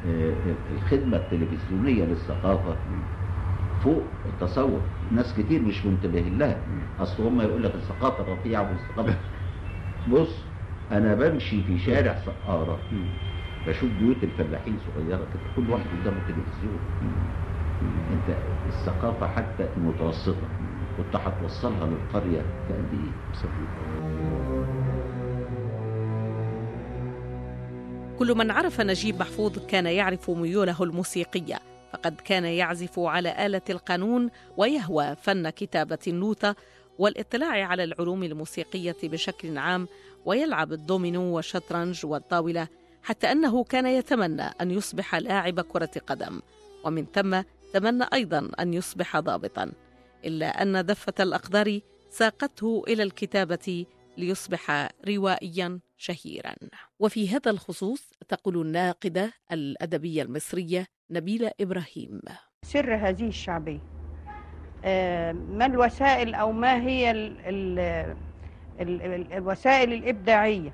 آه، 0.07 0.33
الخدمة 0.77 1.17
التلفزيونية 1.17 2.03
للثقافة 2.03 2.75
فوق 3.83 4.03
التصور. 4.25 4.81
ناس 5.11 5.33
كتير 5.33 5.61
مش 5.61 5.85
منتبه 5.85 6.19
لها. 6.19 6.57
أصل 6.99 7.23
هم 7.23 7.41
يقول 7.41 7.63
لك 7.63 7.75
الثقافة 7.75 8.33
رفيعة 8.33 8.69
والثقافة. 8.69 9.19
بص 10.11 10.35
أنا 10.91 11.15
بمشي 11.15 11.63
في 11.63 11.79
شارع 11.79 12.15
سقارة. 12.25 12.79
بشوف 13.67 13.89
بيوت 13.99 14.23
الفلاحين 14.23 14.77
صغيرة 14.79 15.17
كده. 15.17 15.55
كل 15.55 15.69
واحد 15.69 15.85
قدامه 16.01 16.17
تلفزيون. 16.27 16.79
أنت 18.13 18.37
الثقافة 18.67 19.27
حتى 19.27 19.67
المتوسطة 19.77 20.47
كنت 20.97 21.15
هتوصلها 21.15 21.87
للقرية 21.87 22.41
في 22.67 22.73
قد 22.73 22.93
إيه؟ 22.93 23.11
كل 28.19 28.35
من 28.37 28.51
عرف 28.51 28.81
نجيب 28.81 29.19
محفوظ 29.19 29.59
كان 29.67 29.85
يعرف 29.85 30.29
ميوله 30.29 30.83
الموسيقية. 30.83 31.70
فقد 32.01 32.21
كان 32.21 32.45
يعزف 32.45 32.99
على 32.99 33.45
آلة 33.45 33.61
القانون 33.69 34.29
ويهوى 34.57 35.15
فن 35.15 35.49
كتابة 35.49 35.97
النوتة 36.07 36.55
والاطلاع 36.99 37.67
على 37.67 37.83
العلوم 37.83 38.23
الموسيقية 38.23 38.95
بشكل 39.03 39.57
عام 39.57 39.87
ويلعب 40.25 40.73
الدومينو 40.73 41.35
والشطرنج 41.35 42.05
والطاولة 42.05 42.67
حتى 43.03 43.31
أنه 43.31 43.63
كان 43.63 43.85
يتمنى 43.85 44.41
أن 44.41 44.71
يصبح 44.71 45.15
لاعب 45.15 45.61
كرة 45.61 45.91
قدم. 46.07 46.41
ومن 46.83 47.05
ثم 47.05 47.41
تمنى 47.73 48.05
أيضا 48.13 48.51
أن 48.59 48.73
يصبح 48.73 49.19
ضابطا 49.19 49.71
إلا 50.25 50.61
أن 50.61 50.85
دفة 50.85 51.13
الأقدار 51.19 51.79
ساقته 52.09 52.83
إلى 52.87 53.03
الكتابة 53.03 53.85
ليصبح 54.17 54.89
روائيا. 55.07 55.79
شهيرا. 56.01 56.55
وفي 56.99 57.29
هذا 57.29 57.51
الخصوص 57.51 58.13
تقول 58.27 58.61
الناقدة 58.61 59.33
الأدبية 59.51 60.23
المصرية 60.23 60.87
نبيلة 61.11 61.51
إبراهيم. 61.61 62.21
سر 62.63 62.95
هذه 62.95 63.27
الشعبية. 63.27 63.79
آه، 64.85 65.31
ما 65.31 65.65
الوسائل 65.65 66.33
أو 66.35 66.51
ما 66.51 66.81
هي 66.81 67.11
ال 67.11 67.37
ال 67.39 67.79
ال 68.79 69.01
ال 69.01 69.33
الوسائل 69.33 69.93
الإبداعية 69.93 70.73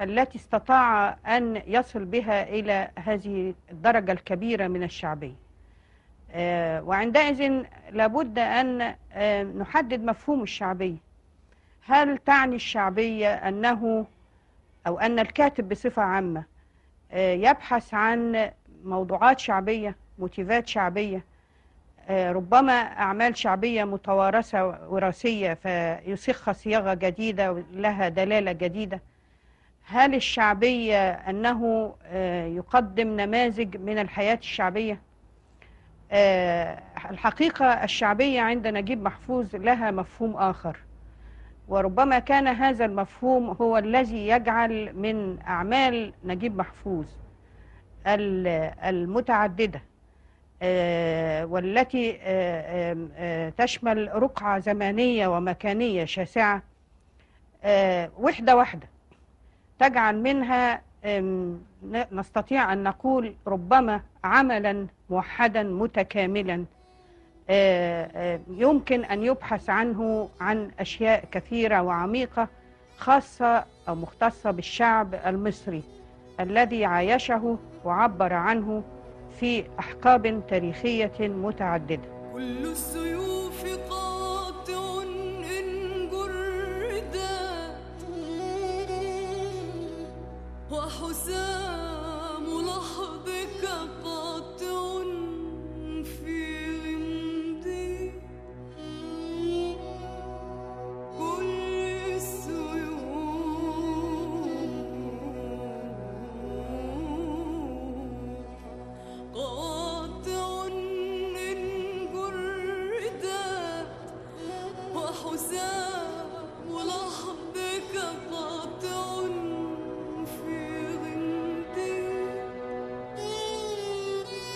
التي 0.00 0.38
استطاع 0.38 1.18
أن 1.26 1.62
يصل 1.66 2.04
بها 2.04 2.48
إلى 2.48 2.90
هذه 2.98 3.54
الدرجة 3.70 4.12
الكبيرة 4.12 4.66
من 4.66 4.82
الشعبية؟ 4.82 5.36
آه، 6.30 6.82
وعندئذ 6.82 7.62
لابد 7.92 8.38
أن 8.38 8.94
آه، 9.12 9.42
نحدد 9.42 10.04
مفهوم 10.04 10.42
الشعبية. 10.42 10.96
هل 11.82 12.18
تعني 12.18 12.56
الشعبية 12.56 13.34
أنه 13.34 14.06
أو 14.88 14.98
أن 14.98 15.18
الكاتب 15.18 15.68
بصفة 15.68 16.02
عامة 16.02 16.44
آه، 17.12 17.32
يبحث 17.32 17.94
عن 17.94 18.50
موضوعات 18.84 19.38
شعبية 19.38 19.96
موتيفات 20.18 20.68
شعبية 20.68 21.24
آه، 22.08 22.32
ربما 22.32 22.72
أعمال 22.72 23.36
شعبية 23.36 23.84
متوارثة 23.84 24.66
وراثية 24.88 25.54
فيصيغها 25.54 26.52
صياغة 26.52 26.94
جديدة 26.94 27.62
لها 27.72 28.08
دلالة 28.08 28.52
جديدة. 28.52 29.00
هل 29.86 30.14
الشعبية 30.14 31.10
أنه 31.12 31.94
آه، 32.06 32.46
يقدم 32.46 33.20
نماذج 33.20 33.76
من 33.76 33.98
الحياة 33.98 34.38
الشعبية؟ 34.38 35.00
الحقيقة 37.10 37.66
الشعبية 37.84 38.40
عند 38.40 38.66
نجيب 38.66 39.02
محفوظ 39.02 39.56
لها 39.56 39.90
مفهوم 39.90 40.36
آخر. 40.36 40.76
وربما 41.68 42.18
كان 42.18 42.46
هذا 42.48 42.84
المفهوم 42.84 43.50
هو 43.60 43.78
الذي 43.78 44.28
يجعل 44.28 44.92
من 44.96 45.38
أعمال 45.40 46.12
نجيب 46.24 46.56
محفوظ 46.56 47.06
ال- 48.06 48.46
المتعددة 48.84 49.82
آه، 50.62 51.44
والتي 51.46 52.18
آه، 52.22 52.96
آه، 53.16 53.48
تشمل 53.50 54.22
رقعة 54.22 54.58
زمانية 54.58 55.28
ومكانية 55.28 56.04
شاسعة 56.04 56.62
وحدة 58.18 58.56
واحدة 58.56 58.88
تجعل 59.78 60.22
منها 60.22 60.82
نستطيع 62.12 62.72
أن 62.72 62.82
نقول 62.82 63.34
ربما 63.46 64.00
عملا 64.24 64.86
موحدا 65.10 65.62
متكاملا. 65.62 66.64
يمكن 68.48 69.04
أن 69.04 69.24
يبحث 69.24 69.70
عنه 69.70 70.28
عن 70.40 70.70
أشياء 70.80 71.24
كثيرة 71.32 71.82
وعميقة 71.82 72.48
خاصة 72.98 73.64
أو 73.88 73.94
مختصة 73.94 74.50
بالشعب 74.50 75.14
المصري 75.14 75.82
الذي 76.40 76.84
عايشه 76.84 77.58
وعبر 77.84 78.32
عنه 78.32 78.82
في 79.40 79.64
أحقاب 79.78 80.42
تاريخية 80.48 81.12
متعددة. 81.20 82.08
كل 82.32 82.66
السيوف 82.66 83.64
قاطع 83.90 85.02
إن 85.58 86.08
جردا 86.10 87.38
وحسام 90.70 91.87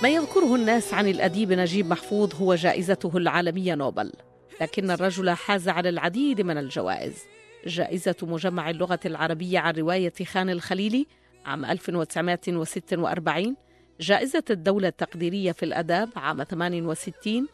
ما 0.02 0.08
يذكره 0.08 0.54
الناس 0.54 0.94
عن 0.94 1.08
الأديب 1.08 1.52
نجيب 1.52 1.86
محفوظ 1.86 2.34
هو 2.34 2.54
جائزته 2.54 3.16
العالمية 3.16 3.74
نوبل. 3.74 4.12
لكن 4.60 4.90
الرجل 4.90 5.30
حاز 5.30 5.68
على 5.68 5.88
العديد 5.88 6.40
من 6.40 6.58
الجوائز. 6.58 7.24
جائزة 7.66 8.14
مجمع 8.22 8.70
اللغة 8.70 9.00
العربية 9.06 9.58
عن 9.58 9.74
رواية 9.74 10.12
خان 10.24 10.50
الخليلي 10.50 11.06
عام 11.46 11.64
1946 11.64 13.56
جائزة 14.00 14.42
الدولة 14.50 14.88
التقديرية 14.88 15.52
في 15.52 15.62
الأداب 15.62 16.08
عام 16.16 16.44
68 16.44 17.48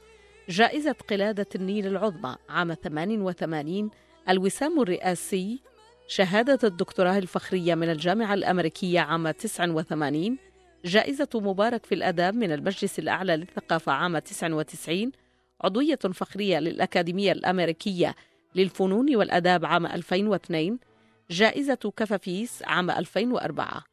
جائزة 0.49 0.97
قلادة 1.11 1.47
النيل 1.55 1.87
العظمى 1.87 2.37
عام 2.49 2.75
88 2.75 3.91
الوسام 4.29 4.81
الرئاسي. 4.83 5.61
شهادة 6.07 6.69
الدكتوراه 6.69 7.19
الفخرية 7.19 7.75
من 7.75 7.91
الجامعة 7.91 8.35
الأمريكية 8.35 9.01
عام 9.01 9.31
89 9.31 10.39
جائزة 10.85 11.29
مبارك 11.35 11.87
في 11.87 11.95
الأداب 11.95 12.35
من 12.35 12.53
المجلس 12.53 12.99
الأعلى 12.99 13.37
للثقافة 13.37 13.93
عام 13.93 14.19
99 14.19 15.13
عضوية 15.61 15.97
فخرية 15.97 16.59
للأكاديمية 16.59 17.33
الأمريكية 17.33 18.15
للفنون 18.55 19.17
والأداب 19.17 19.65
عام 19.65 19.87
2002 19.87 20.79
جائزة 21.31 21.93
كفافيس 21.97 22.63
عام 22.63 22.91
2004 22.91 23.85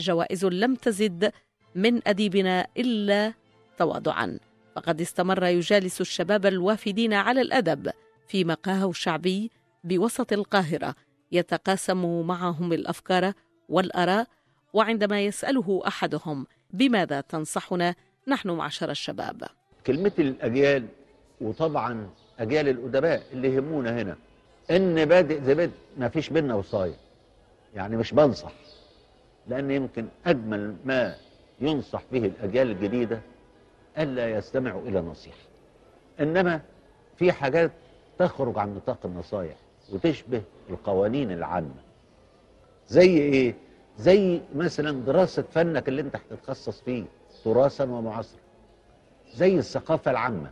جوائز 0.00 0.44
لم 0.44 0.74
تزد 0.74 1.32
من 1.74 2.08
أديبنا 2.08 2.66
إلا 2.76 3.34
تواضعا. 3.78 4.38
فقد 4.76 5.00
استمر 5.00 5.44
يجالس 5.44 6.00
الشباب 6.00 6.46
الوافدين 6.46 7.12
على 7.12 7.40
الأدب 7.40 7.90
في 8.28 8.44
مقاهه 8.44 8.90
الشعبي 8.90 9.50
بوسط 9.84 10.32
القاهرة 10.32 10.94
يتقاسم 11.32 12.26
معهم 12.26 12.72
الأفكار 12.72 13.32
والآراء 13.68 14.26
وعندما 14.80 15.20
يسأله 15.20 15.82
أحدهم 15.86 16.46
بماذا 16.70 17.20
تنصحنا؟ 17.20 17.94
نحن 18.28 18.50
معشر 18.50 18.90
الشباب. 18.90 19.42
كلمة 19.86 20.12
الأجيال 20.18 20.86
وطبعا 21.40 22.10
أجيال 22.38 22.68
الأدباء 22.68 23.22
اللي 23.32 23.54
يهمونا 23.54 24.02
هنا 24.02 24.16
إن 24.70 25.04
بادئ 25.04 25.42
زي 25.42 25.54
بادئ 25.54 25.74
ما 25.96 26.08
فيش 26.08 26.30
بينا 26.30 26.54
وصاية 26.54 26.94
يعني 27.74 27.96
مش 27.96 28.12
بنصح 28.12 28.52
لأن 29.48 29.70
يمكن 29.70 30.06
أجمل 30.26 30.76
ما 30.84 31.14
ينصح 31.60 32.02
به 32.12 32.18
الأجيال 32.18 32.70
الجديدة 32.70 33.20
ألا 33.98 34.30
يستمعوا 34.30 34.82
إلى 34.82 35.00
نصيحة. 35.00 35.46
إنما 36.20 36.60
في 37.16 37.32
حاجات 37.32 37.72
تخرج 38.18 38.58
عن 38.58 38.74
نطاق 38.74 38.98
النصايح 39.04 39.56
وتشبه 39.92 40.42
القوانين 40.70 41.32
العامة. 41.32 41.74
زي 42.88 43.18
إيه؟ 43.18 43.54
زي 43.98 44.40
مثلا 44.54 45.00
دراسة 45.04 45.42
فنك 45.42 45.88
اللي 45.88 46.02
انت 46.02 46.16
هتتخصص 46.16 46.80
فيه 46.80 47.04
تراثا 47.44 47.84
ومعاصرا. 47.84 48.40
زي 49.34 49.58
الثقافة 49.58 50.10
العامة. 50.10 50.50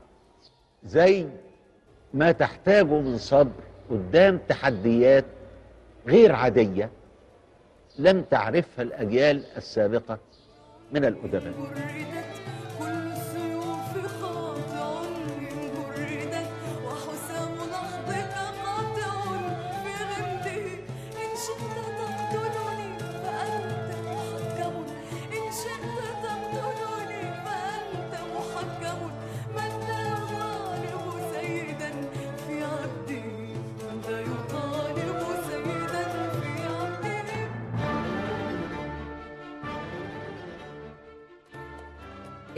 زي 0.84 1.26
ما 2.14 2.32
تحتاجه 2.32 3.01
من 3.01 3.18
صبر 3.18 3.62
قدام 3.90 4.38
تحديات 4.49 5.24
غير 6.07 6.32
عادية 6.32 6.90
لم 7.99 8.22
تعرفها 8.22 8.82
الأجيال 8.82 9.45
السابقة 9.57 10.18
من 10.92 11.05
الأدباء. 11.05 11.53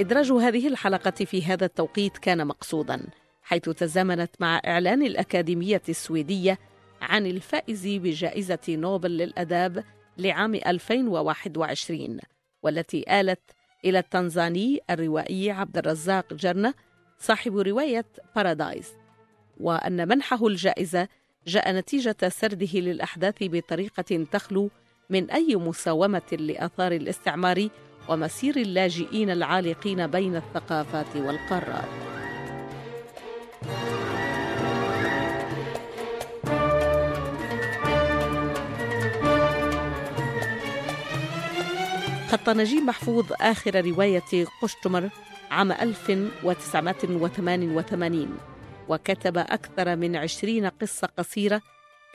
إدراج 0.00 0.32
هذه 0.32 0.68
الحلقة 0.68 1.10
في 1.10 1.44
هذا 1.44 1.64
التوقيت 1.64 2.18
كان 2.18 2.46
مقصودا 2.46 3.06
حيث 3.42 3.62
تزامنت 3.62 4.30
مع 4.40 4.60
إعلان 4.66 5.02
الأكاديمية 5.02 5.82
السويدية 5.88 6.58
عن 7.00 7.26
الفائز 7.26 7.86
بجائزة 7.86 8.58
نوبل 8.68 9.10
للأداب 9.10 9.84
لعام 10.18 10.54
2021 10.54 12.18
والتي 12.62 13.20
آلت 13.20 13.40
إلى 13.84 13.98
التنزاني 13.98 14.80
الروائي 14.90 15.50
عبد 15.50 15.78
الرزاق 15.78 16.34
جرنة 16.34 16.74
صاحب 17.18 17.56
رواية 17.58 18.06
بارادايس 18.36 18.92
وأن 19.60 20.08
منحه 20.08 20.46
الجائزة 20.46 21.08
جاء 21.46 21.72
نتيجة 21.72 22.16
سرده 22.28 22.80
للأحداث 22.80 23.36
بطريقة 23.40 24.24
تخلو 24.32 24.70
من 25.10 25.30
أي 25.30 25.56
مساومة 25.56 26.32
لآثار 26.32 26.92
الاستعمار 26.92 27.68
ومسير 28.08 28.56
اللاجئين 28.56 29.30
العالقين 29.30 30.06
بين 30.06 30.36
الثقافات 30.36 31.16
والقارات. 31.16 31.88
خط 42.30 42.48
نجيب 42.48 42.82
محفوظ 42.82 43.32
آخر 43.40 43.84
رواية 43.86 44.46
قشتمر 44.62 45.08
عام 45.50 45.72
1988 45.72 48.38
وكتب 48.88 49.38
أكثر 49.38 49.96
من 49.96 50.16
عشرين 50.16 50.66
قصة 50.66 51.08
قصيرة 51.18 51.62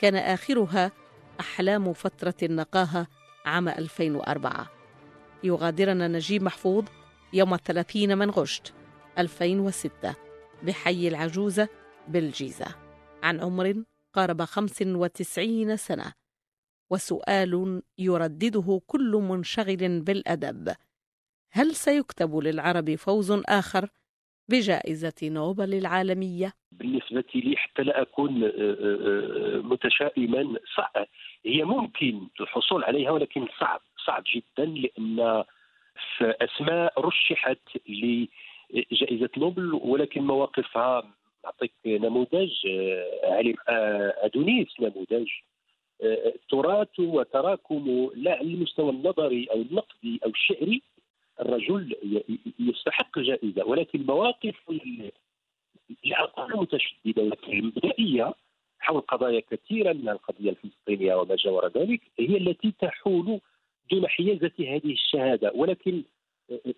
كان 0.00 0.16
آخرها 0.16 0.92
أحلام 1.40 1.92
فترة 1.92 2.34
النقاهة 2.42 3.06
عام 3.46 3.68
2004 3.68 4.66
يغادرنا 5.44 6.08
نجيب 6.08 6.42
محفوظ 6.42 6.84
يوم 7.32 7.54
الثلاثين 7.54 8.18
من 8.18 8.30
غشت 8.30 8.74
2006 9.18 10.16
بحي 10.62 11.08
العجوزة 11.08 11.68
بالجيزة 12.08 12.66
عن 13.22 13.40
عمر 13.40 13.84
قارب 14.12 14.42
95 14.42 15.76
سنة. 15.76 16.12
وسؤال 16.90 17.82
يردده 17.98 18.80
كل 18.86 19.10
منشغل 19.30 20.00
بالأدب. 20.00 20.74
هل 21.52 21.74
سيكتب 21.74 22.36
للعرب 22.36 22.94
فوز 22.94 23.30
آخر 23.48 23.88
بجائزة 24.48 25.14
نوبل 25.22 25.74
العالمية؟ 25.74 26.52
بالنسبة 26.72 27.24
لي 27.34 27.56
حتى 27.56 27.82
لا 27.82 28.02
أكون 28.02 28.44
آه، 28.44 28.48
آه، 28.48 28.76
آه، 28.80 29.60
متشائما 29.60 30.58
صعب. 30.76 31.06
هي 31.46 31.64
ممكن 31.64 32.28
الحصول 32.40 32.84
عليها 32.84 33.10
ولكن 33.10 33.46
صعب. 33.60 33.80
صعب 34.06 34.24
جدا 34.34 34.64
لأن 34.64 35.44
في 36.16 36.34
أسماء 36.40 37.00
رشحت 37.00 37.58
لجائزة 37.88 39.30
نوبل 39.36 39.74
ولكن 39.74 40.22
مواقفها 40.22 41.12
أعطيك 41.44 41.72
نموذج 41.86 42.52
آه، 42.66 43.34
علي 43.34 43.54
آه، 43.68 44.14
أدونيس 44.16 44.80
نموذج 44.80 45.28
آه، 46.02 46.32
التراث 46.34 47.00
وتراكمه 47.00 48.10
لا 48.14 48.32
على 48.32 48.54
المستوى 48.54 48.90
النظري 48.90 49.46
أو 49.46 49.56
النقدي 49.56 50.20
أو 50.24 50.30
الشعري 50.30 50.82
الرجل 51.40 51.96
يستحق 52.58 53.18
جائزة 53.18 53.64
ولكن 53.66 54.06
أقول 56.06 56.60
متشددة 56.60 57.22
ولكن 57.22 57.52
المبدئية 57.52 58.34
حول 58.80 59.00
قضايا 59.00 59.42
كثيرة 59.50 59.92
من 59.92 60.08
القضية 60.08 60.50
الفلسطينية 60.50 61.14
وما 61.14 61.36
جاور 61.36 61.68
ذلك 61.68 62.00
هي 62.18 62.36
التي 62.36 62.74
تحول 62.80 63.40
دون 63.92 64.08
حيازة 64.08 64.52
هذه 64.58 64.92
الشهادة. 64.92 65.52
ولكن 65.54 66.02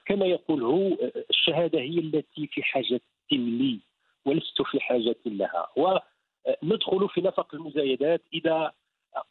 كما 0.07 0.27
يقول 0.27 0.63
هو 0.63 0.97
الشهادة 1.31 1.81
هي 1.81 1.99
التي 1.99 2.47
في 2.47 2.63
حاجة 2.63 3.01
لي 3.33 3.79
ولست 4.25 4.63
في 4.63 4.81
حاجة 4.81 5.17
لها. 5.27 5.67
وندخل 5.77 7.09
في 7.09 7.21
نفق 7.21 7.55
المزايدات. 7.55 8.23
إذا 8.35 8.73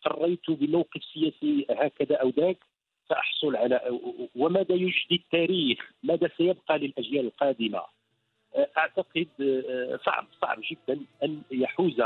قريت 0.05 0.51
بموقف 0.51 1.03
سياسي 1.13 1.65
هكذا 1.69 2.15
أو 2.15 2.29
ذاك 2.29 2.57
سأحصل 3.09 3.55
على 3.55 3.99
وماذا 4.35 4.75
يجدي 4.75 5.15
التاريخ؟ 5.15 5.91
ماذا 6.03 6.29
سيبقى 6.37 6.79
للأجيال 6.79 7.25
القادمة؟ 7.25 7.81
أعتقد 8.77 9.27
صعب 10.05 10.27
صعب 10.41 10.61
جدا 10.71 11.01
أن 11.23 11.41
يحوز 11.51 12.01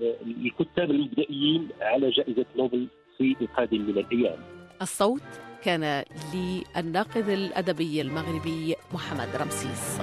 الكتاب 0.00 0.90
المبدئيين 0.90 1.68
على 1.80 2.10
جائزة 2.10 2.46
نوبل 2.56 2.88
في 3.18 3.36
القادم 3.40 3.80
من 3.80 3.98
الأيام. 3.98 4.63
الصوت 4.82 5.22
كان 5.64 6.04
للناقد 6.34 7.28
الأدبي 7.28 8.00
المغربي 8.00 8.76
محمد 8.92 9.28
رمسيس. 9.36 9.98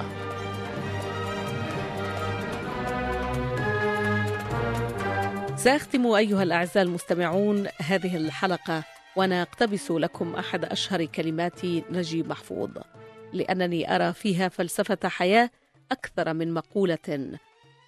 سأختم 5.56 6.06
أيها 6.06 6.42
الأعزاء 6.42 6.82
المستمعون 6.82 7.66
هذه 7.80 8.16
الحلقة 8.16 8.84
وأنا 9.16 9.42
أقتبس 9.42 9.90
لكم 9.90 10.34
أحد 10.34 10.64
أشهر 10.64 11.04
كلمات 11.04 11.64
نجيب 11.64 12.28
محفوظ 12.28 12.70
لأنني 13.32 13.94
أرى 13.94 14.12
فيها 14.12 14.48
فلسفة 14.48 15.08
حياة 15.08 15.50
أكثر 15.92 16.34
من 16.34 16.54
مقولة 16.54 17.38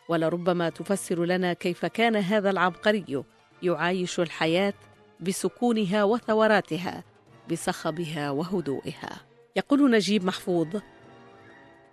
ولربما 0.09 0.69
تفسر 0.69 1.25
لنا 1.25 1.53
كيف 1.53 1.87
كان 1.87 2.17
هذا 2.17 2.51
العبقري 2.51 3.25
يعايش 3.63 4.21
الحياة 4.21 4.75
بسكونها 5.21 6.05
وثوراتها 6.05 7.05
بصخبها 7.51 8.31
وهدوئها. 8.31 9.21
يقول 9.57 9.91
نجيب 9.91 10.25
محفوظ 10.25 10.77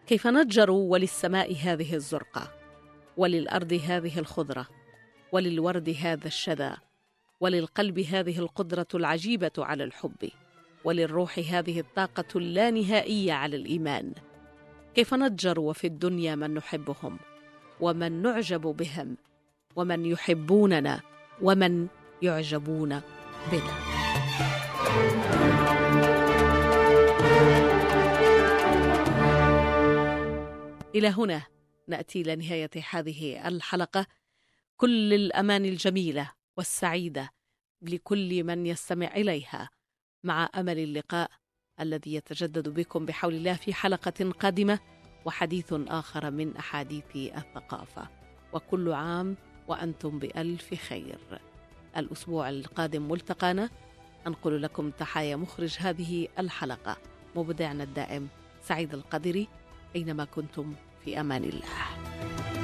كيف 0.08 0.28
نجر 0.28 0.72
وللسماء 0.72 1.56
هذه 1.56 1.96
الزرقة 1.96 2.52
وللأرض 3.18 3.74
هذه 3.74 4.20
الخضرة 4.20 4.68
وللورد 5.32 5.90
هذا 5.90 6.28
الشذا 6.28 6.78
وللقلب 7.40 8.00
هذه 8.00 8.40
القدرة 8.40 8.88
العجيبة 8.94 9.52
على 9.58 9.84
الحب 9.84 10.30
وللروح 10.84 11.40
هذه 11.40 11.80
الطاقة 11.80 12.26
اللانهائية 12.36 13.34
على 13.34 13.56
الإيمان. 13.56 14.14
كيف 14.96 15.14
نجر 15.14 15.60
وفي 15.60 15.88
الدنيا 15.88 16.36
من 16.36 16.54
نحبهم 16.54 17.20
ومن 17.80 18.22
نعجب 18.22 18.62
بهم 18.62 19.18
ومن 19.76 20.06
يحبوننا 20.06 21.02
ومن 21.42 21.88
يعجبون 22.22 23.02
بنا. 23.52 23.92
إلى 30.96 31.08
هنا 31.08 31.42
نأتي 31.88 32.22
إلى 32.22 32.36
نهاية 32.36 32.70
هذه 32.90 33.48
الحلقة. 33.48 34.06
كل 34.78 35.14
الاماني 35.14 35.70
الجميلة 35.70 36.32
والسعيدة 36.58 37.30
لكل 37.82 38.44
من 38.44 38.66
يستمع 38.66 39.08
إليها. 39.08 39.70
مع 40.24 40.50
أمل 40.56 40.80
اللقاء 40.80 41.32
الذي 41.80 42.14
يتجدد 42.14 42.70
بكم 42.70 43.06
بحول 43.06 43.34
الله 43.34 43.54
في 43.54 43.74
حلقة 43.74 44.32
قادمة 44.40 44.80
وحديث 45.26 45.74
آخر 45.74 46.32
من 46.32 46.58
أحاديث 46.58 47.16
الثقافة. 47.16 48.08
وكل 48.54 48.92
عام 48.92 49.38
وأنتم 49.68 50.20
بألف 50.20 50.74
خير. 50.74 51.51
الأسبوع 51.98 52.50
القادم 52.50 53.12
ملتقانا. 53.12 53.70
أنقل 54.28 54.62
لكم 54.62 54.92
تحايا 54.92 55.36
مخرج 55.36 55.78
هذه 55.80 56.28
الحلقة 56.40 56.98
مبدعنا 57.36 57.84
الدائم 57.84 58.28
سعيد 58.64 58.94
القدري 58.94 59.48
أينما 59.96 60.26
كنتم 60.26 60.74
في 61.06 61.20
أمان 61.20 61.44
الله. 61.44 62.61